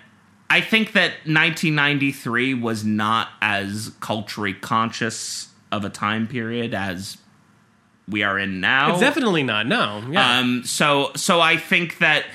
[0.50, 7.16] I think that 1993 was not as culturally conscious of a time period as
[8.08, 8.90] we are in now.
[8.90, 9.68] It's definitely not.
[9.68, 10.02] No.
[10.10, 10.38] Yeah.
[10.38, 12.26] Um, so so I think that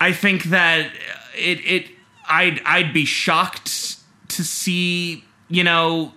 [0.00, 0.90] I think that
[1.38, 1.90] it it
[2.28, 3.96] I'd I'd be shocked
[4.28, 6.12] to see you know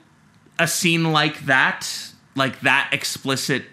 [0.57, 1.87] a scene like that
[2.35, 3.65] like that explicit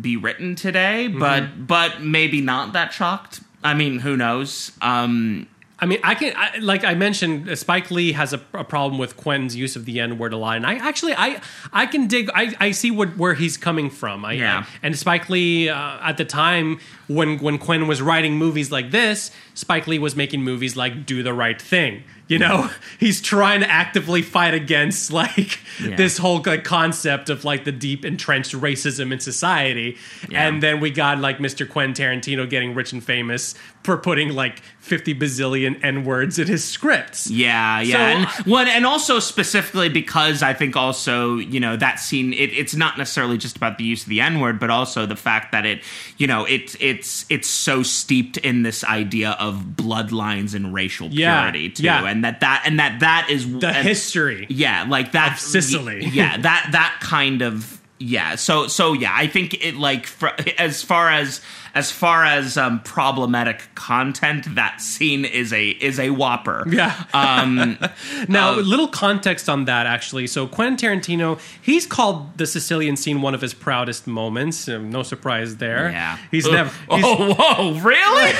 [0.00, 3.40] be written today, but but maybe not that shocked.
[3.62, 4.72] I mean, who knows?
[4.80, 5.48] Um,
[5.80, 8.98] I mean, I can I, like I mentioned, uh, Spike Lee has a, a problem
[8.98, 11.40] with Quentin's use of the N word a lot, and I actually I
[11.72, 14.24] I can dig I, I see what where he's coming from.
[14.24, 14.64] I, Yeah.
[14.82, 19.30] and Spike Lee uh, at the time when when Quentin was writing movies like this,
[19.54, 22.02] Spike Lee was making movies like Do the Right Thing.
[22.28, 25.96] You know, he's trying to actively fight against like Yeah.
[25.96, 29.96] this whole like concept of like the deep entrenched racism in society.
[30.28, 30.46] Yeah.
[30.46, 31.68] And then we got like Mr.
[31.68, 36.64] Quentin Tarantino getting rich and famous for putting like 50 bazillion N words in his
[36.64, 37.30] scripts.
[37.30, 37.98] Yeah, yeah, So-
[38.42, 42.32] and one, and also specifically because I think also you know that scene.
[42.32, 45.16] It, it's not necessarily just about the use of the N word, but also the
[45.16, 45.82] fact that it,
[46.18, 51.40] you know, it's it's it's so steeped in this idea of bloodlines and racial Yeah,
[51.42, 52.02] purity too, yeah.
[52.18, 54.46] And that that and that that is The and- history.
[54.50, 56.04] yeah, like that Of Sicily.
[56.06, 58.34] yeah, that that kind of yeah.
[58.34, 61.40] So so yeah, I think it like for, as far as
[61.78, 66.64] as far as um, problematic content, that scene is a is a whopper.
[66.68, 66.92] Yeah.
[67.14, 67.78] Um,
[68.28, 70.26] Now, Uh, a little context on that, actually.
[70.26, 74.68] So, Quentin Tarantino, he's called the Sicilian scene one of his proudest moments.
[74.68, 75.90] Um, no surprise there.
[75.90, 76.18] Yeah.
[76.32, 76.52] He's Ugh.
[76.52, 76.70] never.
[76.96, 78.32] He's, oh, whoa, really?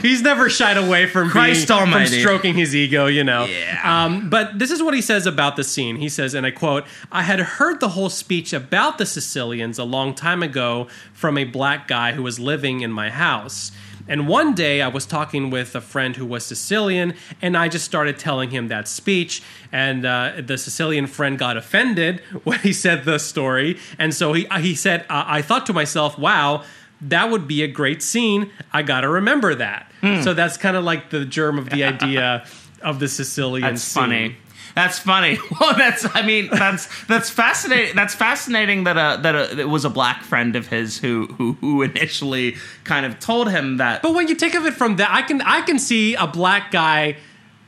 [0.08, 3.46] he's never shied away from Christ being, from stroking his ego, you know.
[3.46, 3.80] Yeah.
[4.04, 5.96] Um, but this is what he says about the scene.
[5.96, 9.84] He says, and I quote: "I had heard the whole speech about the Sicilians a
[9.96, 13.72] long time ago from a black guy who was living in my house."
[14.06, 17.84] And one day I was talking with a friend who was Sicilian, and I just
[17.84, 19.42] started telling him that speech.
[19.72, 23.78] And uh, the Sicilian friend got offended when he said the story.
[23.98, 26.64] And so he, he said, uh, I thought to myself, wow,
[27.00, 28.50] that would be a great scene.
[28.72, 29.90] I got to remember that.
[30.00, 30.20] Hmm.
[30.22, 32.46] So that's kind of like the germ of the idea
[32.82, 34.02] of the Sicilian That's scene.
[34.02, 34.36] funny.
[34.74, 35.38] That's funny.
[35.60, 37.94] Well, that's I mean that's that's fascinating.
[37.94, 41.52] That's fascinating that a that a, it was a black friend of his who who
[41.60, 44.02] who initially kind of told him that.
[44.02, 46.72] But when you think of it from that, I can I can see a black
[46.72, 47.16] guy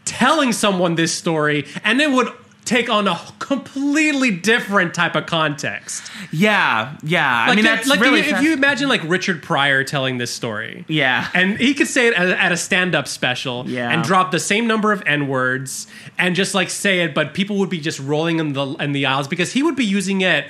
[0.04, 2.28] telling someone this story, and it would
[2.66, 6.10] take on a completely different type of context.
[6.32, 7.26] yeah, yeah.
[7.44, 10.18] I Like, mean if- that's like really if fas- you imagine like Richard Pryor telling
[10.18, 11.28] this story, yeah.
[11.32, 13.90] and he could say it at, at a stand-up special Yeah.
[13.90, 15.86] and drop the same number of n-words
[16.18, 19.06] and just like say it but people would be just rolling in the in the
[19.06, 20.46] aisles because he would be using it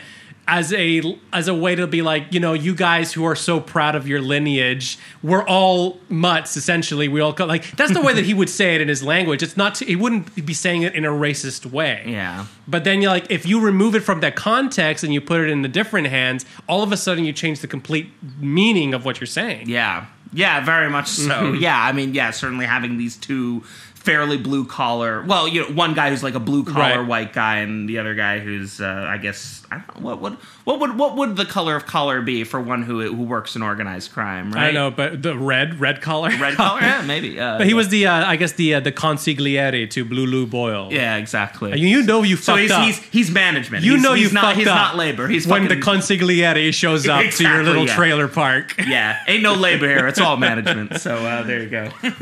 [0.49, 3.59] as a as a way to be like you know you guys who are so
[3.59, 8.13] proud of your lineage we're all mutts essentially we all co-, like that's the way
[8.15, 10.95] that he would say it in his language it's not he wouldn't be saying it
[10.95, 12.47] in a racist way Yeah.
[12.69, 15.51] but then you're like if you remove it from that context and you put it
[15.51, 19.21] in the different hands all of a sudden you change the complete meaning of what
[19.21, 20.07] you're saying Yeah.
[20.33, 21.53] Yeah, very much so.
[21.67, 23.63] Yeah, I mean, yeah, certainly having these two
[24.07, 25.23] fairly blue collar.
[25.27, 27.07] Well, you know, one guy who's like a blue collar Right.
[27.09, 30.35] white guy, and the other guy who's, uh, I guess, I don't know, what would
[30.65, 33.63] what would what would the color of collar be for one who who works in
[33.63, 34.53] organized crime?
[34.53, 34.63] Right?
[34.63, 37.39] I don't know but the red red collar Red collar, yeah, maybe.
[37.39, 40.47] Uh, but he was the uh, I guess the uh, the consigliere to Blue Lou
[40.47, 41.77] Boyle yeah, exactly.
[41.79, 43.85] you, you know you so fucked he's, up he's he's management.
[43.85, 45.27] You He's- know he's you not fucked he's up not labor.
[45.27, 47.95] He's when fucking, the consigliere shows up to your little yeah.
[47.97, 48.75] trailer park.
[48.87, 50.07] yeah, ain't no labor here.
[50.07, 51.01] It's all management.
[51.01, 51.91] So uh, there you go.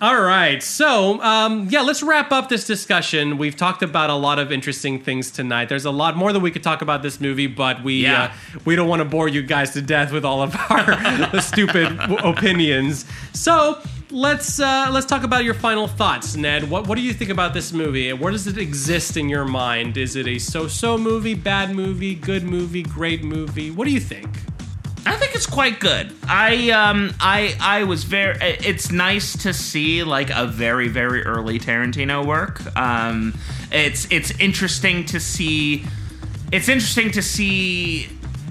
[0.00, 3.36] All right, so um, yeah, let's wrap up this discussion.
[3.36, 5.68] We've talked about a lot of interesting things tonight.
[5.68, 8.32] There's a lot more that we could talk about this movie, but we Yeah.
[8.54, 11.98] uh, we don't want to bore you guys to death with all of our stupid
[11.98, 13.06] w- opinions.
[13.32, 13.80] So
[14.12, 16.70] let's uh, let's talk about your final thoughts, Ned.
[16.70, 18.12] What what do you think about this movie?
[18.12, 19.96] Where does it exist in your mind?
[19.96, 23.72] Is it a so-so movie, bad movie, good movie, great movie?
[23.72, 24.28] What do you think?
[25.06, 26.12] I think it's quite good.
[26.26, 28.36] I um I I was very.
[28.40, 32.60] It's nice to see like a very very early Tarantino work.
[32.76, 33.34] Um,
[33.70, 35.84] it's it's interesting to see.
[36.50, 38.08] It's interesting to see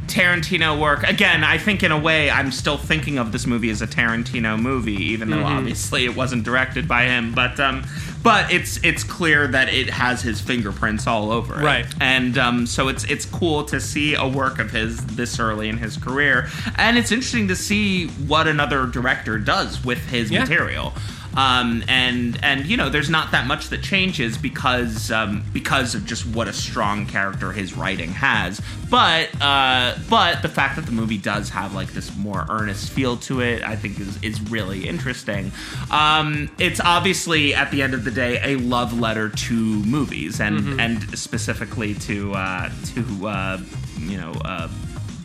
[0.07, 1.43] Tarantino work again.
[1.43, 4.93] I think in a way I'm still thinking of this movie as a Tarantino movie,
[5.11, 7.34] even though obviously it wasn't directed by him.
[7.34, 7.84] But um,
[8.23, 11.63] but it's it's clear that it has his fingerprints all over it.
[11.63, 11.85] Right.
[12.01, 15.77] And um, so it's it's cool to see a work of his this early in
[15.77, 20.41] his career, and it's interesting to see what another director does with his Yeah.
[20.41, 20.93] material.
[21.38, 26.03] Um, and and you know, there's not that much that changes because um, because of
[26.05, 28.59] just what a strong character his writing has.
[28.89, 33.18] But uh, but the fact that the movie does have like this more earnest feel
[33.18, 35.51] to it, I think is is really interesting.
[35.91, 40.81] Um, it's obviously at the end of the day a love letter to movies and
[40.81, 43.59] and specifically to uh, to uh,
[43.99, 44.31] you know.
[44.43, 44.68] Uh,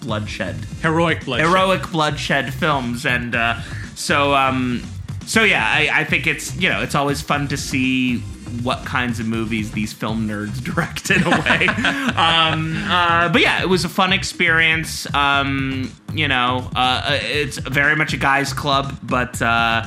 [0.02, 1.48] bloodshed Heroic bloodshed.
[1.48, 3.60] heroic bloodshed films and uh,
[3.94, 4.82] so um
[5.26, 8.18] so yeah I, I think it's you know it's always fun to see
[8.62, 11.66] what kinds of movies these film nerds direct in a way
[12.16, 17.96] um uh, but yeah it was a fun experience um you know uh, it's very
[17.96, 19.86] much a guys club but uh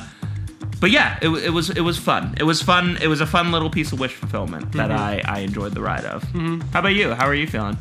[0.78, 2.34] but yeah, it, it was it was fun.
[2.38, 2.98] It was fun.
[3.00, 6.04] It was a fun little piece of wish fulfillment that I, I enjoyed the ride
[6.04, 6.22] of.
[6.70, 7.14] How about you?
[7.14, 7.78] How are you feeling?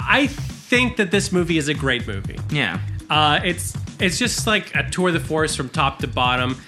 [0.00, 2.38] I think that this movie is a great movie.
[2.50, 6.60] yeah, Uh, it's it's just like a tour de force from top to bottom.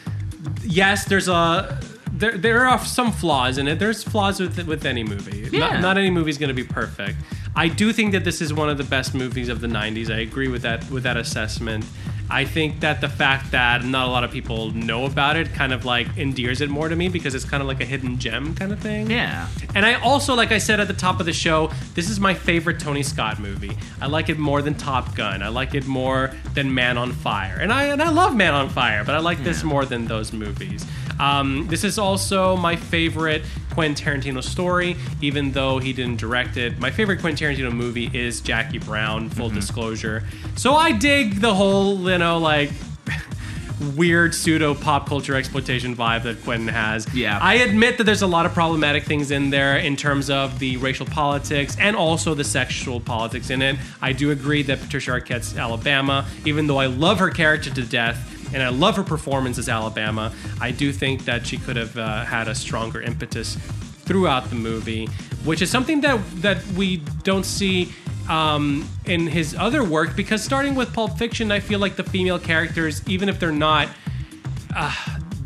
[0.65, 1.81] Yes, there's a
[2.13, 3.79] there there are some flaws in it.
[3.79, 5.49] There's flaws with with any movie.
[5.51, 5.61] Yeah.
[5.61, 7.17] Not, not any movie is going to be perfect.
[7.57, 10.11] I do think that this is one of the best movies of the '90s.
[10.11, 11.85] I agree with that with that assessment.
[12.31, 15.73] I think that the fact that not a lot of people know about it kind
[15.73, 18.55] of like endears it more to me because it's kind of like a hidden gem
[18.55, 19.11] kind of thing.
[19.11, 19.49] yeah.
[19.75, 22.35] And I also, like I said at the top of the show, this is my
[22.35, 23.77] favorite Tony Scott movie.
[24.01, 25.43] I like it more than Top Gun.
[25.43, 27.59] I like it more than Man on Fire.
[27.61, 30.33] And I and I love Man on Fire, but I like this more than those
[30.33, 30.87] movies.
[31.19, 36.79] Um, this is also my favorite Quentin Tarantino story, even though he didn't direct it.
[36.79, 39.57] My favorite Quentin Tarantino movie is Jackie Brown, full mm-hmm.
[39.57, 40.25] disclosure.
[40.57, 42.71] So I dig the whole, you know, like
[43.97, 47.13] weird pseudo pop culture exploitation vibe that Quentin has.
[47.15, 47.39] Yeah.
[47.41, 50.77] I admit that there's a lot of problematic things in there in terms of the
[50.79, 53.77] racial politics and also the sexual politics in it.
[54.03, 58.40] I do agree that Patricia Arquette's Alabama, even though I love her character to death
[58.53, 62.25] and I love her performance as Alabama, I do think that she could have uh,
[62.25, 63.57] had a stronger impetus
[64.05, 65.07] throughout the movie,
[65.45, 67.93] which is something that that we don't see
[68.29, 70.17] um, in his other work.
[70.17, 73.89] Because starting with Pulp Fiction, I feel like the female characters, even if they're not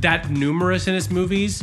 [0.01, 1.62] that numerous in his movies,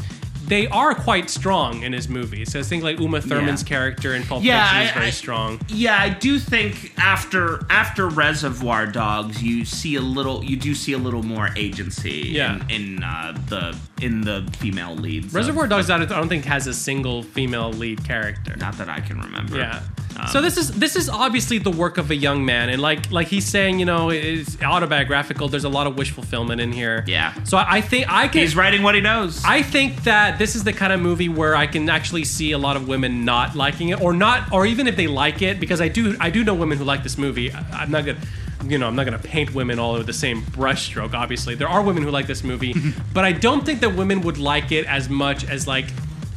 [0.52, 2.52] they are quite strong in his movies.
[2.52, 3.68] So I think like Uma Thurman's Yeah.
[3.70, 5.60] character in Pulp Yeah, Fiction is I- very I- strong.
[5.70, 10.92] Yeah, I do think after after Reservoir Dogs, you see a little, you do see
[10.94, 12.60] a little more agency Yeah.
[12.70, 15.28] in, in uh, the in the female leads.
[15.28, 18.56] of- Reservoir Dogs, I I don't think has a single female lead character.
[18.58, 19.58] not that I can remember.
[19.58, 19.80] Yeah.
[20.20, 23.12] Um, so this is this is obviously the work of a young man, and like
[23.12, 25.48] like he's saying, you know, it's autobiographical.
[25.48, 27.04] There's a lot of wish fulfillment in here.
[27.08, 27.34] Yeah.
[27.44, 28.42] So I, I think I can.
[28.42, 29.44] he's writing what he knows.
[29.46, 32.58] I think that this is the kind of movie where I can actually see a
[32.58, 35.82] lot of women not liking it, or not, or even if they like it, because
[35.82, 37.52] I do, I do know women who like this movie.
[37.52, 38.20] I, I'm not gonna,
[38.66, 41.14] you know, I'm not gonna paint women all over the same brushstroke.
[41.14, 42.76] Obviously, there are women who like this movie,
[43.14, 45.86] but I don't think that women would like it as much as like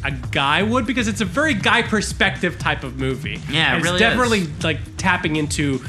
[0.04, 3.40] a guy would because it's a very guy perspective type of movie.
[3.50, 4.64] Yeah, it it's really definitely is.
[4.64, 5.80] like tapping into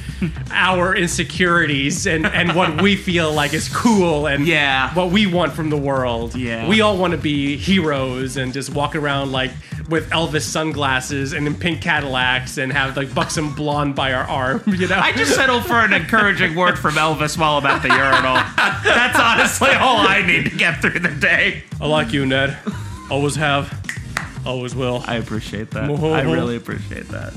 [0.52, 4.94] our insecurities and and what we feel like is cool and Yeah.
[4.94, 6.36] what we want from the world.
[6.36, 6.68] Yeah.
[6.68, 9.52] we all want to be heroes and just walk around like
[9.90, 14.62] with Elvis sunglasses and in pink Cadillacs and have like buxom blonde by our arm.
[14.76, 17.88] You know, I just settled for an encouraging word from Elvis while I'm at the
[17.90, 18.36] urinal.
[18.84, 21.64] That's honestly all I need to get through the day.
[21.80, 22.58] I like you, Ned.
[23.10, 23.72] Always have,
[24.46, 25.04] always will.
[25.06, 25.88] I appreciate that.
[26.14, 27.34] I really appreciate that.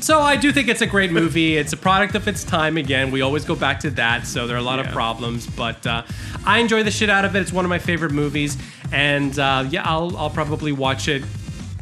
[0.00, 1.56] So I do think it's a great movie.
[1.56, 2.76] It's a product of its time.
[2.76, 4.26] Again, we always go back to that.
[4.26, 6.02] So there are a lot of problems, but uh,
[6.46, 7.40] I enjoy the shit out of it.
[7.40, 8.56] It's one of my favorite movies,
[8.92, 11.24] and uh, yeah, I'll I'll probably watch it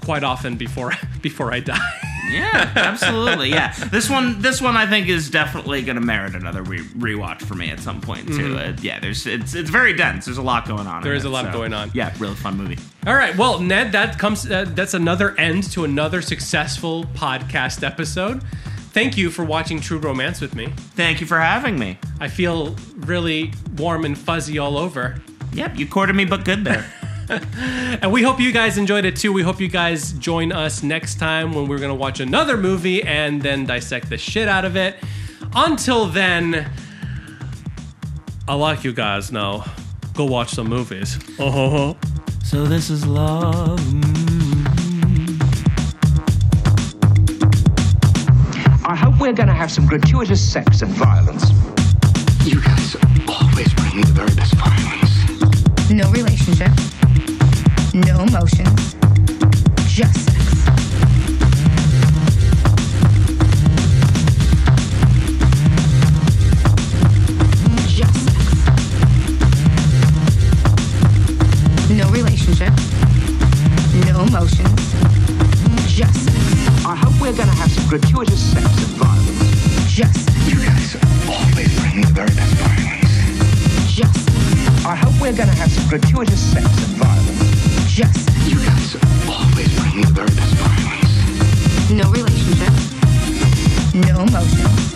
[0.02, 2.05] quite often before before I die.
[2.30, 3.50] Yeah, absolutely.
[3.50, 7.42] Yeah, this one, this one, I think is definitely going to merit another re- rewatch
[7.42, 8.56] for me at some point too.
[8.56, 10.24] Uh, yeah, there's it's it's very dense.
[10.24, 10.96] There's a lot going on.
[10.96, 11.04] Mm-hmm.
[11.04, 11.90] There is it, a lot so, going on.
[11.94, 12.78] Yeah, really fun movie.
[13.06, 18.42] All right, well, Ned, that comes uh, that's another end to another successful podcast episode.
[18.96, 20.68] Thank you for watching True Romance with me.
[20.94, 21.98] Thank you for having me.
[22.18, 25.20] I feel really warm and fuzzy all over.
[25.52, 26.90] Yep, you courted me, but good there.
[28.02, 29.32] And we hope you guys enjoyed it too.
[29.32, 33.02] We hope you guys join us next time when we're going to watch another movie
[33.02, 34.96] and then dissect the shit out of it.
[35.54, 36.70] Until then,
[38.46, 39.64] I like you guys now.
[40.14, 41.18] Go watch some movies.
[41.38, 41.94] Uh-huh.
[42.44, 43.80] so this is love.
[48.84, 51.50] I hope we're going to have some gratuitous sex and violence.
[52.44, 52.96] You guys
[53.26, 55.90] always bring me the very best violence.
[55.90, 56.70] No relationship.
[57.96, 58.94] No emotions.
[59.86, 60.36] Just sex.
[67.88, 68.36] Just sex.
[71.88, 72.74] No relationship.
[74.04, 74.92] No emotions.
[75.88, 76.84] Just sex.
[76.84, 79.90] I hope we're going to have some gratuitous sex and violence.
[79.90, 80.36] Just sex.
[80.46, 80.96] You guys
[81.26, 83.90] always bring the very best violence.
[83.90, 84.84] Just sex.
[84.84, 87.25] I hope we're going to have some gratuitous sex and violence.
[87.96, 88.46] Just sex.
[88.46, 91.90] You guys are always bring the very best violence.
[91.90, 92.68] No relationship.
[93.94, 94.92] No emotions.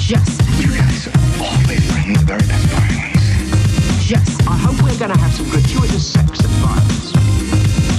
[0.00, 0.40] Just.
[0.58, 4.08] You guys are always bring me the very best violence.
[4.08, 4.40] Just.
[4.48, 7.12] I hope we're going to have some gratuitous sex and violence.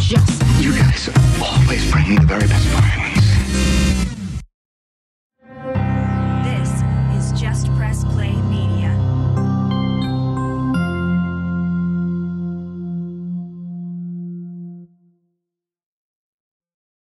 [0.01, 0.41] Just.
[0.57, 3.28] You guys are always bring me the very best violence.